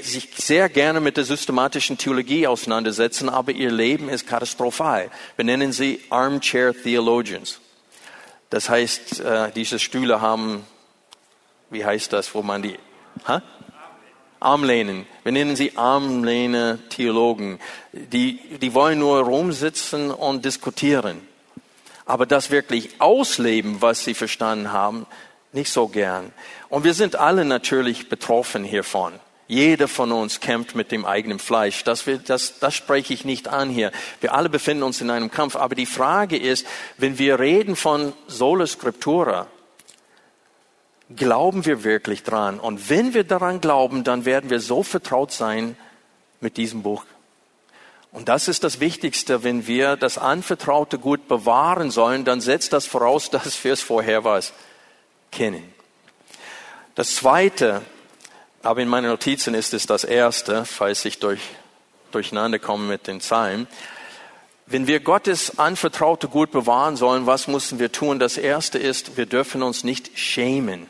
sich 0.04 0.30
sehr 0.36 0.70
gerne 0.70 1.02
mit 1.02 1.18
der 1.18 1.24
systematischen 1.24 1.98
Theologie 1.98 2.46
auseinandersetzen, 2.46 3.30
aber 3.30 3.52
ihr 3.52 3.72
Leben 3.72 4.10
ist 4.10 4.28
katastrophal. 4.28 5.10
Wir 5.36 5.46
nennen 5.46 5.72
sie 5.72 6.02
Armchair 6.12 6.74
Theologians. 6.74 7.60
Das 8.52 8.70
heißt, 8.70 9.22
äh, 9.22 9.52
diese 9.56 9.80
Stühle 9.80 10.22
haben, 10.22 10.64
wie 11.72 11.84
heißt 11.84 12.14
das, 12.14 12.34
wo 12.36 12.44
man 12.44 12.62
die, 12.62 12.78
ha? 13.28 13.42
Armlehnen. 14.40 15.06
Wir 15.24 15.32
nennen 15.32 15.56
sie 15.56 15.78
Armlehne 15.78 16.80
Theologen. 16.90 17.60
Die, 17.94 18.40
die 18.62 18.74
wollen 18.74 19.00
nur 19.00 19.20
rumsitzen 19.20 20.12
und 20.12 20.46
diskutieren. 20.46 21.22
Aber 22.06 22.26
das 22.26 22.50
wirklich 22.50 23.00
ausleben, 23.00 23.82
was 23.82 24.04
sie 24.04 24.14
verstanden 24.14 24.72
haben, 24.72 25.06
nicht 25.52 25.72
so 25.72 25.88
gern. 25.88 26.32
Und 26.70 26.84
wir 26.84 26.94
sind 26.94 27.16
alle 27.16 27.46
natürlich 27.46 28.10
betroffen 28.10 28.64
hiervon. 28.64 29.14
Jeder 29.48 29.88
von 29.88 30.12
uns 30.12 30.40
kämpft 30.40 30.76
mit 30.76 30.92
dem 30.92 31.06
eigenen 31.06 31.40
Fleisch. 31.40 31.84
Das, 31.84 32.06
wir, 32.06 32.20
das, 32.20 32.60
das 32.60 32.76
spreche 32.76 33.16
ich 33.16 33.26
nicht 33.26 33.48
an 33.48 33.72
hier. 33.72 33.92
Wir 34.22 34.36
alle 34.36 34.48
befinden 34.48 34.84
uns 34.84 35.02
in 35.02 35.10
einem 35.10 35.32
Kampf. 35.32 35.56
Aber 35.56 35.74
die 35.74 35.88
Frage 35.88 36.38
ist, 36.38 36.68
wenn 36.98 37.18
wir 37.18 37.40
reden 37.40 37.76
von 37.76 38.14
Sola 38.28 38.68
Scriptura, 38.68 39.48
glauben 41.16 41.66
wir 41.66 41.84
wirklich 41.84 42.24
dran? 42.24 42.60
Und 42.60 42.90
wenn 42.90 43.14
wir 43.14 43.24
daran 43.24 43.62
glauben, 43.62 44.04
dann 44.04 44.26
werden 44.26 44.50
wir 44.50 44.60
so 44.60 44.84
vertraut 44.84 45.32
sein 45.32 45.76
mit 46.40 46.58
diesem 46.58 46.84
Buch. 46.84 47.06
Und 48.12 48.28
das 48.28 48.48
ist 48.48 48.64
das 48.64 48.80
Wichtigste, 48.80 49.44
wenn 49.44 49.68
wir 49.68 49.96
das 49.96 50.18
Anvertraute 50.18 50.98
gut 50.98 51.28
bewahren 51.28 51.92
sollen, 51.92 52.26
dann 52.26 52.42
setzt 52.42 52.74
das 52.74 52.86
voraus, 52.86 53.30
dass 53.32 53.64
wir 53.64 53.74
es 53.74 53.82
vorher 53.82 54.24
was 54.24 54.54
kennen. 55.32 55.64
Das 56.96 57.16
Zweite, 57.16 57.82
aber 58.64 58.82
in 58.82 58.88
meinen 58.88 59.10
Notizen 59.10 59.54
ist 59.54 59.74
es 59.74 59.86
das 59.86 60.04
Erste, 60.04 60.66
falls 60.66 61.06
ich 61.06 61.20
durch, 61.20 61.42
durcheinander 62.12 62.60
komme 62.60 62.88
mit 62.88 63.08
den 63.08 63.22
Zahlen. 63.22 63.68
Wenn 64.66 64.86
wir 64.86 65.00
Gottes 65.00 65.58
Anvertraute 65.58 66.28
gut 66.28 66.52
bewahren 66.52 66.96
sollen, 66.96 67.26
was 67.26 67.48
müssen 67.48 67.80
wir 67.80 67.92
tun? 67.92 68.20
Das 68.20 68.38
Erste 68.38 68.78
ist, 68.78 69.18
wir 69.18 69.26
dürfen 69.26 69.64
uns 69.64 69.84
nicht 69.84 70.18
schämen 70.18 70.88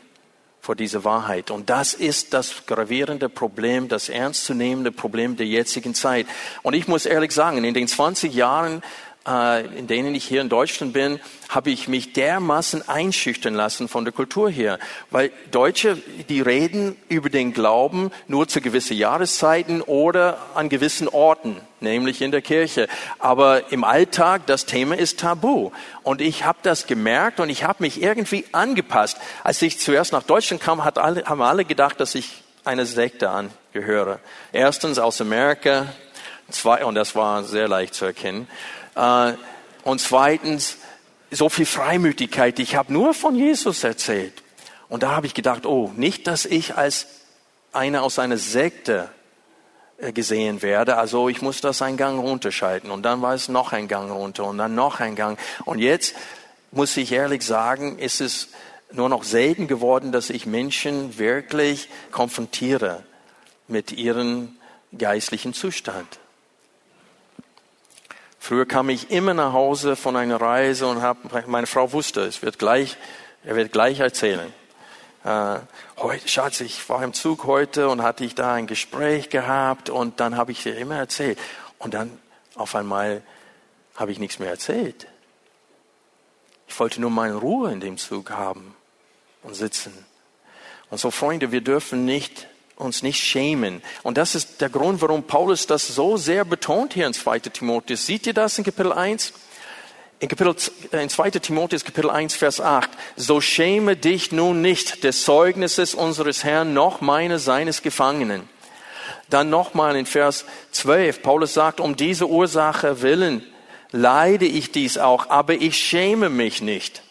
vor 0.60 0.76
dieser 0.76 1.04
Wahrheit. 1.04 1.50
Und 1.50 1.70
das 1.70 1.94
ist 1.94 2.34
das 2.34 2.66
gravierende 2.66 3.28
Problem, 3.28 3.88
das 3.88 4.08
ernstzunehmende 4.08 4.92
Problem 4.92 5.36
der 5.36 5.46
jetzigen 5.46 5.94
Zeit. 5.94 6.26
Und 6.62 6.74
ich 6.74 6.86
muss 6.86 7.06
ehrlich 7.06 7.32
sagen, 7.32 7.64
in 7.64 7.74
den 7.74 7.88
20 7.88 8.34
Jahren 8.34 8.82
in 9.26 9.86
denen 9.86 10.14
ich 10.14 10.24
hier 10.24 10.40
in 10.40 10.48
Deutschland 10.48 10.94
bin, 10.94 11.20
habe 11.50 11.70
ich 11.70 11.88
mich 11.88 12.14
dermaßen 12.14 12.88
einschüchtern 12.88 13.54
lassen 13.54 13.86
von 13.86 14.04
der 14.04 14.12
Kultur 14.14 14.48
hier. 14.48 14.78
Weil 15.10 15.30
Deutsche, 15.50 15.98
die 16.30 16.40
reden 16.40 16.96
über 17.08 17.28
den 17.28 17.52
Glauben 17.52 18.12
nur 18.28 18.48
zu 18.48 18.62
gewissen 18.62 18.96
Jahreszeiten 18.96 19.82
oder 19.82 20.38
an 20.54 20.70
gewissen 20.70 21.06
Orten, 21.06 21.60
nämlich 21.80 22.22
in 22.22 22.30
der 22.30 22.40
Kirche. 22.40 22.88
Aber 23.18 23.70
im 23.70 23.84
Alltag, 23.84 24.46
das 24.46 24.64
Thema 24.64 24.96
ist 24.96 25.20
tabu. 25.20 25.70
Und 26.02 26.22
ich 26.22 26.44
habe 26.44 26.58
das 26.62 26.86
gemerkt 26.86 27.40
und 27.40 27.50
ich 27.50 27.62
habe 27.62 27.82
mich 27.82 28.02
irgendwie 28.02 28.46
angepasst. 28.52 29.18
Als 29.44 29.60
ich 29.60 29.78
zuerst 29.78 30.12
nach 30.12 30.22
Deutschland 30.22 30.62
kam, 30.62 30.80
alle, 30.80 31.24
haben 31.26 31.42
alle 31.42 31.66
gedacht, 31.66 32.00
dass 32.00 32.14
ich 32.14 32.42
einer 32.64 32.86
Sekte 32.86 33.28
angehöre. 33.30 34.18
Erstens 34.52 34.98
aus 34.98 35.20
Amerika, 35.20 35.86
zwei, 36.50 36.84
und 36.86 36.94
das 36.94 37.14
war 37.14 37.44
sehr 37.44 37.68
leicht 37.68 37.94
zu 37.94 38.06
erkennen. 38.06 38.48
Äh, 38.94 39.34
und 39.84 40.00
zweitens, 40.00 40.76
so 41.30 41.48
viel 41.48 41.66
Freimütigkeit. 41.66 42.58
Ich 42.58 42.74
habe 42.74 42.92
nur 42.92 43.14
von 43.14 43.36
Jesus 43.36 43.84
erzählt. 43.84 44.42
Und 44.88 45.02
da 45.02 45.12
habe 45.12 45.26
ich 45.26 45.34
gedacht, 45.34 45.66
oh, 45.66 45.92
nicht, 45.96 46.26
dass 46.26 46.44
ich 46.44 46.76
als 46.76 47.06
einer 47.72 48.02
aus 48.02 48.18
einer 48.18 48.36
Sekte 48.36 49.08
äh, 49.98 50.12
gesehen 50.12 50.62
werde. 50.62 50.96
Also 50.96 51.28
ich 51.28 51.40
muss 51.42 51.60
das 51.60 51.82
einen 51.82 51.96
Gang 51.96 52.20
runterschalten. 52.20 52.90
Und 52.90 53.02
dann 53.04 53.22
war 53.22 53.34
es 53.34 53.48
noch 53.48 53.72
ein 53.72 53.86
Gang 53.86 54.10
runter 54.10 54.44
und 54.44 54.58
dann 54.58 54.74
noch 54.74 55.00
ein 55.00 55.14
Gang. 55.14 55.38
Und 55.64 55.78
jetzt 55.78 56.14
muss 56.72 56.96
ich 56.96 57.12
ehrlich 57.12 57.44
sagen, 57.44 57.98
ist 57.98 58.20
es 58.20 58.48
nur 58.92 59.08
noch 59.08 59.22
selten 59.22 59.68
geworden, 59.68 60.10
dass 60.10 60.30
ich 60.30 60.46
Menschen 60.46 61.18
wirklich 61.18 61.88
konfrontiere 62.10 63.04
mit 63.68 63.92
ihrem 63.92 64.56
geistlichen 64.96 65.54
Zustand. 65.54 66.18
Früher 68.42 68.64
kam 68.64 68.88
ich 68.88 69.10
immer 69.10 69.34
nach 69.34 69.52
Hause 69.52 69.96
von 69.96 70.16
einer 70.16 70.40
Reise 70.40 70.86
und 70.86 71.02
hab, 71.02 71.46
meine 71.46 71.66
Frau 71.66 71.92
wusste, 71.92 72.22
es 72.22 72.40
wird 72.40 72.58
gleich, 72.58 72.96
er 73.44 73.54
wird 73.54 73.70
gleich 73.70 74.00
erzählen. 74.00 74.50
Äh, 75.24 75.58
heute, 75.98 76.26
Schatz, 76.26 76.62
ich 76.62 76.88
war 76.88 77.04
im 77.04 77.12
Zug 77.12 77.44
heute 77.44 77.90
und 77.90 78.02
hatte 78.02 78.24
ich 78.24 78.34
da 78.34 78.54
ein 78.54 78.66
Gespräch 78.66 79.28
gehabt 79.28 79.90
und 79.90 80.20
dann 80.20 80.38
habe 80.38 80.52
ich 80.52 80.62
dir 80.62 80.74
immer 80.74 80.96
erzählt. 80.96 81.38
Und 81.78 81.92
dann 81.92 82.18
auf 82.54 82.74
einmal 82.74 83.22
habe 83.94 84.10
ich 84.10 84.18
nichts 84.18 84.38
mehr 84.38 84.48
erzählt. 84.48 85.06
Ich 86.66 86.80
wollte 86.80 87.02
nur 87.02 87.10
meine 87.10 87.34
Ruhe 87.34 87.70
in 87.70 87.80
dem 87.80 87.98
Zug 87.98 88.30
haben 88.30 88.74
und 89.42 89.54
sitzen. 89.54 89.92
Und 90.88 90.98
so, 90.98 91.10
Freunde, 91.10 91.52
wir 91.52 91.60
dürfen 91.60 92.06
nicht 92.06 92.48
uns 92.80 93.02
nicht 93.02 93.22
schämen. 93.22 93.82
Und 94.02 94.18
das 94.18 94.34
ist 94.34 94.60
der 94.60 94.68
Grund, 94.68 95.02
warum 95.02 95.22
Paulus 95.24 95.66
das 95.66 95.86
so 95.88 96.16
sehr 96.16 96.44
betont 96.44 96.94
hier 96.94 97.06
in 97.06 97.14
2. 97.14 97.38
Timotheus. 97.40 98.06
Seht 98.06 98.26
ihr 98.26 98.34
das 98.34 98.58
in 98.58 98.64
Kapitel 98.64 98.92
1? 98.92 99.32
In, 100.20 100.28
Kapitel, 100.28 100.54
in 100.92 101.08
2. 101.08 101.30
Timotheus 101.30 101.84
Kapitel 101.84 102.10
1, 102.10 102.34
Vers 102.34 102.60
8. 102.60 102.90
So 103.16 103.40
schäme 103.40 103.96
dich 103.96 104.32
nun 104.32 104.60
nicht 104.60 105.04
des 105.04 105.24
Zeugnisses 105.24 105.94
unseres 105.94 106.44
Herrn, 106.44 106.74
noch 106.74 107.00
meine 107.00 107.38
seines 107.38 107.82
Gefangenen. 107.82 108.48
Dann 109.28 109.48
nochmal 109.48 109.96
in 109.96 110.06
Vers 110.06 110.44
12. 110.72 111.22
Paulus 111.22 111.54
sagt, 111.54 111.80
um 111.80 111.96
diese 111.96 112.26
Ursache 112.26 113.02
willen 113.02 113.44
leide 113.92 114.46
ich 114.46 114.72
dies 114.72 114.98
auch, 114.98 115.30
aber 115.30 115.54
ich 115.54 115.76
schäme 115.76 116.28
mich 116.28 116.62
nicht. 116.62 117.02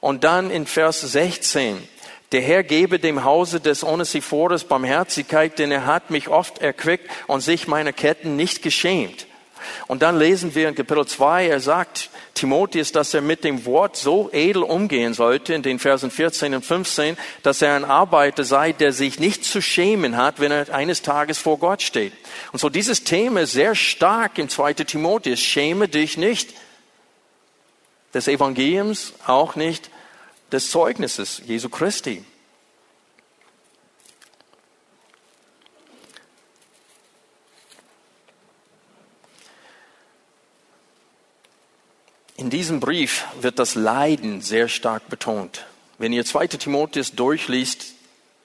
Und 0.00 0.24
dann 0.24 0.50
in 0.50 0.66
Vers 0.66 1.00
16. 1.00 1.88
Der 2.34 2.42
Herr 2.42 2.64
gebe 2.64 2.98
dem 2.98 3.22
Hause 3.22 3.60
des 3.60 3.84
Onesiphorus 3.84 4.64
Barmherzigkeit, 4.64 5.56
denn 5.60 5.70
er 5.70 5.86
hat 5.86 6.10
mich 6.10 6.26
oft 6.26 6.58
erquickt 6.58 7.08
und 7.28 7.42
sich 7.42 7.68
meiner 7.68 7.92
Ketten 7.92 8.34
nicht 8.34 8.60
geschämt. 8.60 9.28
Und 9.86 10.02
dann 10.02 10.18
lesen 10.18 10.52
wir 10.56 10.68
in 10.68 10.74
Kapitel 10.74 11.06
2, 11.06 11.46
er 11.46 11.60
sagt 11.60 12.10
Timotheus, 12.34 12.90
dass 12.90 13.14
er 13.14 13.20
mit 13.20 13.44
dem 13.44 13.64
Wort 13.66 13.96
so 13.96 14.30
edel 14.32 14.64
umgehen 14.64 15.14
sollte, 15.14 15.54
in 15.54 15.62
den 15.62 15.78
Versen 15.78 16.10
14 16.10 16.56
und 16.56 16.66
15, 16.66 17.16
dass 17.44 17.62
er 17.62 17.76
ein 17.76 17.84
Arbeiter 17.84 18.42
sei, 18.42 18.72
der 18.72 18.92
sich 18.92 19.20
nicht 19.20 19.44
zu 19.44 19.62
schämen 19.62 20.16
hat, 20.16 20.40
wenn 20.40 20.50
er 20.50 20.74
eines 20.74 21.02
Tages 21.02 21.38
vor 21.38 21.60
Gott 21.60 21.82
steht. 21.82 22.14
Und 22.50 22.58
so 22.58 22.68
dieses 22.68 23.04
Thema 23.04 23.42
ist 23.42 23.52
sehr 23.52 23.76
stark 23.76 24.40
im 24.40 24.48
2. 24.48 24.72
Timotheus. 24.72 25.38
Schäme 25.38 25.86
dich 25.86 26.18
nicht 26.18 26.52
des 28.12 28.26
Evangeliums, 28.26 29.12
auch 29.24 29.54
nicht 29.54 29.88
des 30.52 30.70
Zeugnisses 30.70 31.42
Jesu 31.46 31.68
Christi. 31.68 32.24
In 42.36 42.50
diesem 42.50 42.80
Brief 42.80 43.24
wird 43.40 43.58
das 43.58 43.74
Leiden 43.74 44.42
sehr 44.42 44.68
stark 44.68 45.08
betont. 45.08 45.66
Wenn 45.98 46.12
ihr 46.12 46.24
2. 46.24 46.48
Timotheus 46.48 47.12
durchliest, 47.12 47.94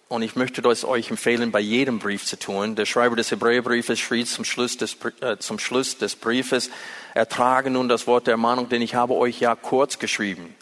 und 0.10 0.24
ich 0.24 0.36
möchte 0.36 0.62
das 0.62 0.84
euch 0.86 1.12
empfehlen, 1.12 1.52
bei 1.52 1.60
jedem 1.60 2.00
Brief 2.00 2.26
zu 2.26 2.38
tun. 2.38 2.76
Der 2.76 2.86
Schreiber 2.86 3.16
des 3.16 3.30
Hebräerbriefes 3.30 4.00
schrieb 4.00 4.28
zum 4.28 4.44
Schluss 4.44 4.76
des, 4.76 4.98
äh, 5.22 5.38
zum 5.38 5.60
Schluss 5.60 5.98
des 5.98 6.16
Briefes, 6.16 6.72
ertrage 7.14 7.70
nun 7.70 7.88
das 7.88 8.08
Wort 8.08 8.26
der 8.26 8.34
Ermahnung, 8.34 8.70
denn 8.70 8.82
ich 8.82 8.96
habe 8.96 9.14
euch 9.14 9.40
ja 9.40 9.56
kurz 9.56 10.00
geschrieben. 10.00 10.56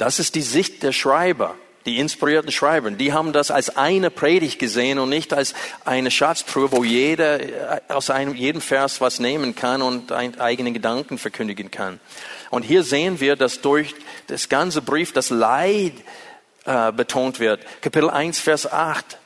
Das 0.00 0.18
ist 0.18 0.34
die 0.34 0.40
Sicht 0.40 0.82
der 0.82 0.92
Schreiber, 0.92 1.56
die 1.84 1.98
inspirierten 1.98 2.50
Schreiber. 2.50 2.90
Die 2.90 3.12
haben 3.12 3.34
das 3.34 3.50
als 3.50 3.76
eine 3.76 4.08
Predigt 4.10 4.58
gesehen 4.58 4.98
und 4.98 5.10
nicht 5.10 5.34
als 5.34 5.52
eine 5.84 6.10
Schatztruhe, 6.10 6.72
wo 6.72 6.84
jeder 6.84 7.40
äh, 7.40 7.80
aus 7.88 8.08
einem, 8.08 8.34
jedem 8.34 8.62
Vers 8.62 9.02
was 9.02 9.20
nehmen 9.20 9.54
kann 9.54 9.82
und 9.82 10.10
eigene 10.10 10.72
Gedanken 10.72 11.18
verkündigen 11.18 11.70
kann. 11.70 12.00
Und 12.48 12.62
hier 12.62 12.82
sehen 12.82 13.20
wir, 13.20 13.36
dass 13.36 13.60
durch 13.60 13.94
das 14.28 14.48
ganze 14.48 14.80
Brief 14.80 15.12
das 15.12 15.28
Leid 15.28 15.92
äh, 16.64 16.92
betont 16.92 17.38
wird. 17.38 17.60
Kapitel 17.82 18.08
1, 18.08 18.40
Vers 18.40 18.72
8 18.72 19.18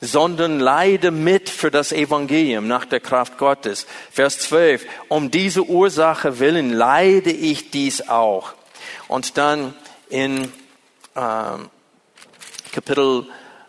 sondern 0.00 0.60
leide 0.60 1.10
mit 1.10 1.48
für 1.50 1.72
das 1.72 1.90
Evangelium 1.90 2.68
nach 2.68 2.84
der 2.84 3.00
Kraft 3.00 3.36
Gottes. 3.36 3.84
Vers 4.12 4.38
12, 4.40 4.86
um 5.08 5.32
diese 5.32 5.64
Ursache 5.64 6.38
willen 6.38 6.72
leide 6.72 7.32
ich 7.32 7.72
dies 7.72 8.08
auch. 8.08 8.52
Und 9.08 9.38
dann 9.38 9.74
in 10.10 10.44
äh, 11.14 11.58
Kapitel 12.72 13.26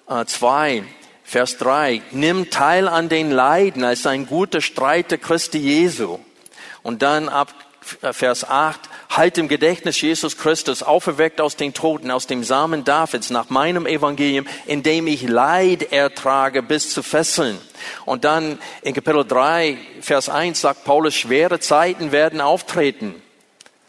äh, 0.10 0.26
2, 0.26 0.84
Vers 1.24 1.58
3, 1.58 2.02
nimm 2.12 2.50
teil 2.50 2.88
an 2.88 3.10
den 3.10 3.32
Leiden 3.32 3.84
als 3.84 4.08
ein 4.08 4.26
guter 4.26 4.62
Streiter 4.62 5.18
Christi 5.18 5.60
Jesu. 5.60 6.20
Und 6.82 7.02
dann 7.02 7.30
ab 7.30 7.54
äh, 8.02 8.14
Vers 8.14 8.50
8, 8.50 8.80
halt 9.10 9.38
im 9.38 9.48
Gedächtnis 9.48 10.02
Jesus 10.02 10.38
Christus, 10.38 10.84
auferweckt 10.84 11.42
aus 11.42 11.56
den 11.56 11.74
Toten, 11.74 12.12
aus 12.12 12.28
dem 12.28 12.44
Samen 12.44 12.84
Davids, 12.84 13.30
nach 13.30 13.50
meinem 13.50 13.86
Evangelium, 13.86 14.48
in 14.66 14.84
dem 14.84 15.08
ich 15.08 15.24
Leid 15.24 15.92
ertrage 15.92 16.64
bis 16.64 16.94
zu 16.94 17.04
Fesseln. 17.04 17.60
Und 18.06 18.24
dann 18.24 18.60
in 18.82 18.94
Kapitel 18.94 19.26
3, 19.26 19.78
Vers 20.02 20.30
1 20.30 20.60
sagt 20.60 20.84
Paulus, 20.84 21.16
schwere 21.16 21.60
Zeiten 21.60 22.12
werden 22.12 22.42
auftreten. 22.42 23.16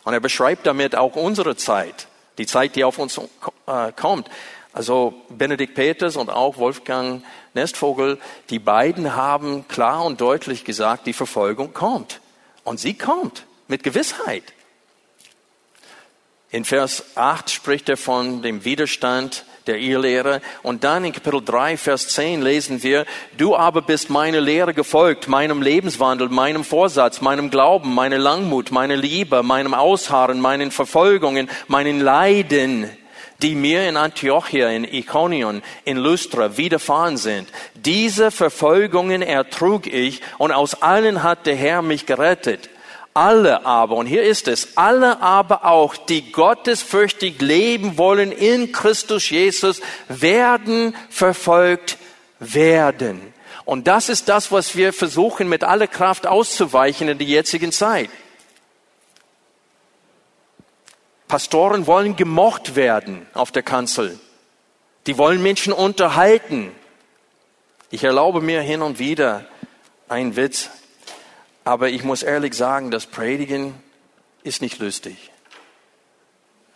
Und 0.05 0.15
er 0.15 0.21
beschreibt 0.21 0.67
damit 0.67 0.97
auch 0.97 1.17
unsere 1.17 1.57
Zeit 1.57 2.07
die 2.41 2.47
Zeit, 2.47 2.74
die 2.74 2.84
auf 2.84 2.99
uns 2.99 3.20
äh, 3.66 3.93
kommt. 3.93 4.28
Also 4.72 5.14
Benedikt 5.28 5.74
Peters 5.74 6.16
und 6.16 6.30
auch 6.30 6.57
Wolfgang 6.57 7.22
Nestvogel, 7.55 8.18
die 8.49 8.59
beiden 8.59 9.14
haben 9.14 9.68
klar 9.68 10.05
und 10.05 10.20
deutlich 10.20 10.64
gesagt, 10.64 11.07
die 11.07 11.12
Verfolgung 11.12 11.74
kommt. 11.74 12.20
Und 12.64 12.80
sie 12.80 12.95
kommt 12.95 13.45
mit 13.68 13.82
Gewissheit. 13.82 14.45
In 16.51 16.64
Vers 16.64 17.16
8 17.16 17.51
spricht 17.51 17.88
er 17.88 17.97
von 17.97 18.43
dem 18.43 18.64
Widerstand 18.64 19.45
der 19.67 19.79
Irrlehre. 19.79 20.41
Und 20.63 20.85
dann 20.85 21.05
in 21.05 21.13
Kapitel 21.13 21.43
3, 21.45 21.77
Vers 21.77 22.09
10 22.09 22.43
lesen 22.43 22.83
wir, 22.83 23.07
du 23.37 23.57
aber 23.57 23.83
bist 23.83 24.11
meine 24.11 24.41
Lehre 24.41 24.75
gefolgt, 24.75 25.29
meinem 25.29 25.63
Lebenswandel, 25.63 26.29
meinem 26.29 26.65
Vorsatz, 26.65 27.21
meinem 27.21 27.51
Glauben, 27.51 27.95
meiner 27.95 28.19
Langmut, 28.19 28.71
meiner 28.71 28.97
Liebe, 28.97 29.43
meinem 29.43 29.75
Ausharren, 29.75 30.41
meinen 30.41 30.71
Verfolgungen, 30.71 31.49
meinen 31.69 32.01
Leiden, 32.01 32.91
die 33.43 33.55
mir 33.55 33.89
in 33.89 33.97
Antiochia, 33.97 34.69
in 34.69 34.85
Iconion, 34.85 35.63
in 35.85 35.97
Lystra 35.97 36.57
widerfahren 36.57 37.17
sind. 37.17 37.49
Diese 37.75 38.31
Verfolgungen 38.31 39.23
ertrug 39.23 39.87
ich 39.87 40.21
und 40.39 40.53
aus 40.53 40.83
allen 40.83 41.23
hat 41.23 41.47
der 41.47 41.57
Herr 41.57 41.83
mich 41.83 42.07
gerettet. 42.07 42.69
Alle 43.21 43.66
aber, 43.66 43.97
und 43.97 44.07
hier 44.07 44.23
ist 44.23 44.49
es, 44.49 44.79
alle 44.79 45.21
aber 45.21 45.66
auch, 45.66 45.95
die 45.95 46.33
gottesfürchtig 46.33 47.39
leben 47.43 47.99
wollen 47.99 48.33
in 48.33 48.73
Christus 48.73 49.29
Jesus, 49.29 49.83
werden 50.09 50.97
verfolgt 51.11 51.99
werden. 52.39 53.35
Und 53.66 53.89
das 53.89 54.09
ist 54.09 54.31
das, 54.31 54.51
was 54.53 54.75
wir 54.75 54.95
versuchen 54.95 55.51
mit 55.51 55.64
aller 55.64 55.87
Kraft 55.87 56.27
auszuweichen 56.27 57.09
in 57.09 57.18
der 57.18 57.27
jetzigen 57.27 57.73
Zeit. 57.73 58.09
Pastoren 61.29 61.87
wollen 61.87 62.16
gemocht 62.16 62.75
werden 62.75 63.27
auf 63.35 63.53
der 63.53 63.62
Kanzel. 63.62 64.18
Die 65.07 65.18
wollen 65.18 65.43
Menschen 65.43 65.75
unterhalten. 65.75 66.73
Ich 67.91 68.03
erlaube 68.03 68.41
mir 68.41 68.62
hin 68.62 68.81
und 68.81 68.99
wieder 68.99 69.45
einen 70.09 70.37
Witz, 70.37 70.71
aber 71.65 71.89
ich 71.91 72.05
muss 72.05 72.23
ehrlich 72.23 72.55
sagen, 72.55 72.91
das 72.91 73.07
Predigen 73.07 73.75
ist 74.43 74.63
nicht 74.63 74.79
lustig. 74.79 75.31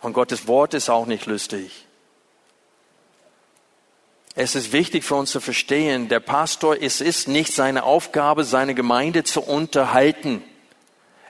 Und 0.01 0.13
Gottes 0.13 0.47
Wort 0.47 0.73
ist 0.73 0.89
auch 0.89 1.05
nicht 1.05 1.25
lustig. 1.25 1.85
Es 4.35 4.53
ist 4.55 4.73
wichtig 4.73 5.05
für 5.05 5.15
uns 5.15 5.31
zu 5.31 5.39
verstehen, 5.39 6.09
der 6.09 6.19
Pastor, 6.19 6.75
es 6.81 6.99
ist 6.99 7.27
nicht 7.29 7.53
seine 7.53 7.83
Aufgabe, 7.83 8.43
seine 8.43 8.75
Gemeinde 8.75 9.23
zu 9.23 9.41
unterhalten. 9.41 10.43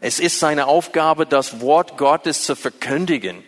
Es 0.01 0.19
ist 0.19 0.39
seine 0.39 0.65
Aufgabe, 0.65 1.25
das 1.25 1.61
Wort 1.61 1.97
Gottes 1.97 2.43
zu 2.43 2.55
verkündigen 2.55 3.43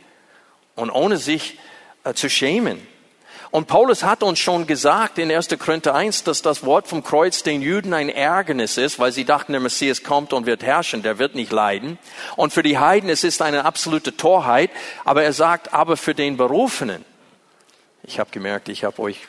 und 0.76 0.92
ohne 0.92 1.18
sich 1.18 1.58
äh, 2.04 2.14
zu 2.14 2.30
schämen. 2.30 2.86
Und 3.52 3.68
Paulus 3.68 4.04
hat 4.04 4.24
uns 4.24 4.40
schon 4.40 4.68
gesagt 4.68 5.18
in 5.18 5.32
1. 5.32 5.50
Korinther 5.60 5.96
1, 5.96 6.24
dass 6.24 6.42
das 6.42 6.66
Wort 6.66 6.88
vom 6.88 7.04
Kreuz 7.04 7.44
den 7.44 7.62
Juden 7.62 7.94
ein 7.94 8.10
Ärgernis 8.10 8.78
ist, 8.78 9.00
weil 9.00 9.12
sie 9.12 9.26
dachten, 9.26 9.54
der 9.54 9.62
Messias 9.62 10.04
kommt 10.04 10.34
und 10.34 10.46
wird 10.46 10.64
herrschen, 10.64 11.02
der 11.02 11.18
wird 11.20 11.36
nicht 11.36 11.52
leiden. 11.52 11.98
Und 12.36 12.52
für 12.52 12.64
die 12.64 12.78
Heiden 12.78 13.10
es 13.10 13.24
ist 13.24 13.42
eine 13.42 13.66
absolute 13.66 14.18
Torheit, 14.18 14.70
aber 15.06 15.24
er 15.24 15.34
sagt, 15.34 15.74
aber 15.74 15.98
für 15.98 16.14
den 16.14 16.38
Berufenen. 16.38 17.06
Ich 18.04 18.20
habe 18.20 18.30
gemerkt, 18.32 18.70
ich 18.70 18.84
habe 18.84 19.02
euch 19.02 19.20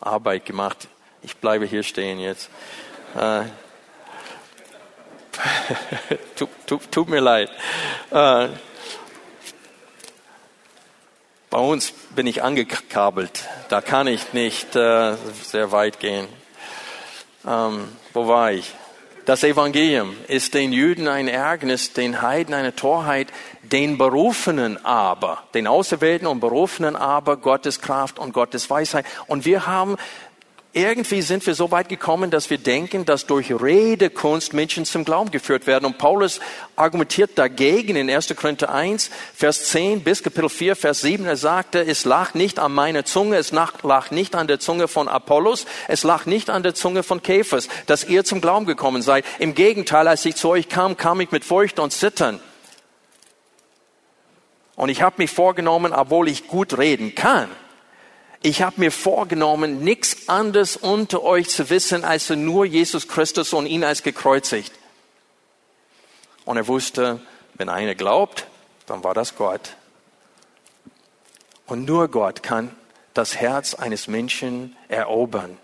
Arbeit 0.00 0.44
gemacht. 0.44 0.88
Ich 1.22 1.36
bleibe 1.36 1.66
hier 1.66 1.82
stehen 1.82 2.18
jetzt. 2.20 2.50
Äh, 3.16 3.42
tut, 6.36 6.48
tut, 6.66 6.92
tut, 6.92 7.08
mir 7.08 7.20
leid. 7.20 7.50
Äh, 8.10 8.48
bei 11.50 11.58
uns 11.58 11.92
bin 12.14 12.26
ich 12.26 12.42
angekabelt. 12.42 13.48
Da 13.68 13.80
kann 13.80 14.06
ich 14.06 14.32
nicht 14.32 14.76
äh, 14.76 15.16
sehr 15.42 15.72
weit 15.72 16.00
gehen. 16.00 16.28
Ähm, 17.46 17.88
wo 18.12 18.28
war 18.28 18.52
ich? 18.52 18.74
Das 19.24 19.44
Evangelium 19.44 20.16
ist 20.26 20.54
den 20.54 20.72
Juden 20.72 21.06
ein 21.06 21.28
Ärgernis, 21.28 21.92
den 21.92 22.22
Heiden 22.22 22.54
eine 22.54 22.74
Torheit, 22.74 23.28
den 23.62 23.98
Berufenen 23.98 24.82
aber, 24.86 25.44
den 25.52 25.66
Auserwählten 25.66 26.26
und 26.26 26.40
Berufenen 26.40 26.96
aber 26.96 27.36
Gottes 27.36 27.82
Kraft 27.82 28.18
und 28.18 28.32
Gottes 28.32 28.70
Weisheit. 28.70 29.04
Und 29.26 29.44
wir 29.44 29.66
haben 29.66 29.96
irgendwie 30.74 31.22
sind 31.22 31.46
wir 31.46 31.54
so 31.54 31.70
weit 31.70 31.88
gekommen, 31.88 32.30
dass 32.30 32.50
wir 32.50 32.58
denken, 32.58 33.06
dass 33.06 33.24
durch 33.24 33.50
Redekunst 33.50 34.52
Menschen 34.52 34.84
zum 34.84 35.04
Glauben 35.04 35.30
geführt 35.30 35.66
werden. 35.66 35.86
Und 35.86 35.96
Paulus 35.96 36.40
argumentiert 36.76 37.32
dagegen 37.36 37.96
in 37.96 38.10
1. 38.10 38.36
Korinther 38.36 38.72
1, 38.72 39.10
Vers 39.34 39.64
10 39.70 40.04
bis 40.04 40.22
Kapitel 40.22 40.50
4, 40.50 40.76
Vers 40.76 41.00
7. 41.00 41.24
Er 41.24 41.36
sagte, 41.36 41.80
es 41.80 42.04
lag 42.04 42.34
nicht 42.34 42.58
an 42.58 42.72
meiner 42.72 43.06
Zunge, 43.06 43.36
es 43.36 43.50
lag 43.50 44.10
nicht 44.10 44.34
an 44.34 44.46
der 44.46 44.60
Zunge 44.60 44.88
von 44.88 45.08
Apollos, 45.08 45.64
es 45.88 46.04
lag 46.04 46.26
nicht 46.26 46.50
an 46.50 46.62
der 46.62 46.74
Zunge 46.74 47.02
von 47.02 47.22
Käfers, 47.22 47.68
dass 47.86 48.04
ihr 48.04 48.24
zum 48.24 48.42
Glauben 48.42 48.66
gekommen 48.66 49.00
seid. 49.00 49.24
Im 49.38 49.54
Gegenteil, 49.54 50.06
als 50.06 50.24
ich 50.26 50.36
zu 50.36 50.50
euch 50.50 50.68
kam, 50.68 50.98
kam 50.98 51.20
ich 51.22 51.30
mit 51.30 51.46
Furcht 51.46 51.78
und 51.78 51.92
Zittern. 51.92 52.40
Und 54.76 54.90
ich 54.90 55.00
habe 55.00 55.16
mich 55.18 55.30
vorgenommen, 55.30 55.94
obwohl 55.94 56.28
ich 56.28 56.46
gut 56.46 56.76
reden 56.76 57.14
kann, 57.14 57.48
ich 58.42 58.62
habe 58.62 58.80
mir 58.80 58.92
vorgenommen, 58.92 59.80
nichts 59.80 60.28
anderes 60.28 60.76
unter 60.76 61.22
euch 61.22 61.48
zu 61.48 61.70
wissen, 61.70 62.04
als 62.04 62.30
nur 62.30 62.64
Jesus 62.64 63.08
Christus 63.08 63.52
und 63.52 63.66
ihn 63.66 63.84
als 63.84 64.02
gekreuzigt. 64.02 64.72
Und 66.44 66.56
er 66.56 66.68
wusste, 66.68 67.20
wenn 67.54 67.68
einer 67.68 67.94
glaubt, 67.94 68.46
dann 68.86 69.02
war 69.02 69.14
das 69.14 69.36
Gott. 69.36 69.76
Und 71.66 71.84
nur 71.84 72.08
Gott 72.08 72.42
kann 72.42 72.74
das 73.12 73.36
Herz 73.36 73.74
eines 73.74 74.06
Menschen 74.06 74.76
erobern. 74.88 75.58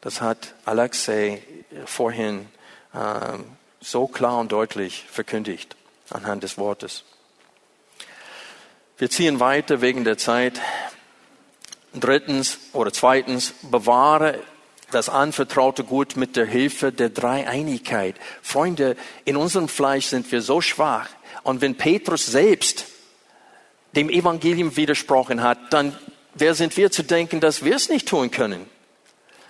Das 0.00 0.20
hat 0.20 0.54
Alexei 0.64 1.42
vorhin 1.86 2.48
äh, 2.92 3.38
so 3.80 4.06
klar 4.06 4.38
und 4.38 4.52
deutlich 4.52 5.04
verkündigt 5.10 5.76
anhand 6.10 6.42
des 6.42 6.58
Wortes. 6.58 7.04
Wir 8.98 9.10
ziehen 9.10 9.40
weiter 9.40 9.80
wegen 9.80 10.04
der 10.04 10.18
Zeit. 10.18 10.60
Drittens 11.94 12.58
oder 12.72 12.92
zweitens, 12.92 13.54
bewahre 13.62 14.40
das 14.90 15.08
anvertraute 15.08 15.84
Gut 15.84 16.16
mit 16.16 16.36
der 16.36 16.46
Hilfe 16.46 16.92
der 16.92 17.10
Dreieinigkeit. 17.10 18.16
Freunde, 18.42 18.96
in 19.24 19.36
unserem 19.36 19.68
Fleisch 19.68 20.06
sind 20.06 20.30
wir 20.32 20.42
so 20.42 20.60
schwach. 20.60 21.08
Und 21.42 21.60
wenn 21.60 21.76
Petrus 21.76 22.26
selbst 22.26 22.86
dem 23.96 24.10
Evangelium 24.10 24.76
widersprochen 24.76 25.42
hat, 25.42 25.72
dann 25.72 25.96
wer 26.34 26.54
sind 26.54 26.76
wir 26.76 26.90
zu 26.90 27.02
denken, 27.02 27.40
dass 27.40 27.64
wir 27.64 27.76
es 27.76 27.88
nicht 27.88 28.08
tun 28.08 28.30
können? 28.30 28.66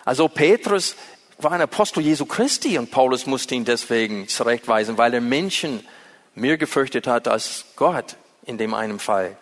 Also 0.05 0.28
Petrus 0.28 0.97
war 1.39 1.53
ein 1.53 1.61
Apostel 1.61 2.03
Jesu 2.03 2.26
Christi 2.26 2.78
und 2.78 2.91
Paulus 2.91 3.26
musste 3.26 3.55
ihn 3.55 3.64
deswegen 3.64 4.26
zurechtweisen, 4.26 4.99
weil 4.99 5.14
er 5.14 5.20
Menschen 5.20 5.86
mehr 6.34 6.57
gefürchtet 6.57 7.07
hat 7.07 7.28
als 7.28 7.66
Gott 7.76 8.16
in 8.45 8.59
dem 8.59 8.74
einen 8.74 8.99
Fall. 8.99 9.36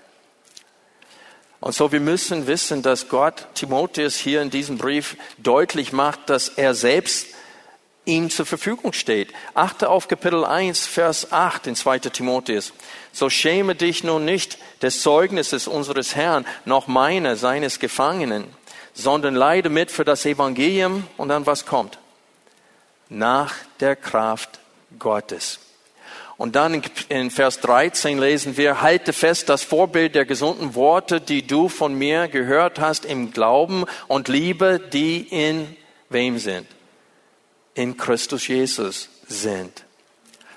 Und 1.61 1.75
so, 1.75 1.91
wir 1.91 2.01
müssen 2.01 2.47
wissen, 2.47 2.83
dass 2.83 3.09
Gott 3.09 3.47
Timotheus 3.55 4.17
hier 4.17 4.43
in 4.43 4.51
diesem 4.51 4.79
Brief 4.79 5.17
deutlich 5.39 5.93
macht, 5.93 6.29
dass 6.29 6.49
er 6.51 6.75
selbst 6.75 7.29
ihm 8.05 8.31
zur 8.31 8.47
Verfügung 8.47 8.93
steht. 8.93 9.33
Achte 9.55 9.89
auf 9.89 10.09
Kapitel 10.09 10.45
1, 10.45 10.87
Vers 10.87 11.33
8 11.33 11.67
in 11.67 11.75
2. 11.77 11.99
Timotheus. 11.99 12.73
So 13.13 13.29
schäme 13.29 13.75
dich 13.75 14.05
nun 14.05 14.25
nicht 14.25 14.59
des 14.83 15.03
Zeugnisses 15.03 15.67
unseres 15.67 16.15
Herrn, 16.15 16.47
noch 16.65 16.87
meiner, 16.87 17.37
seines 17.37 17.81
Gefangenen, 17.81 18.45
sondern 18.95 19.35
leide 19.35 19.69
mit 19.69 19.91
für 19.91 20.05
das 20.05 20.25
Evangelium 20.25 21.07
und 21.17 21.29
dann 21.29 21.47
was 21.47 21.67
kommt? 21.67 21.99
Nach 23.09 23.55
der 23.81 23.97
Kraft 23.97 24.61
Gottes. 24.99 25.59
Und 26.39 26.55
dann 26.55 26.83
in 27.09 27.31
Vers 27.31 27.61
13 27.61 28.19
lesen 28.19 28.57
wir, 28.59 28.83
halte 28.83 29.15
fest 29.15 29.49
das 29.49 29.63
Vorbild 29.63 30.15
der 30.15 30.27
gesunden 30.27 30.75
Worte, 30.75 31.21
die 31.21 31.47
du 31.47 31.69
von 31.69 31.95
mir 31.95 32.29
gehört 32.29 32.79
hast 32.79 33.07
im 33.07 33.33
Glauben 33.33 33.85
und 34.07 34.29
Liebe, 34.29 34.79
die 34.79 35.21
in 35.31 35.77
wem 36.11 36.39
sind? 36.39 36.67
In 37.75 37.97
Christus 37.97 38.49
Jesus 38.49 39.09
sind. 39.27 39.87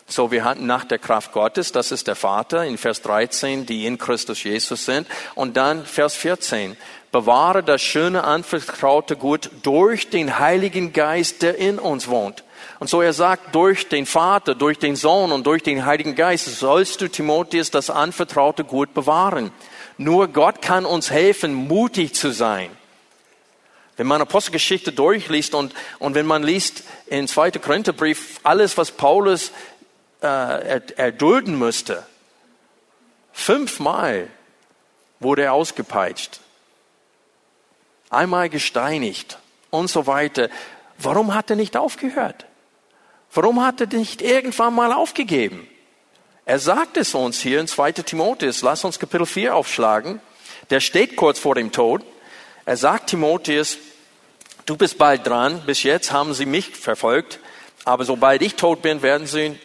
So, 0.05 0.31
wir 0.31 0.43
hatten 0.43 0.65
nach 0.65 0.85
der 0.85 0.97
Kraft 0.97 1.31
Gottes, 1.31 1.71
das 1.71 1.91
ist 1.91 2.07
der 2.07 2.15
Vater, 2.15 2.65
in 2.65 2.79
Vers 2.79 3.03
13, 3.03 3.67
die 3.67 3.85
in 3.85 3.99
Christus 3.99 4.43
Jesus 4.43 4.85
sind. 4.85 5.07
Und 5.35 5.55
dann 5.55 5.85
Vers 5.85 6.15
14, 6.15 6.75
bewahre 7.11 7.63
das 7.63 7.81
schöne, 7.81 8.23
anvertraute 8.23 9.15
Gut 9.15 9.51
durch 9.61 10.09
den 10.09 10.39
Heiligen 10.39 10.93
Geist, 10.93 11.43
der 11.43 11.57
in 11.57 11.77
uns 11.77 12.07
wohnt. 12.07 12.43
Und 12.79 12.89
so 12.89 13.01
er 13.01 13.11
sagt, 13.11 13.53
durch 13.53 13.89
den 13.89 14.05
Vater, 14.05 14.55
durch 14.55 14.79
den 14.79 14.95
Sohn 14.95 15.33
und 15.33 15.45
durch 15.45 15.61
den 15.63 15.85
Heiligen 15.85 16.15
Geist 16.15 16.45
sollst 16.45 17.01
du 17.01 17.09
Timotheus 17.09 17.71
das 17.71 17.89
anvertraute 17.89 18.63
Gut 18.63 18.93
bewahren. 18.93 19.51
Nur 19.97 20.29
Gott 20.29 20.61
kann 20.61 20.85
uns 20.85 21.11
helfen, 21.11 21.53
mutig 21.53 22.15
zu 22.15 22.31
sein. 22.31 22.69
Wenn 23.97 24.07
man 24.07 24.21
Apostelgeschichte 24.21 24.93
durchliest 24.93 25.53
und, 25.55 25.73
und 25.99 26.15
wenn 26.15 26.25
man 26.25 26.41
liest 26.41 26.83
in 27.07 27.27
2. 27.27 27.51
Korintherbrief 27.51 28.39
alles, 28.43 28.77
was 28.77 28.91
Paulus 28.91 29.51
äh, 30.21 30.79
erdulden 30.95 31.57
musste, 31.57 32.05
fünfmal 33.33 34.29
wurde 35.19 35.43
er 35.43 35.53
ausgepeitscht, 35.53 36.39
einmal 38.09 38.47
gesteinigt 38.47 39.37
und 39.69 39.89
so 39.89 40.07
weiter. 40.07 40.49
Warum 40.97 41.35
hat 41.35 41.49
er 41.49 41.57
nicht 41.57 41.75
aufgehört? 41.75 42.45
Warum 43.33 43.63
hat 43.63 43.81
er 43.81 43.87
nicht 43.87 44.21
irgendwann 44.21 44.73
mal 44.73 44.91
aufgegeben? 44.91 45.67
Er 46.45 46.57
sagt 46.57 46.97
es 46.97 47.13
uns 47.13 47.39
hier 47.39 47.59
in 47.59 47.67
2 47.67 47.91
Timotheus. 47.91 48.63
Lass 48.63 48.83
uns 48.83 48.97
Kapitel 48.97 49.27
4 49.27 49.55
aufschlagen. 49.55 50.19
Der 50.71 50.79
steht 50.79 51.15
kurz 51.15 51.37
vor 51.37 51.53
dem 51.53 51.71
Tod. 51.71 52.03
Er 52.65 52.75
sagt 52.75 53.11
Timotheus, 53.11 53.77
du 54.65 54.75
bist 54.75 54.97
bald 54.97 55.27
dran. 55.27 55.61
Bis 55.67 55.83
jetzt 55.83 56.11
haben 56.11 56.33
sie 56.33 56.47
mich 56.47 56.69
verfolgt. 56.69 57.39
Aber 57.85 58.03
sobald 58.03 58.41
ich 58.41 58.55
tot 58.55 58.81
bin, 58.81 59.03
werden 59.03 59.27
sie 59.27 59.59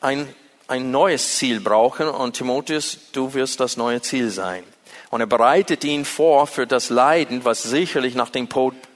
ein, 0.00 0.34
ein 0.66 0.90
neues 0.90 1.36
Ziel 1.36 1.60
brauchen. 1.60 2.08
Und 2.08 2.36
Timotheus, 2.36 2.98
du 3.12 3.34
wirst 3.34 3.60
das 3.60 3.76
neue 3.76 4.02
Ziel 4.02 4.30
sein. 4.30 4.64
Und 5.10 5.20
er 5.20 5.26
bereitet 5.26 5.84
ihn 5.84 6.04
vor 6.04 6.48
für 6.48 6.66
das 6.66 6.90
Leiden, 6.90 7.44
was 7.44 7.62
sicherlich 7.62 8.16
nach 8.16 8.30
dem 8.30 8.48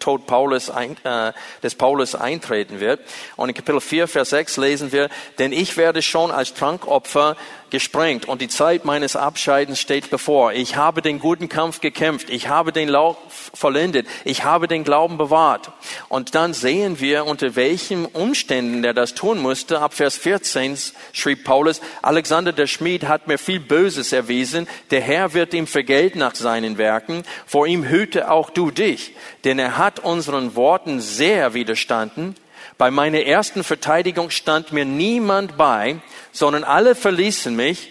Tod 0.03 0.27
Paulus 0.27 0.69
ein, 0.69 0.97
äh, 1.05 1.33
des 1.63 1.77
Paulus 1.77 2.15
eintreten 2.15 2.81
wird. 2.81 3.01
Und 3.37 3.49
in 3.49 3.55
Kapitel 3.55 3.81
4, 3.81 4.09
Vers 4.09 4.31
6 4.31 4.57
lesen 4.57 4.93
wir, 4.93 5.09
denn 5.39 5.53
ich 5.53 5.77
werde 5.77 6.03
schon 6.03 6.33
als 6.33 6.55
Trankopfer 6.55 7.37
gesprengt 7.73 8.29
und 8.29 8.43
die 8.43 8.49
Zeit 8.49 8.85
meines 8.85 9.17
Abscheidens 9.17 9.81
steht 9.81 10.11
bevor. 10.11 10.53
Ich 10.53 10.77
habe 10.77 11.01
den 11.01 11.19
guten 11.19 11.49
Kampf 11.49 11.81
gekämpft. 11.81 12.29
Ich 12.29 12.49
habe 12.49 12.71
den 12.71 12.89
Lauf 12.89 13.17
vollendet. 13.55 14.07
Ich 14.25 14.45
habe 14.45 14.69
den 14.69 14.85
Glauben 14.85 15.17
bewahrt. 15.17 15.73
Und 16.11 16.35
dann 16.35 16.53
sehen 16.53 17.01
wir, 17.01 17.25
unter 17.25 17.57
welchen 17.57 18.05
Umständen 18.05 18.85
er 18.85 18.93
das 18.93 19.15
tun 19.15 19.41
musste. 19.41 19.81
Ab 19.81 19.95
Vers 19.95 20.19
14 20.19 20.77
schrieb 21.13 21.45
Paulus, 21.45 21.81
Alexander 22.03 22.53
der 22.53 22.67
Schmied 22.67 23.05
hat 23.05 23.27
mir 23.27 23.39
viel 23.39 23.59
Böses 23.59 24.13
erwiesen. 24.13 24.69
Der 24.91 25.01
Herr 25.01 25.33
wird 25.33 25.55
ihm 25.55 25.67
vergelten 25.67 26.19
nach 26.19 26.35
seinen 26.35 26.77
Werken. 26.77 27.23
Vor 27.47 27.67
ihm 27.67 27.85
hüte 27.85 28.31
auch 28.31 28.51
du 28.51 28.71
dich. 28.71 29.15
Denn 29.45 29.59
er 29.59 29.79
hat 29.79 29.92
unseren 30.01 30.55
Worten 30.55 31.01
sehr 31.01 31.55
widerstanden. 31.55 32.35
Bei 32.79 32.91
meiner 32.91 33.23
ersten 33.23 33.65
Verteidigung 33.65 34.31
stand 34.31 34.73
mir 34.73 34.85
niemand 34.85 35.57
bei, 35.57 36.01
sondern 36.33 36.65
alle 36.65 36.95
verließen 36.95 37.55
mich. 37.55 37.91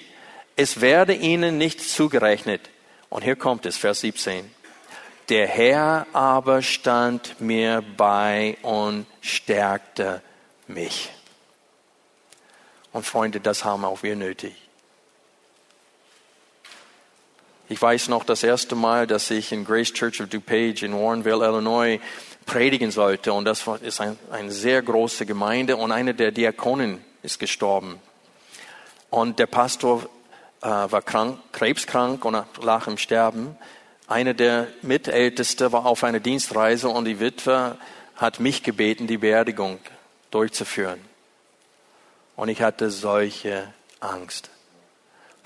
Es 0.55 0.81
werde 0.81 1.13
ihnen 1.13 1.57
nicht 1.57 1.81
zugerechnet. 1.81 2.69
Und 3.09 3.23
hier 3.23 3.35
kommt 3.35 3.65
es, 3.65 3.77
Vers 3.77 4.01
17. 4.01 4.49
Der 5.29 5.47
Herr 5.47 6.07
aber 6.13 6.61
stand 6.61 7.39
mir 7.39 7.83
bei 7.95 8.57
und 8.61 9.05
stärkte 9.21 10.21
mich. 10.67 11.09
Und 12.91 13.05
Freunde, 13.05 13.39
das 13.39 13.63
haben 13.63 13.85
auch 13.85 14.03
wir 14.03 14.15
nötig. 14.15 14.53
Ich 17.71 17.81
weiß 17.81 18.09
noch 18.09 18.25
das 18.25 18.43
erste 18.43 18.75
Mal, 18.75 19.07
dass 19.07 19.31
ich 19.31 19.53
in 19.53 19.63
Grace 19.63 19.93
Church 19.93 20.19
of 20.19 20.27
DuPage 20.27 20.83
in 20.83 20.93
Warrenville, 20.93 21.45
Illinois, 21.45 22.01
predigen 22.45 22.91
sollte. 22.91 23.31
Und 23.31 23.45
das 23.45 23.65
ist 23.81 24.01
ein, 24.01 24.19
eine 24.29 24.51
sehr 24.51 24.81
große 24.81 25.25
Gemeinde 25.25 25.77
und 25.77 25.93
eine 25.93 26.13
der 26.13 26.33
Diakonen 26.33 27.01
ist 27.23 27.39
gestorben. 27.39 28.01
Und 29.09 29.39
der 29.39 29.45
Pastor 29.45 30.03
äh, 30.61 30.67
war 30.67 31.01
krank, 31.01 31.39
krebskrank 31.53 32.25
und 32.25 32.43
lag 32.61 32.87
im 32.87 32.97
Sterben. 32.97 33.55
Einer 34.05 34.33
der 34.33 34.67
Mitälteste 34.81 35.71
war 35.71 35.85
auf 35.85 36.03
einer 36.03 36.19
Dienstreise 36.19 36.89
und 36.89 37.05
die 37.05 37.21
Witwe 37.21 37.77
hat 38.17 38.41
mich 38.41 38.63
gebeten, 38.63 39.07
die 39.07 39.17
Beerdigung 39.17 39.79
durchzuführen. 40.29 40.99
Und 42.35 42.49
ich 42.49 42.61
hatte 42.61 42.91
solche 42.91 43.73
Angst. 44.01 44.49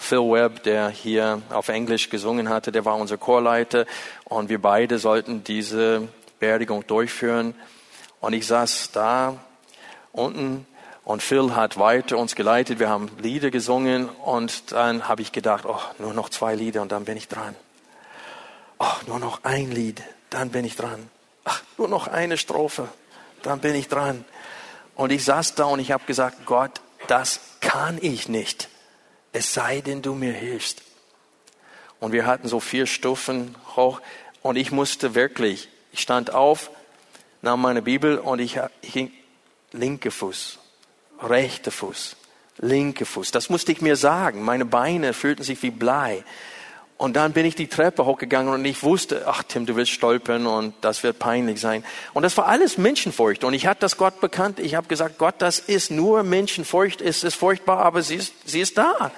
Phil 0.05 0.19
Webb, 0.19 0.61
der 0.61 0.89
hier 0.89 1.41
auf 1.49 1.67
Englisch 1.67 2.11
gesungen 2.11 2.49
hatte, 2.49 2.71
der 2.71 2.85
war 2.85 2.95
unser 2.95 3.17
Chorleiter 3.17 3.87
und 4.25 4.49
wir 4.49 4.61
beide 4.61 4.99
sollten 4.99 5.43
diese 5.43 6.07
Beerdigung 6.39 6.85
durchführen. 6.85 7.55
Und 8.21 8.33
ich 8.33 8.45
saß 8.45 8.91
da 8.91 9.37
unten 10.11 10.67
und 11.05 11.23
Phil 11.23 11.55
hat 11.55 11.79
weiter 11.79 12.19
uns 12.19 12.35
geleitet. 12.35 12.77
Wir 12.77 12.87
haben 12.87 13.09
Lieder 13.19 13.49
gesungen 13.49 14.07
und 14.23 14.71
dann 14.73 15.07
habe 15.07 15.23
ich 15.23 15.31
gedacht, 15.31 15.65
oh, 15.67 15.81
nur 15.97 16.13
noch 16.13 16.29
zwei 16.29 16.53
Lieder 16.53 16.83
und 16.83 16.91
dann 16.91 17.03
bin 17.03 17.17
ich 17.17 17.27
dran. 17.27 17.55
Oh, 18.77 18.85
nur 19.07 19.17
noch 19.17 19.43
ein 19.43 19.71
Lied, 19.71 20.03
dann 20.29 20.49
bin 20.49 20.65
ich 20.65 20.75
dran. 20.75 21.09
Ach, 21.45 21.63
nur 21.79 21.87
noch 21.87 22.07
eine 22.07 22.37
Strophe, 22.37 22.89
dann 23.41 23.59
bin 23.59 23.73
ich 23.73 23.87
dran. 23.87 24.23
Und 24.93 25.11
ich 25.11 25.25
saß 25.25 25.55
da 25.55 25.65
und 25.65 25.79
ich 25.79 25.91
habe 25.91 26.05
gesagt, 26.05 26.45
Gott, 26.45 26.79
das 27.07 27.39
kann 27.59 27.97
ich 28.01 28.29
nicht, 28.29 28.69
es 29.35 29.53
sei 29.53 29.81
denn, 29.81 30.01
du 30.01 30.15
mir 30.15 30.33
hilfst. 30.33 30.81
Und 31.99 32.11
wir 32.11 32.25
hatten 32.25 32.47
so 32.47 32.59
vier 32.59 32.87
Stufen 32.87 33.55
hoch 33.75 34.01
und 34.41 34.55
ich 34.55 34.71
musste 34.71 35.15
wirklich 35.15 35.69
ich 35.95 36.01
stand 36.01 36.33
auf, 36.33 36.71
nahm 37.41 37.61
meine 37.61 37.81
Bibel 37.81 38.17
und 38.17 38.39
ich, 38.39 38.59
ich 38.81 38.91
ging 38.91 39.13
linke 39.71 40.11
Fuß, 40.11 40.59
rechter 41.23 41.71
Fuß, 41.71 42.17
linke 42.57 43.05
Fuß. 43.05 43.31
Das 43.31 43.49
musste 43.49 43.71
ich 43.71 43.79
mir 43.79 43.95
sagen. 43.95 44.43
Meine 44.43 44.65
Beine 44.65 45.13
fühlten 45.13 45.43
sich 45.43 45.63
wie 45.63 45.71
Blei. 45.71 46.25
Und 46.97 47.15
dann 47.15 47.31
bin 47.31 47.45
ich 47.45 47.55
die 47.55 47.67
Treppe 47.67 48.05
hochgegangen 48.05 48.53
und 48.53 48.65
ich 48.65 48.83
wusste, 48.83 49.23
ach 49.25 49.43
Tim, 49.43 49.65
du 49.65 49.77
willst 49.77 49.93
stolpern 49.93 50.47
und 50.47 50.73
das 50.81 51.01
wird 51.03 51.17
peinlich 51.17 51.61
sein. 51.61 51.85
Und 52.13 52.23
das 52.23 52.35
war 52.35 52.47
alles 52.47 52.77
Menschenfurcht. 52.77 53.45
Und 53.45 53.53
ich 53.53 53.65
hatte 53.65 53.79
das 53.79 53.95
Gott 53.95 54.19
bekannt. 54.19 54.59
Ich 54.59 54.75
habe 54.75 54.87
gesagt, 54.89 55.17
Gott, 55.17 55.35
das 55.37 55.59
ist 55.59 55.91
nur 55.91 56.23
Menschenfurcht. 56.23 56.99
Es 56.99 57.23
ist 57.23 57.35
furchtbar, 57.35 57.77
aber 57.77 58.01
sie 58.01 58.15
ist, 58.15 58.33
sie 58.43 58.59
ist 58.59 58.77
da. 58.77 59.13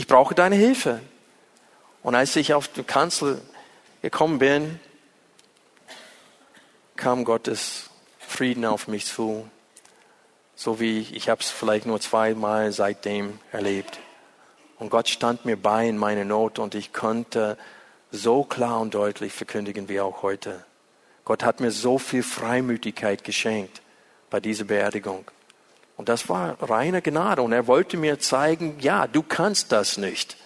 Ich 0.00 0.06
brauche 0.06 0.34
deine 0.34 0.56
Hilfe. 0.56 1.02
Und 2.02 2.14
als 2.14 2.34
ich 2.34 2.54
auf 2.54 2.68
die 2.68 2.84
Kanzel 2.84 3.38
gekommen 4.00 4.38
bin, 4.38 4.80
kam 6.96 7.26
Gottes 7.26 7.90
Frieden 8.18 8.64
auf 8.64 8.88
mich 8.88 9.04
zu, 9.04 9.46
so 10.54 10.80
wie 10.80 11.00
ich 11.00 11.28
habe 11.28 11.42
es 11.42 11.50
vielleicht 11.50 11.84
nur 11.84 12.00
zweimal 12.00 12.72
seitdem 12.72 13.40
erlebt. 13.52 13.98
Und 14.78 14.88
Gott 14.88 15.10
stand 15.10 15.44
mir 15.44 15.58
bei 15.58 15.86
in 15.86 15.98
meiner 15.98 16.24
Not 16.24 16.58
und 16.58 16.74
ich 16.74 16.94
konnte 16.94 17.58
so 18.10 18.42
klar 18.42 18.80
und 18.80 18.94
deutlich 18.94 19.34
verkündigen 19.34 19.90
wie 19.90 20.00
auch 20.00 20.22
heute. 20.22 20.64
Gott 21.26 21.44
hat 21.44 21.60
mir 21.60 21.72
so 21.72 21.98
viel 21.98 22.22
Freimütigkeit 22.22 23.22
geschenkt 23.22 23.82
bei 24.30 24.40
dieser 24.40 24.64
Beerdigung. 24.64 25.30
Und 26.00 26.08
das 26.08 26.30
war 26.30 26.56
reine 26.62 27.02
Gnade. 27.02 27.42
Und 27.42 27.52
er 27.52 27.66
wollte 27.66 27.98
mir 27.98 28.18
zeigen, 28.18 28.78
ja, 28.80 29.06
du 29.06 29.22
kannst 29.22 29.70
das 29.70 29.98
nicht, 29.98 30.38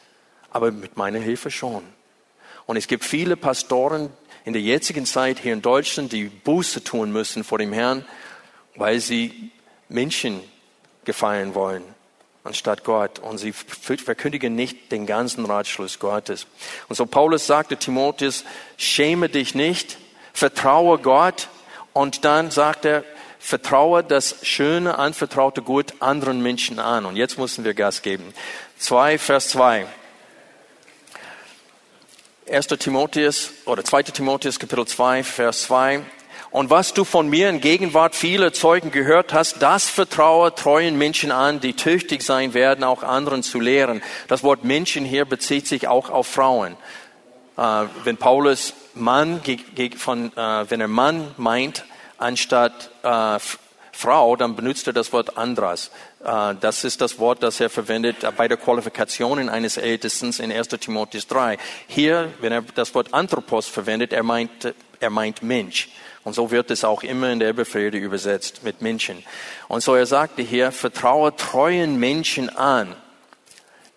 aber 0.51 0.73
mit 0.73 0.97
meiner 0.97 1.21
Hilfe 1.21 1.49
schon. 1.53 1.85
Und 2.67 2.77
es 2.77 2.89
gibt 2.89 3.05
viele 3.05 3.37
Pastoren, 3.37 4.11
in 4.45 4.53
der 4.53 4.63
jetzigen 4.63 5.07
Zeit 5.07 5.39
hier 5.39 5.53
in 5.53 5.63
Deutschland, 5.63 6.11
die 6.11 6.25
Buße 6.25 6.83
tun 6.83 7.13
müssen 7.13 7.45
vor 7.45 7.59
dem 7.59 7.73
Herrn, 7.73 8.05
weil 8.75 8.99
sie 8.99 9.53
Menschen 9.89 10.41
gefallen 11.05 11.55
wollen 11.55 11.85
anstatt 12.43 12.83
Gott. 12.83 13.21
Und 13.21 13.39
sie 13.39 13.53
verkündigen 13.53 14.57
nicht 14.57 14.91
den 14.91 15.07
ganzen 15.07 15.45
Ratschluss 15.47 16.01
Gottes. 16.01 16.49
Und 16.89 16.97
so 16.97 17.07
Paulus 17.07 17.47
sagte 17.47 17.77
Timotheus, 17.77 18.43
schäme 18.77 19.29
dich 19.29 19.55
nicht, 19.55 19.99
vertraue 20.33 20.99
Gott. 20.99 21.47
Und 21.93 22.25
dann 22.25 22.51
sagt 22.51 22.87
er, 22.87 23.05
vertraue 23.45 24.03
das 24.03 24.37
schöne, 24.43 24.99
anvertraute 24.99 25.61
Gut 25.61 25.93
anderen 26.01 26.43
Menschen 26.43 26.79
an. 26.79 27.05
Und 27.05 27.17
jetzt 27.17 27.39
müssen 27.39 27.63
wir 27.63 27.75
Gas 27.75 28.01
geben. 28.01 28.33
2, 28.79 29.19
Vers 29.19 29.51
2. 29.51 29.87
1. 32.51 32.67
Timotheus 32.69 33.51
oder 33.67 33.85
2. 33.85 34.05
Timotheus 34.05 34.59
Kapitel 34.59 34.87
2, 34.87 35.23
Vers 35.25 35.65
2. 35.65 36.01
Und 36.53 36.71
was 36.71 36.95
du 36.95 37.05
von 37.05 37.29
mir 37.29 37.51
in 37.51 37.61
Gegenwart 37.61 38.15
vieler 38.15 38.55
Zeugen 38.55 38.91
gehört 38.91 39.35
hast, 39.35 39.61
das 39.61 39.91
vertraue 39.91 40.55
treuen 40.55 40.97
Menschen 40.97 41.31
an, 41.31 41.61
die 41.61 41.75
tüchtig 41.75 42.23
sein 42.23 42.55
werden, 42.55 42.83
auch 42.83 43.03
anderen 43.03 43.43
zu 43.43 43.61
lehren. 43.61 44.03
Das 44.27 44.43
Wort 44.43 44.65
Menschen 44.65 45.05
hier 45.05 45.27
bezieht 45.27 45.67
sich 45.67 45.87
auch 45.87 46.09
auf 46.09 46.29
Frauen. 46.29 46.77
Äh, 47.59 47.85
wenn 48.05 48.17
Paulus 48.17 48.73
Mann, 48.95 49.43
von, 49.99 50.33
äh, 50.35 50.71
wenn 50.71 50.81
er 50.81 50.89
Mann 50.89 51.35
meint, 51.37 51.85
anstatt 52.19 52.91
äh, 53.03 53.39
Frau, 53.93 54.35
dann 54.37 54.57
benutzt 54.57 54.87
er 54.87 54.93
das 54.93 55.13
Wort 55.13 55.37
Andras. 55.39 55.91
Äh, 56.25 56.55
das 56.61 56.85
ist 56.85 57.01
das 57.01 57.19
Wort, 57.19 57.43
das 57.43 57.61
er 57.61 57.71
verwendet 57.71 58.17
bei 58.37 58.49
der 58.49 58.57
Qualifikation 58.57 59.49
eines 59.49 59.77
Ältesten 59.77 60.33
in 60.43 60.53
1 60.53 60.69
Timotheus 60.69 61.27
3. 61.29 61.59
Hier, 61.87 62.33
wenn 62.41 62.53
er 62.53 62.63
das 62.63 62.95
Wort 62.95 63.15
Anthropos 63.15 63.67
verwendet, 63.67 64.13
er 64.13 64.23
meint, 64.23 64.75
er 65.01 65.11
meint 65.11 65.43
Mensch. 65.43 65.91
Und 66.25 66.35
so 66.35 66.51
wird 66.51 66.71
es 66.71 66.85
auch 66.85 67.03
immer 67.03 67.31
in 67.31 67.39
der 67.39 67.53
Befehle 67.53 67.99
übersetzt 67.99 68.65
mit 68.65 68.81
Menschen. 68.81 69.23
Und 69.69 69.83
so 69.83 69.95
er 69.95 70.07
sagte 70.07 70.43
hier, 70.43 70.73
vertraue 70.73 71.37
treuen 71.37 71.99
Menschen 71.99 72.49
an 72.49 72.97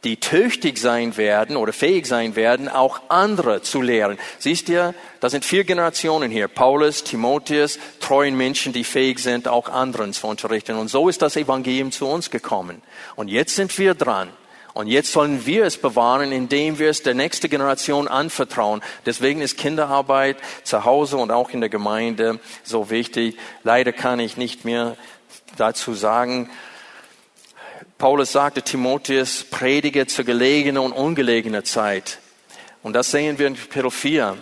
die 0.07 0.15
tüchtig 0.15 0.77
sein 0.77 1.17
werden 1.17 1.57
oder 1.57 1.73
fähig 1.73 2.05
sein 2.05 2.37
werden, 2.37 2.69
auch 2.69 3.01
andere 3.09 3.61
zu 3.61 3.81
lehren. 3.81 4.17
Siehst 4.39 4.69
du, 4.69 4.93
da 5.19 5.29
sind 5.29 5.43
vier 5.43 5.65
Generationen 5.65 6.31
hier. 6.31 6.47
Paulus, 6.47 7.03
Timotheus, 7.03 7.77
treuen 7.99 8.37
Menschen, 8.37 8.71
die 8.71 8.85
fähig 8.85 9.19
sind, 9.19 9.49
auch 9.49 9.67
anderen 9.67 10.13
zu 10.13 10.27
unterrichten. 10.27 10.77
Und 10.77 10.87
so 10.87 11.09
ist 11.09 11.21
das 11.21 11.35
Evangelium 11.35 11.91
zu 11.91 12.07
uns 12.07 12.31
gekommen. 12.31 12.81
Und 13.17 13.27
jetzt 13.27 13.55
sind 13.55 13.77
wir 13.77 13.95
dran. 13.95 14.29
Und 14.73 14.87
jetzt 14.87 15.11
sollen 15.11 15.45
wir 15.45 15.65
es 15.65 15.75
bewahren, 15.75 16.31
indem 16.31 16.79
wir 16.79 16.89
es 16.89 17.03
der 17.03 17.13
nächsten 17.13 17.49
Generation 17.49 18.07
anvertrauen. 18.07 18.81
Deswegen 19.05 19.41
ist 19.41 19.57
Kinderarbeit 19.57 20.37
zu 20.63 20.85
Hause 20.85 21.17
und 21.17 21.31
auch 21.31 21.49
in 21.49 21.59
der 21.59 21.69
Gemeinde 21.69 22.39
so 22.63 22.89
wichtig. 22.89 23.37
Leider 23.63 23.91
kann 23.91 24.21
ich 24.21 24.37
nicht 24.37 24.63
mehr 24.63 24.95
dazu 25.57 25.93
sagen, 25.93 26.49
Paulus 27.97 28.31
sagte 28.31 28.61
Timotheus, 28.61 29.43
predige 29.43 30.05
zur 30.05 30.23
gelegenen 30.23 30.83
und 30.83 30.91
ungelegener 30.91 31.63
Zeit. 31.63 32.19
Und 32.83 32.93
das 32.93 33.09
sehen 33.09 33.39
wir 33.39 33.47
in 33.47 33.55
Kapitel 33.55 33.89
4. 33.89 34.37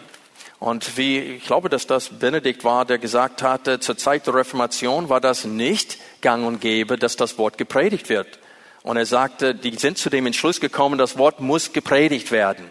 Und 0.59 0.97
wie, 0.97 1.19
ich 1.19 1.45
glaube, 1.45 1.69
dass 1.69 1.87
das 1.87 2.09
Benedikt 2.09 2.65
war, 2.65 2.83
der 2.83 2.97
gesagt 2.97 3.43
hatte, 3.43 3.79
zur 3.79 3.97
Zeit 3.97 4.27
der 4.27 4.33
Reformation 4.33 5.07
war 5.07 5.21
das 5.21 5.45
nicht 5.45 5.97
gang 6.19 6.45
und 6.45 6.59
gäbe, 6.59 6.97
dass 6.97 7.15
das 7.15 7.37
Wort 7.37 7.57
gepredigt 7.57 8.09
wird. 8.09 8.39
Und 8.83 8.97
er 8.97 9.05
sagte, 9.05 9.55
die 9.55 9.73
sind 9.77 9.97
zu 9.97 10.09
dem 10.09 10.25
Entschluss 10.25 10.59
gekommen, 10.59 10.97
das 10.97 11.17
Wort 11.17 11.39
muss 11.39 11.71
gepredigt 11.71 12.33
werden. 12.33 12.69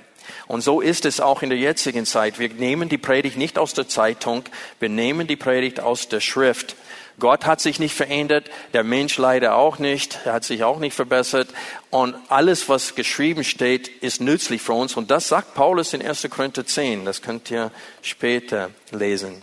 Und 0.48 0.60
so 0.60 0.82
ist 0.82 1.06
es 1.06 1.18
auch 1.18 1.40
in 1.40 1.48
der 1.48 1.58
jetzigen 1.58 2.04
Zeit. 2.04 2.38
Wir 2.38 2.50
nehmen 2.50 2.90
die 2.90 2.98
Predigt 2.98 3.38
nicht 3.38 3.56
aus 3.56 3.72
der 3.72 3.88
Zeitung, 3.88 4.44
wir 4.80 4.90
nehmen 4.90 5.26
die 5.28 5.36
Predigt 5.36 5.80
aus 5.80 6.08
der 6.08 6.20
Schrift. 6.20 6.76
Gott 7.20 7.46
hat 7.46 7.60
sich 7.60 7.78
nicht 7.78 7.94
verändert, 7.94 8.50
der 8.72 8.82
Mensch 8.82 9.18
leider 9.18 9.54
auch 9.54 9.78
nicht, 9.78 10.18
er 10.24 10.34
hat 10.34 10.44
sich 10.44 10.64
auch 10.64 10.78
nicht 10.78 10.94
verbessert. 10.94 11.48
Und 11.90 12.16
alles, 12.28 12.68
was 12.68 12.94
geschrieben 12.94 13.44
steht, 13.44 13.88
ist 13.88 14.20
nützlich 14.20 14.62
für 14.62 14.72
uns. 14.72 14.96
Und 14.96 15.10
das 15.10 15.28
sagt 15.28 15.54
Paulus 15.54 15.94
in 15.94 16.04
1. 16.04 16.28
Korinther 16.30 16.66
10. 16.66 17.04
Das 17.04 17.22
könnt 17.22 17.50
ihr 17.50 17.70
später 18.02 18.70
lesen. 18.90 19.42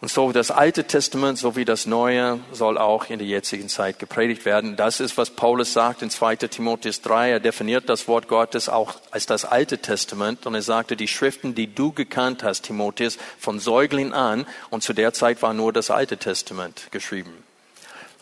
Und 0.00 0.12
so 0.12 0.30
das 0.30 0.52
Alte 0.52 0.84
Testament 0.84 1.38
sowie 1.38 1.64
das 1.64 1.84
Neue 1.84 2.38
soll 2.52 2.78
auch 2.78 3.10
in 3.10 3.18
der 3.18 3.26
jetzigen 3.26 3.68
Zeit 3.68 3.98
gepredigt 3.98 4.44
werden. 4.44 4.76
Das 4.76 5.00
ist, 5.00 5.18
was 5.18 5.30
Paulus 5.30 5.72
sagt 5.72 6.02
in 6.02 6.10
2 6.10 6.36
Timotheus 6.36 7.02
3. 7.02 7.30
Er 7.30 7.40
definiert 7.40 7.88
das 7.88 8.06
Wort 8.06 8.28
Gottes 8.28 8.68
auch 8.68 8.94
als 9.10 9.26
das 9.26 9.44
Alte 9.44 9.78
Testament 9.78 10.46
und 10.46 10.54
er 10.54 10.62
sagte, 10.62 10.96
die 10.96 11.08
Schriften, 11.08 11.56
die 11.56 11.74
du 11.74 11.90
gekannt 11.90 12.44
hast, 12.44 12.62
Timotheus, 12.62 13.18
von 13.40 13.58
Säugling 13.58 14.12
an 14.12 14.46
und 14.70 14.84
zu 14.84 14.92
der 14.92 15.14
Zeit 15.14 15.42
war 15.42 15.52
nur 15.52 15.72
das 15.72 15.90
Alte 15.90 16.16
Testament 16.16 16.92
geschrieben. 16.92 17.32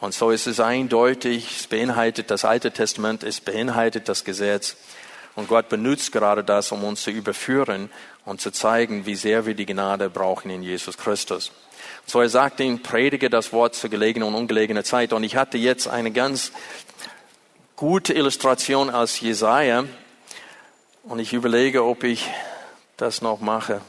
Und 0.01 0.15
so 0.15 0.31
ist 0.31 0.47
es 0.47 0.61
eindeutig, 0.61 1.61
es 1.61 1.67
beinhaltet 1.67 2.31
das 2.31 2.47
Alte 2.47 2.71
Testament, 2.71 3.23
es 3.23 3.41
beinhaltet 3.41 4.09
das 4.09 4.25
Gesetz. 4.25 4.77
Und 5.37 5.49
Gott 5.49 5.69
benutzt 5.69 6.13
gerade 6.13 6.43
das, 6.43 6.73
um 6.73 6.83
uns 6.83 7.03
zu 7.03 7.11
überführen 7.11 7.91
und 8.25 8.41
zu 8.41 8.51
zeigen, 8.51 9.07
wie 9.07 9.15
sehr 9.15 9.47
wir 9.47 9.55
die 9.55 9.67
Gnade 9.67 10.11
brauchen 10.11 10.51
in 10.51 10.63
Jesus 10.63 10.97
Christus. 10.97 11.53
So 12.07 12.21
er 12.21 12.29
sagt 12.29 12.59
ihm, 12.61 12.83
predige 12.83 13.29
das 13.29 13.53
Wort 13.53 13.75
zur 13.75 13.91
gelegenen 13.91 14.29
und 14.29 14.35
ungelegenen 14.35 14.83
Zeit. 14.83 15.13
Und 15.13 15.25
ich 15.25 15.37
hatte 15.37 15.59
jetzt 15.59 15.89
eine 15.89 16.11
ganz 16.11 16.53
gute 17.77 18.15
Illustration 18.15 18.91
aus 18.91 19.21
Jesaja. 19.21 19.85
Und 21.03 21.19
ich 21.19 21.35
überlege, 21.35 21.85
ob 21.85 22.03
ich 22.03 22.29
das 22.97 23.21
noch 23.21 23.41
mache. 23.41 23.83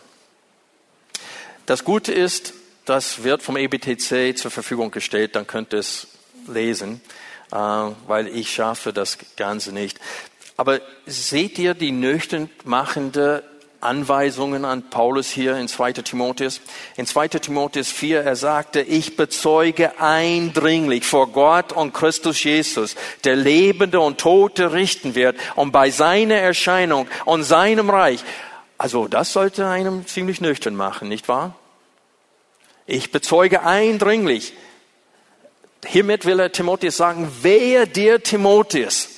Das 1.66 1.84
Gute 1.84 2.14
ist, 2.14 2.54
das 2.86 3.24
wird 3.24 3.42
vom 3.42 3.58
EBTC 3.58 4.38
zur 4.38 4.52
Verfügung 4.52 4.92
gestellt. 4.92 5.36
Dann 5.36 5.48
könnt 5.48 5.74
ihr 5.74 5.80
es 5.80 6.08
lesen, 6.48 7.02
äh, 7.52 7.56
weil 7.56 8.28
ich 8.28 8.54
schaffe 8.54 8.94
das 8.94 9.18
Ganze 9.36 9.72
nicht. 9.72 10.00
Aber 10.58 10.82
seht 11.06 11.60
ihr 11.60 11.76
die 11.76 11.92
nüchtern 11.92 12.50
machende 12.66 13.44
Anweisungen 13.80 14.66
an 14.66 14.90
Paulus 14.90 15.30
hier 15.30 15.56
in 15.58 15.68
2. 15.68 15.94
Timotheus. 15.94 16.62
In 16.96 17.06
2. 17.06 17.28
Timotheus 17.28 17.92
4, 17.92 18.22
er 18.22 18.36
sagte, 18.36 18.82
ich 18.82 19.16
bezeuge 19.16 20.00
eindringlich 20.00 21.06
vor 21.06 21.32
Gott 21.32 21.74
und 21.74 21.94
Christus 21.94 22.44
Jesus, 22.44 22.96
der 23.24 23.36
Lebende 23.36 24.00
und 24.00 24.20
Tote 24.20 24.74
richten 24.74 25.14
wird 25.14 25.38
und 25.56 25.72
bei 25.72 25.92
seiner 25.92 26.36
Erscheinung 26.36 27.08
und 27.26 27.44
seinem 27.44 27.90
Reich. 27.90 28.24
Also 28.80 29.08
das 29.08 29.34
sollte 29.34 29.68
einem 29.68 30.08
ziemlich 30.08 30.42
nüchtern 30.42 30.76
machen, 30.76 31.08
nicht 31.08 31.28
wahr? 31.28 31.56
Ich 32.88 33.12
bezeuge 33.12 33.64
eindringlich. 33.64 34.54
Hiermit 35.86 36.26
will 36.26 36.40
er 36.40 36.52
Timotheus 36.52 36.98
sagen, 36.98 37.32
wehe 37.42 37.86
dir 37.86 38.24
Timotheus, 38.24 39.17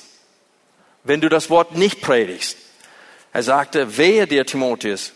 wenn 1.04 1.20
du 1.20 1.28
das 1.28 1.50
Wort 1.50 1.76
nicht 1.76 2.00
predigst. 2.00 2.56
Er 3.32 3.42
sagte, 3.42 3.96
wehe 3.96 4.26
dir, 4.26 4.44
Timotheus, 4.44 5.12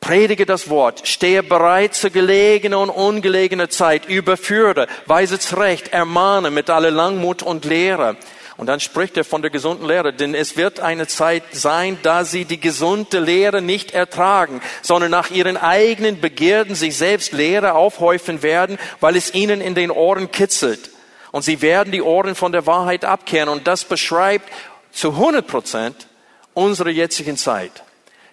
predige 0.00 0.46
das 0.46 0.70
Wort, 0.70 1.08
stehe 1.08 1.42
bereit 1.42 1.94
zur 1.94 2.10
gelegenen 2.10 2.78
und 2.78 2.90
ungelegenen 2.90 3.70
Zeit, 3.70 4.06
überführe, 4.08 4.86
weise 5.06 5.38
zurecht, 5.38 5.88
ermahne 5.88 6.50
mit 6.50 6.70
aller 6.70 6.92
Langmut 6.92 7.42
und 7.42 7.64
Lehre. 7.64 8.16
Und 8.56 8.68
dann 8.68 8.80
spricht 8.80 9.16
er 9.18 9.24
von 9.24 9.42
der 9.42 9.50
gesunden 9.50 9.86
Lehre, 9.86 10.14
denn 10.14 10.34
es 10.34 10.56
wird 10.56 10.80
eine 10.80 11.06
Zeit 11.06 11.42
sein, 11.52 11.98
da 12.02 12.24
sie 12.24 12.46
die 12.46 12.60
gesunde 12.60 13.18
Lehre 13.18 13.60
nicht 13.60 13.90
ertragen, 13.90 14.62
sondern 14.80 15.10
nach 15.10 15.30
ihren 15.30 15.58
eigenen 15.58 16.20
Begierden 16.20 16.74
sich 16.74 16.96
selbst 16.96 17.32
Lehre 17.32 17.74
aufhäufen 17.74 18.42
werden, 18.42 18.78
weil 19.00 19.16
es 19.16 19.34
ihnen 19.34 19.60
in 19.60 19.74
den 19.74 19.90
Ohren 19.90 20.30
kitzelt. 20.30 20.90
Und 21.32 21.42
sie 21.42 21.62
werden 21.62 21.92
die 21.92 22.02
Ohren 22.02 22.34
von 22.34 22.52
der 22.52 22.66
Wahrheit 22.66 23.04
abkehren. 23.04 23.48
Und 23.48 23.66
das 23.66 23.84
beschreibt 23.84 24.50
zu 24.92 25.10
100 25.10 25.46
Prozent 25.46 26.08
unserer 26.54 26.90
jetzigen 26.90 27.36
Zeit. 27.36 27.82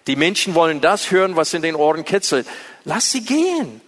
Die 0.06 0.16
Menschen 0.16 0.54
wollen 0.54 0.80
das 0.80 1.10
hören, 1.10 1.36
was 1.36 1.54
in 1.54 1.62
den 1.62 1.74
Ohren 1.74 2.04
kitzelt. 2.04 2.46
Lass 2.84 3.10
sie 3.10 3.24
gehen. 3.24 3.80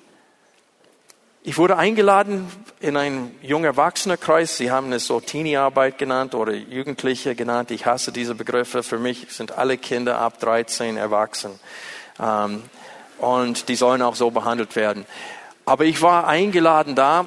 Ich 1.42 1.58
wurde 1.58 1.76
eingeladen 1.76 2.50
in 2.80 2.96
einen 2.96 3.32
jungen 3.40 3.66
Erwachsenenkreis. 3.66 4.56
Sie 4.56 4.70
haben 4.70 4.92
es 4.92 5.06
so 5.06 5.20
Teenie-Arbeit 5.20 5.96
genannt 5.96 6.34
oder 6.34 6.52
Jugendliche 6.52 7.36
genannt. 7.36 7.70
Ich 7.70 7.86
hasse 7.86 8.10
diese 8.10 8.34
Begriffe. 8.34 8.82
Für 8.82 8.98
mich 8.98 9.26
sind 9.30 9.56
alle 9.56 9.78
Kinder 9.78 10.18
ab 10.18 10.40
13 10.40 10.96
erwachsen. 10.96 11.52
Ähm, 12.20 12.64
und 13.18 13.68
die 13.68 13.76
sollen 13.76 14.02
auch 14.02 14.16
so 14.16 14.30
behandelt 14.30 14.74
werden. 14.74 15.06
Aber 15.66 15.84
ich 15.84 16.02
war 16.02 16.26
eingeladen 16.26 16.94
da 16.94 17.26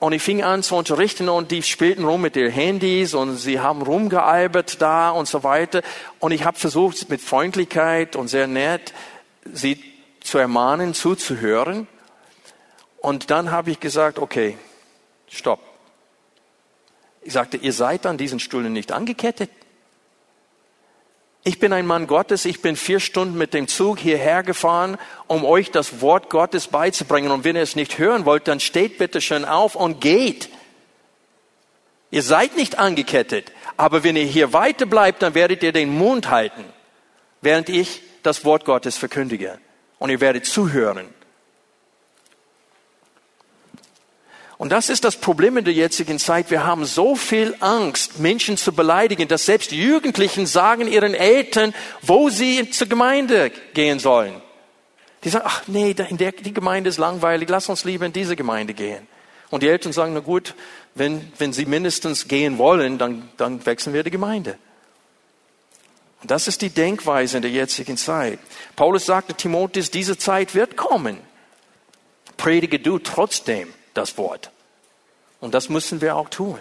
und 0.00 0.14
ich 0.14 0.22
fing 0.22 0.42
an 0.42 0.62
zu 0.62 0.76
unterrichten 0.76 1.28
und 1.28 1.50
die 1.50 1.62
spielten 1.62 2.04
rum 2.04 2.22
mit 2.22 2.34
ihren 2.34 2.50
Handys 2.50 3.12
und 3.12 3.36
sie 3.36 3.60
haben 3.60 3.82
rumgealbert 3.82 4.80
da 4.80 5.10
und 5.10 5.28
so 5.28 5.44
weiter. 5.44 5.82
Und 6.18 6.32
ich 6.32 6.44
habe 6.44 6.58
versucht, 6.58 7.10
mit 7.10 7.20
Freundlichkeit 7.20 8.16
und 8.16 8.28
sehr 8.28 8.46
nett 8.46 8.94
sie 9.52 9.82
zu 10.20 10.38
ermahnen, 10.38 10.94
zuzuhören. 10.94 11.86
Und 12.98 13.30
dann 13.30 13.50
habe 13.50 13.70
ich 13.70 13.78
gesagt, 13.78 14.18
okay, 14.18 14.56
stopp. 15.28 15.60
Ich 17.20 17.34
sagte, 17.34 17.58
ihr 17.58 17.74
seid 17.74 18.06
an 18.06 18.16
diesen 18.16 18.40
Stühlen 18.40 18.72
nicht 18.72 18.92
angekettet. 18.92 19.50
Ich 21.42 21.58
bin 21.58 21.72
ein 21.72 21.86
Mann 21.86 22.06
Gottes, 22.06 22.44
ich 22.44 22.60
bin 22.60 22.76
vier 22.76 23.00
Stunden 23.00 23.38
mit 23.38 23.54
dem 23.54 23.66
Zug 23.66 23.98
hierher 23.98 24.42
gefahren, 24.42 24.98
um 25.26 25.44
euch 25.44 25.70
das 25.70 26.02
Wort 26.02 26.28
Gottes 26.28 26.68
beizubringen. 26.68 27.30
Und 27.30 27.44
wenn 27.44 27.56
ihr 27.56 27.62
es 27.62 27.76
nicht 27.76 27.98
hören 27.98 28.26
wollt, 28.26 28.46
dann 28.46 28.60
steht 28.60 28.98
bitte 28.98 29.22
schön 29.22 29.46
auf 29.46 29.74
und 29.74 30.00
geht. 30.02 30.50
Ihr 32.10 32.22
seid 32.22 32.56
nicht 32.56 32.78
angekettet, 32.78 33.52
aber 33.78 34.04
wenn 34.04 34.16
ihr 34.16 34.24
hier 34.24 34.52
weiter 34.52 34.84
bleibt, 34.84 35.22
dann 35.22 35.34
werdet 35.34 35.62
ihr 35.62 35.72
den 35.72 35.96
Mund 35.96 36.28
halten, 36.28 36.64
während 37.40 37.70
ich 37.70 38.02
das 38.22 38.44
Wort 38.44 38.66
Gottes 38.66 38.98
verkündige. 38.98 39.58
Und 39.98 40.10
ihr 40.10 40.20
werdet 40.20 40.44
zuhören. 40.44 41.08
Und 44.60 44.68
das 44.68 44.90
ist 44.90 45.04
das 45.04 45.16
Problem 45.16 45.56
in 45.56 45.64
der 45.64 45.72
jetzigen 45.72 46.18
Zeit. 46.18 46.50
Wir 46.50 46.66
haben 46.66 46.84
so 46.84 47.16
viel 47.16 47.56
Angst, 47.60 48.18
Menschen 48.18 48.58
zu 48.58 48.74
beleidigen, 48.74 49.26
dass 49.26 49.46
selbst 49.46 49.72
Jugendlichen 49.72 50.44
sagen 50.44 50.86
ihren 50.86 51.14
Eltern, 51.14 51.72
wo 52.02 52.28
sie 52.28 52.68
zur 52.68 52.86
Gemeinde 52.86 53.52
gehen 53.72 53.98
sollen. 53.98 54.42
Die 55.24 55.30
sagen, 55.30 55.46
ach 55.48 55.62
nee, 55.66 55.92
in 55.92 56.18
der, 56.18 56.32
die 56.32 56.52
Gemeinde 56.52 56.90
ist 56.90 56.98
langweilig, 56.98 57.48
lass 57.48 57.70
uns 57.70 57.84
lieber 57.84 58.04
in 58.04 58.12
diese 58.12 58.36
Gemeinde 58.36 58.74
gehen. 58.74 59.06
Und 59.48 59.62
die 59.62 59.68
Eltern 59.70 59.94
sagen, 59.94 60.12
na 60.12 60.20
gut, 60.20 60.54
wenn, 60.94 61.32
wenn 61.38 61.54
sie 61.54 61.64
mindestens 61.64 62.28
gehen 62.28 62.58
wollen, 62.58 62.98
dann, 62.98 63.30
dann 63.38 63.64
wechseln 63.64 63.94
wir 63.94 64.02
die 64.02 64.10
Gemeinde. 64.10 64.58
Und 66.20 66.30
das 66.30 66.48
ist 66.48 66.60
die 66.60 66.68
Denkweise 66.68 67.38
in 67.38 67.42
der 67.42 67.50
jetzigen 67.50 67.96
Zeit. 67.96 68.38
Paulus 68.76 69.06
sagte 69.06 69.32
Timotheus, 69.32 69.90
diese 69.90 70.18
Zeit 70.18 70.54
wird 70.54 70.76
kommen. 70.76 71.16
Predige 72.36 72.78
du 72.78 72.98
trotzdem 72.98 73.72
das 73.94 74.16
Wort. 74.18 74.50
Und 75.40 75.54
das 75.54 75.68
müssen 75.68 76.00
wir 76.00 76.16
auch 76.16 76.28
tun. 76.28 76.58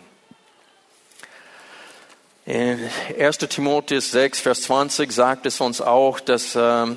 In 2.46 2.80
1. 3.20 3.38
Timotheus 3.38 4.12
6, 4.12 4.40
Vers 4.40 4.64
20 4.64 5.12
sagt 5.12 5.46
es 5.46 5.62
uns 5.62 5.82
auch, 5.82 6.20
dass 6.20 6.56
äh, 6.56 6.88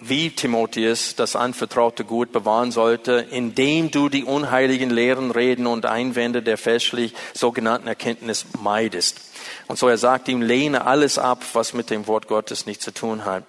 wie 0.00 0.30
Timotheus 0.30 1.14
das 1.14 1.36
anvertraute 1.36 2.04
Gut 2.04 2.32
bewahren 2.32 2.72
sollte, 2.72 3.26
indem 3.30 3.90
du 3.90 4.08
die 4.08 4.24
unheiligen 4.24 4.90
Lehren, 4.90 5.30
Reden 5.30 5.66
und 5.66 5.86
Einwände 5.86 6.42
der 6.42 6.58
fälschlich 6.58 7.14
sogenannten 7.34 7.86
Erkenntnis 7.86 8.46
meidest. 8.60 9.20
Und 9.68 9.78
so 9.78 9.88
er 9.88 9.98
sagt 9.98 10.28
ihm, 10.28 10.42
lehne 10.42 10.86
alles 10.86 11.18
ab, 11.18 11.44
was 11.52 11.74
mit 11.74 11.90
dem 11.90 12.06
Wort 12.06 12.28
Gottes 12.28 12.66
nichts 12.66 12.84
zu 12.84 12.92
tun 12.92 13.24
hat. 13.24 13.44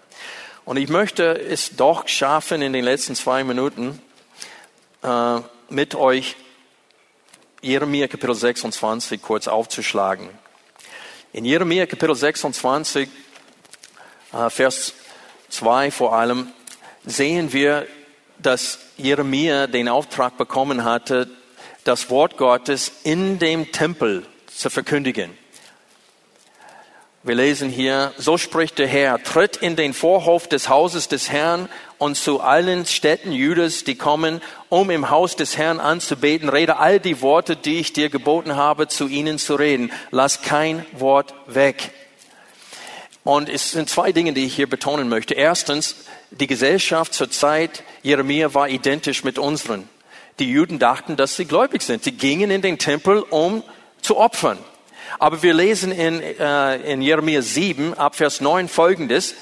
Und 0.66 0.78
ich 0.78 0.90
möchte 0.90 1.40
es 1.40 1.76
doch 1.76 2.08
schaffen, 2.08 2.62
in 2.62 2.74
den 2.74 2.86
letzten 2.86 3.16
zwei 3.16 3.44
Minuten 3.44 4.00
äh, 5.02 5.40
mit 5.72 5.96
euch 5.96 6.36
Jeremia 7.62 8.08
Kapitel 8.08 8.36
26 8.36 9.22
kurz 9.22 9.48
aufzuschlagen. 9.48 10.30
In 11.32 11.46
Jeremia 11.46 11.86
Kapitel 11.86 12.14
26, 12.14 13.08
äh, 14.34 14.50
Vers 14.50 14.94
2 15.50 15.92
vor 15.92 16.14
allem, 16.14 16.52
sehen 17.06 17.54
wir, 17.54 17.88
dass 18.38 18.80
Jeremia 18.98 19.68
den 19.68 19.88
Auftrag 19.88 20.38
bekommen 20.38 20.84
hatte, 20.84 21.30
das 21.86 22.10
Wort 22.10 22.38
Gottes 22.38 22.92
in 23.04 23.40
dem 23.40 23.72
Tempel 23.72 24.26
zu 24.54 24.70
verkündigen. 24.70 25.38
Wir 27.24 27.36
lesen 27.36 27.70
hier, 27.70 28.14
so 28.18 28.38
spricht 28.38 28.80
der 28.80 28.88
Herr, 28.88 29.24
tritt 29.24 29.56
in 29.56 29.76
den 29.76 29.94
Vorhof 29.94 30.48
des 30.48 30.70
Hauses 30.70 31.08
des 31.08 31.30
Herrn 31.30 31.70
und 32.02 32.16
zu 32.16 32.42
allen 32.42 32.88
Städten 32.88 33.32
Judas, 33.32 33.84
die 33.84 33.94
kommen, 33.94 34.42
um 34.70 34.90
im 34.90 35.12
Haus 35.12 35.36
des 35.36 35.56
Herrn 35.56 35.80
anzubeten, 35.80 36.50
rede 36.50 36.78
all 36.78 37.00
die 37.00 37.22
Worte, 37.22 37.56
die 37.56 37.80
ich 37.80 37.94
dir 37.94 38.10
geboten 38.10 38.56
habe, 38.56 38.88
zu 38.88 39.08
ihnen 39.08 39.38
zu 39.38 39.54
reden. 39.54 39.92
Lass 40.10 40.42
kein 40.42 40.84
Wort 40.94 41.36
weg. 41.46 41.92
Und 43.24 43.50
es 43.50 43.70
sind 43.70 43.88
zwei 43.88 44.14
Dinge, 44.14 44.34
die 44.34 44.46
ich 44.46 44.56
hier 44.56 44.68
betonen 44.68 45.10
möchte. 45.10 45.36
Erstens, 45.36 45.96
die 46.32 46.48
Gesellschaft 46.48 47.14
zur 47.14 47.30
Zeit 47.30 47.84
Jeremia 48.02 48.56
war 48.56 48.68
identisch 48.68 49.24
mit 49.24 49.38
unseren. 49.38 49.88
Die 50.40 50.52
Juden 50.52 50.80
dachten, 50.80 51.18
dass 51.18 51.36
sie 51.36 51.46
gläubig 51.46 51.84
sind. 51.84 52.04
Sie 52.04 52.14
gingen 52.14 52.50
in 52.50 52.64
den 52.64 52.80
Tempel, 52.80 53.20
um 53.30 53.62
zu 54.02 54.18
opfern. 54.18 54.58
Aber 55.20 55.44
wir 55.44 55.54
lesen 55.54 55.92
in, 55.92 56.20
äh, 56.20 56.78
in 56.78 57.04
Jeremia 57.04 57.44
7, 57.44 57.94
ab 57.94 58.16
Vers 58.16 58.42
9 58.42 58.70
folgendes. 58.70 59.36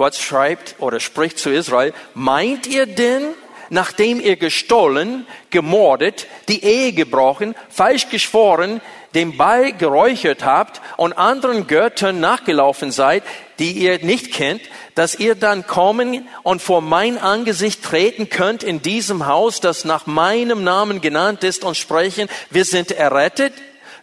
Gott 0.00 0.14
schreibt 0.14 0.76
oder 0.78 0.98
spricht 0.98 1.38
zu 1.38 1.50
Israel, 1.50 1.92
meint 2.14 2.66
ihr 2.66 2.86
denn, 2.86 3.34
nachdem 3.68 4.18
ihr 4.18 4.36
gestohlen, 4.36 5.26
gemordet, 5.50 6.26
die 6.48 6.64
Ehe 6.64 6.94
gebrochen, 6.94 7.54
falsch 7.68 8.08
geschworen, 8.08 8.80
dem 9.14 9.36
Ball 9.36 9.74
geräuchert 9.74 10.42
habt 10.42 10.80
und 10.96 11.12
anderen 11.18 11.66
Göttern 11.66 12.18
nachgelaufen 12.18 12.92
seid, 12.92 13.24
die 13.58 13.72
ihr 13.72 14.02
nicht 14.02 14.32
kennt, 14.32 14.62
dass 14.94 15.16
ihr 15.16 15.34
dann 15.34 15.66
kommen 15.66 16.26
und 16.44 16.62
vor 16.62 16.80
mein 16.80 17.18
Angesicht 17.18 17.84
treten 17.84 18.30
könnt 18.30 18.62
in 18.62 18.80
diesem 18.80 19.26
Haus, 19.26 19.60
das 19.60 19.84
nach 19.84 20.06
meinem 20.06 20.64
Namen 20.64 21.02
genannt 21.02 21.44
ist 21.44 21.62
und 21.62 21.76
sprechen, 21.76 22.30
wir 22.48 22.64
sind 22.64 22.90
errettet, 22.90 23.52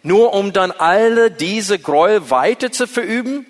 nur 0.04 0.32
um 0.32 0.52
dann 0.52 0.70
alle 0.70 1.32
diese 1.32 1.80
Gräuel 1.80 2.30
weiter 2.30 2.70
zu 2.70 2.86
verüben? 2.86 3.46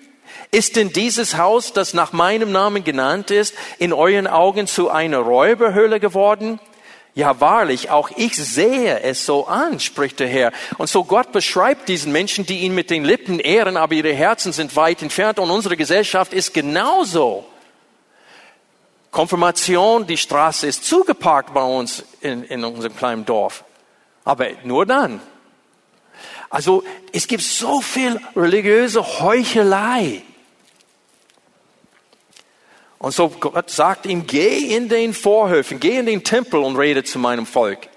Ist 0.51 0.75
denn 0.75 0.91
dieses 0.91 1.37
Haus, 1.37 1.73
das 1.73 1.93
nach 1.93 2.11
meinem 2.11 2.51
Namen 2.51 2.83
genannt 2.83 3.29
ist, 3.29 3.53
in 3.77 3.93
euren 3.93 4.25
Augen 4.25 4.65
zu 4.65 4.89
einer 4.89 5.19
Räuberhöhle 5.19 5.99
geworden? 5.99 6.59
Ja, 7.13 7.39
wahrlich, 7.39 7.89
auch 7.89 8.09
ich 8.15 8.35
sehe 8.35 9.01
es 9.01 9.25
so 9.25 9.45
an, 9.45 9.79
spricht 9.79 10.19
der 10.19 10.27
Herr. 10.27 10.51
Und 10.77 10.89
so 10.89 11.03
Gott 11.03 11.31
beschreibt 11.31 11.89
diesen 11.89 12.11
Menschen, 12.11 12.45
die 12.45 12.59
ihn 12.59 12.73
mit 12.73 12.89
den 12.89 13.03
Lippen 13.03 13.39
ehren, 13.39 13.77
aber 13.77 13.93
ihre 13.93 14.13
Herzen 14.13 14.53
sind 14.53 14.75
weit 14.75 15.01
entfernt. 15.01 15.37
Und 15.37 15.51
unsere 15.51 15.75
Gesellschaft 15.77 16.33
ist 16.33 16.53
genauso. 16.53 17.45
Konfirmation, 19.11 20.07
die 20.07 20.17
Straße 20.17 20.65
ist 20.65 20.85
zugeparkt 20.85 21.53
bei 21.53 21.63
uns 21.63 22.03
in, 22.21 22.43
in 22.43 22.63
unserem 22.63 22.95
kleinen 22.95 23.25
Dorf. 23.25 23.63
Aber 24.23 24.47
nur 24.63 24.85
dann. 24.85 25.19
Also 26.49 26.83
es 27.11 27.27
gibt 27.27 27.43
so 27.43 27.81
viel 27.81 28.19
religiöse 28.35 29.19
Heuchelei. 29.19 30.23
Und 32.99 33.13
so 33.13 33.29
Gott 33.29 33.69
sagt 33.69 34.05
ihm, 34.05 34.27
geh 34.27 34.75
in 34.75 34.89
den 34.89 35.13
Vorhöfen, 35.13 35.79
geh 35.79 35.97
in 35.97 36.05
den 36.05 36.23
Tempel 36.23 36.59
und 36.59 36.75
rede 36.75 37.03
zu 37.03 37.17
meinem 37.17 37.45
Volk. 37.45 37.87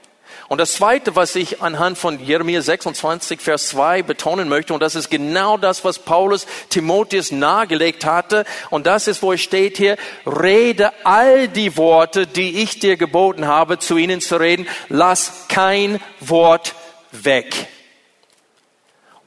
Und 0.48 0.59
das 0.59 0.74
Zweite, 0.74 1.16
was 1.16 1.34
ich 1.34 1.62
anhand 1.62 1.96
von 1.96 2.22
Jeremia 2.22 2.61
26, 2.61 3.40
Vers 3.40 3.70
2 3.70 4.03
betonen 4.03 4.48
möchte, 4.48 4.74
und 4.74 4.80
das 4.80 4.94
ist 4.94 5.11
genau 5.11 5.57
das, 5.57 5.82
was 5.84 5.98
Paulus 5.98 6.46
Timotheus 6.68 7.32
nahegelegt 7.32 8.05
hatte, 8.05 8.44
und 8.70 8.86
das 8.86 9.09
ist, 9.09 9.22
wo 9.22 9.32
es 9.32 9.40
steht 9.40 9.76
hier, 9.78 9.96
rede 10.26 10.92
all 11.05 11.48
die 11.48 11.76
Worte, 11.76 12.26
die 12.26 12.62
ich 12.62 12.78
dir 12.78 12.96
geboten 12.96 13.46
habe, 13.46 13.78
zu 13.78 13.96
ihnen 13.96 14.20
zu 14.20 14.36
reden, 14.36 14.68
lass 14.88 15.46
kein 15.48 16.00
Wort 16.20 16.74
weg. 17.12 17.66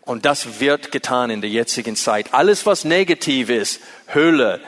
Und 0.01 0.25
das 0.25 0.59
wird 0.59 0.91
getan 0.91 1.31
in 1.31 1.41
der 1.41 1.49
jetzigen 1.49 1.95
Zeit. 1.95 2.33
Alles, 2.33 2.67
was 2.67 2.85
negativ 2.85 3.49
ist, 3.49 3.81
Hölle, 4.13 4.61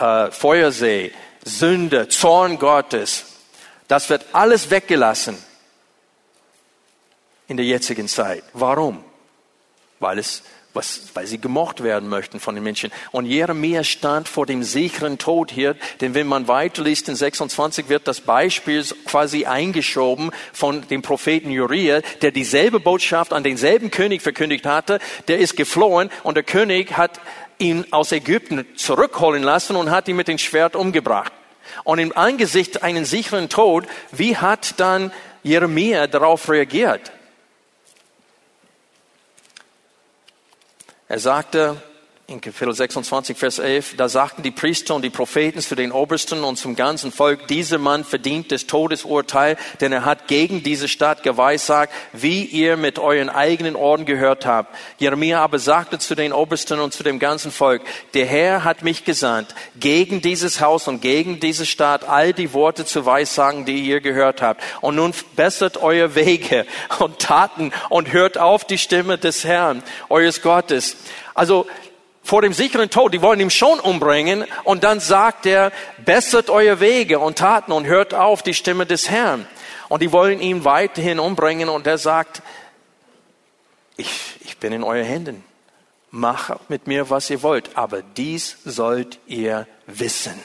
äh, 0.00 0.30
Feuersee, 0.30 1.12
Sünde, 1.44 2.08
Zorn 2.08 2.58
Gottes, 2.58 3.26
das 3.88 4.08
wird 4.08 4.26
alles 4.32 4.70
weggelassen 4.70 5.36
in 7.48 7.56
der 7.56 7.66
jetzigen 7.66 8.08
Zeit. 8.08 8.44
Warum? 8.52 9.04
Weil 9.98 10.18
es 10.18 10.42
was, 10.72 11.08
weil 11.14 11.26
sie 11.26 11.40
gemocht 11.40 11.82
werden 11.82 12.08
möchten 12.08 12.40
von 12.40 12.54
den 12.54 12.64
Menschen. 12.64 12.92
Und 13.10 13.26
Jeremia 13.26 13.82
stand 13.84 14.28
vor 14.28 14.46
dem 14.46 14.62
sicheren 14.62 15.18
Tod 15.18 15.50
hier, 15.50 15.76
denn 16.00 16.14
wenn 16.14 16.26
man 16.26 16.48
weiterliest 16.48 17.08
in 17.08 17.16
26 17.16 17.88
wird 17.88 18.06
das 18.06 18.20
Beispiel 18.20 18.84
quasi 19.04 19.46
eingeschoben 19.46 20.30
von 20.52 20.86
dem 20.88 21.02
Propheten 21.02 21.50
Uriah, 21.50 22.02
der 22.22 22.30
dieselbe 22.30 22.80
Botschaft 22.80 23.32
an 23.32 23.42
denselben 23.42 23.90
König 23.90 24.22
verkündigt 24.22 24.66
hatte, 24.66 25.00
der 25.28 25.38
ist 25.38 25.56
geflohen 25.56 26.10
und 26.22 26.36
der 26.36 26.44
König 26.44 26.96
hat 26.96 27.20
ihn 27.60 27.86
aus 27.90 28.12
Ägypten 28.12 28.66
zurückholen 28.76 29.42
lassen 29.42 29.76
und 29.76 29.90
hat 29.90 30.08
ihn 30.08 30.16
mit 30.16 30.28
dem 30.28 30.38
Schwert 30.38 30.76
umgebracht. 30.76 31.32
Und 31.84 31.98
im 31.98 32.16
Angesicht 32.16 32.82
einen 32.82 33.04
sicheren 33.04 33.48
Tod, 33.48 33.86
wie 34.10 34.36
hat 34.36 34.80
dann 34.80 35.12
Jeremia 35.42 36.06
darauf 36.06 36.48
reagiert? 36.48 37.12
Er 41.08 41.18
sagte, 41.18 41.82
in 42.30 42.40
Kapitel 42.40 42.72
26, 42.72 43.36
Vers 43.36 43.58
11, 43.58 43.96
da 43.96 44.08
sagten 44.08 44.44
die 44.44 44.52
Priester 44.52 44.94
und 44.94 45.02
die 45.02 45.10
Propheten 45.10 45.60
zu 45.60 45.74
den 45.74 45.90
Obersten 45.90 46.44
und 46.44 46.56
zum 46.56 46.76
ganzen 46.76 47.10
Volk, 47.10 47.48
dieser 47.48 47.78
Mann 47.78 48.04
verdient 48.04 48.52
das 48.52 48.66
Todesurteil, 48.66 49.56
denn 49.80 49.92
er 49.92 50.04
hat 50.04 50.28
gegen 50.28 50.62
diese 50.62 50.86
Stadt 50.86 51.24
geweissagt, 51.24 51.92
wie 52.12 52.44
ihr 52.44 52.76
mit 52.76 53.00
euren 53.00 53.30
eigenen 53.30 53.74
Ohren 53.74 54.04
gehört 54.04 54.46
habt. 54.46 54.76
Jeremia 54.98 55.40
aber 55.40 55.58
sagte 55.58 55.98
zu 55.98 56.14
den 56.14 56.32
Obersten 56.32 56.78
und 56.78 56.92
zu 56.92 57.02
dem 57.02 57.18
ganzen 57.18 57.50
Volk, 57.50 57.82
der 58.14 58.26
Herr 58.26 58.62
hat 58.62 58.84
mich 58.84 59.04
gesandt, 59.04 59.52
gegen 59.74 60.20
dieses 60.20 60.60
Haus 60.60 60.86
und 60.86 61.02
gegen 61.02 61.40
diese 61.40 61.66
Stadt 61.66 62.08
all 62.08 62.32
die 62.32 62.52
Worte 62.52 62.84
zu 62.84 63.04
weissagen, 63.06 63.64
die 63.64 63.80
ihr 63.80 64.00
gehört 64.00 64.40
habt. 64.40 64.62
Und 64.80 64.94
nun 64.94 65.12
bessert 65.34 65.78
eure 65.78 66.14
Wege 66.14 66.64
und 67.00 67.18
Taten 67.18 67.72
und 67.88 68.12
hört 68.12 68.38
auf 68.38 68.64
die 68.64 68.78
Stimme 68.78 69.18
des 69.18 69.42
Herrn, 69.42 69.82
eures 70.08 70.42
Gottes. 70.42 70.96
Also 71.34 71.66
vor 72.30 72.42
dem 72.42 72.52
sicheren 72.52 72.90
Tod, 72.90 73.12
die 73.12 73.22
wollen 73.22 73.40
ihn 73.40 73.50
schon 73.50 73.80
umbringen 73.80 74.44
und 74.62 74.84
dann 74.84 75.00
sagt 75.00 75.46
er, 75.46 75.72
bessert 75.98 76.48
eure 76.48 76.78
Wege 76.78 77.18
und 77.18 77.38
Taten 77.38 77.72
und 77.72 77.88
hört 77.88 78.14
auf 78.14 78.44
die 78.44 78.54
Stimme 78.54 78.86
des 78.86 79.10
Herrn. 79.10 79.48
Und 79.88 80.00
die 80.00 80.12
wollen 80.12 80.40
ihn 80.40 80.64
weiterhin 80.64 81.18
umbringen 81.18 81.68
und 81.68 81.88
er 81.88 81.98
sagt, 81.98 82.40
ich, 83.96 84.36
ich 84.44 84.58
bin 84.58 84.72
in 84.72 84.84
euren 84.84 85.04
Händen. 85.04 85.44
Macht 86.12 86.70
mit 86.70 86.86
mir, 86.86 87.10
was 87.10 87.28
ihr 87.30 87.42
wollt, 87.42 87.76
aber 87.76 88.00
dies 88.00 88.58
sollt 88.64 89.18
ihr 89.26 89.66
wissen. 89.88 90.40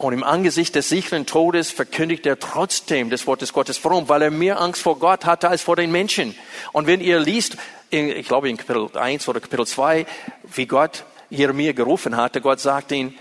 Und 0.00 0.14
im 0.14 0.24
Angesicht 0.24 0.74
des 0.76 0.88
sicheren 0.88 1.26
Todes 1.26 1.70
verkündigt 1.70 2.24
er 2.24 2.38
trotzdem 2.38 3.10
das 3.10 3.26
Wort 3.26 3.42
des 3.42 3.52
Gottes. 3.52 3.84
Warum? 3.84 4.08
Weil 4.08 4.22
er 4.22 4.30
mehr 4.30 4.58
Angst 4.58 4.80
vor 4.80 4.98
Gott 4.98 5.26
hatte 5.26 5.50
als 5.50 5.60
vor 5.60 5.76
den 5.76 5.92
Menschen. 5.92 6.34
Und 6.72 6.86
wenn 6.86 7.02
ihr 7.02 7.20
liest, 7.20 7.58
ich 7.90 8.26
glaube 8.26 8.48
in 8.48 8.56
Kapitel 8.56 8.96
1 8.96 9.28
oder 9.28 9.40
Kapitel 9.40 9.66
2, 9.66 10.06
wie 10.54 10.64
Gott 10.64 11.04
Jeremia 11.28 11.72
gerufen 11.72 12.16
hatte. 12.16 12.40
Gott 12.40 12.60
sagte 12.60 12.94
ihm, 12.94 13.14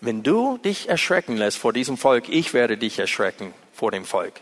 wenn 0.00 0.22
du 0.22 0.58
dich 0.58 0.88
erschrecken 0.88 1.36
lässt 1.36 1.58
vor 1.58 1.72
diesem 1.72 1.96
Volk, 1.96 2.28
ich 2.28 2.54
werde 2.54 2.76
dich 2.78 3.00
erschrecken 3.00 3.52
vor 3.72 3.90
dem 3.90 4.04
Volk. 4.04 4.34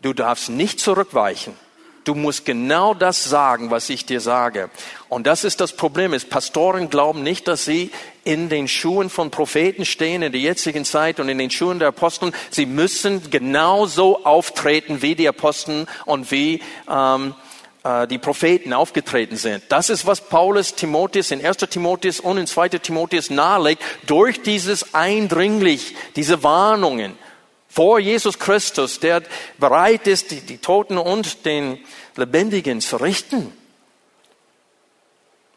Du 0.00 0.14
darfst 0.14 0.48
nicht 0.48 0.80
zurückweichen. 0.80 1.54
Du 2.04 2.14
musst 2.14 2.44
genau 2.44 2.92
das 2.92 3.24
sagen, 3.24 3.70
was 3.70 3.88
ich 3.88 4.04
dir 4.04 4.20
sage. 4.20 4.68
Und 5.08 5.26
das 5.26 5.42
ist 5.42 5.60
das 5.60 5.72
Problem. 5.72 6.12
Ist 6.12 6.28
Pastoren 6.28 6.90
glauben 6.90 7.22
nicht, 7.22 7.48
dass 7.48 7.64
sie 7.64 7.90
in 8.24 8.50
den 8.50 8.68
Schuhen 8.68 9.08
von 9.08 9.30
Propheten 9.30 9.86
stehen 9.86 10.22
in 10.22 10.32
der 10.32 10.40
jetzigen 10.40 10.84
Zeit 10.84 11.18
und 11.18 11.30
in 11.30 11.38
den 11.38 11.50
Schuhen 11.50 11.78
der 11.78 11.88
Apostel. 11.88 12.32
Sie 12.50 12.66
müssen 12.66 13.30
genauso 13.30 14.24
auftreten 14.24 15.00
wie 15.00 15.14
die 15.14 15.28
Apostel 15.28 15.86
und 16.04 16.30
wie 16.30 16.62
ähm, 16.90 17.34
äh, 17.84 18.06
die 18.06 18.18
Propheten 18.18 18.72
aufgetreten 18.72 19.36
sind. 19.36 19.62
Das 19.70 19.88
ist, 19.88 20.06
was 20.06 20.20
Paulus 20.20 20.74
Timotheus 20.74 21.30
in 21.30 21.44
1. 21.44 21.56
Timotheus 21.70 22.20
und 22.20 22.36
in 22.36 22.46
2. 22.46 22.68
Timotheus 22.70 23.30
nahelegt, 23.30 23.82
durch 24.06 24.42
dieses 24.42 24.94
eindringlich, 24.94 25.94
diese 26.16 26.42
Warnungen 26.42 27.16
vor 27.74 27.98
Jesus 27.98 28.38
Christus, 28.38 29.00
der 29.00 29.24
bereit 29.58 30.06
ist, 30.06 30.30
die, 30.30 30.40
die 30.42 30.58
Toten 30.58 30.96
und 30.96 31.44
den 31.44 31.84
Lebendigen 32.14 32.80
zu 32.80 32.98
richten. 32.98 33.52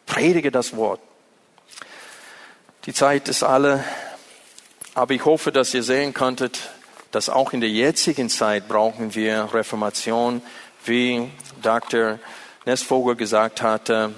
Predige 0.08 0.50
das 0.50 0.76
Wort. 0.76 1.00
Die 2.88 2.94
Zeit 2.94 3.28
ist 3.28 3.44
alle, 3.44 3.84
aber 4.96 5.14
ich 5.14 5.26
hoffe, 5.26 5.52
dass 5.52 5.76
ihr 5.76 5.84
sehen 5.84 6.16
konntet, 6.16 6.72
dass 7.12 7.30
auch 7.30 7.54
in 7.54 7.62
der 7.62 7.70
jetzigen 7.70 8.32
Zeit 8.32 8.68
brauchen 8.68 9.14
wir 9.14 9.54
Reformation, 9.54 10.42
wie 10.86 11.30
Dr. 11.62 12.18
Nessvogel 12.66 13.16
gesagt 13.16 13.62
hatte. 13.62 14.12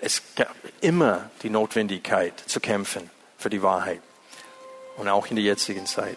Es 0.00 0.22
gab 0.34 0.56
immer 0.80 1.30
die 1.44 1.50
Notwendigkeit 1.50 2.34
zu 2.46 2.58
kämpfen 2.58 3.10
für 3.38 3.48
die 3.48 3.62
Wahrheit 3.62 4.00
und 4.96 5.06
auch 5.08 5.28
in 5.28 5.36
der 5.36 5.44
jetzigen 5.44 5.86
Zeit. 5.86 6.16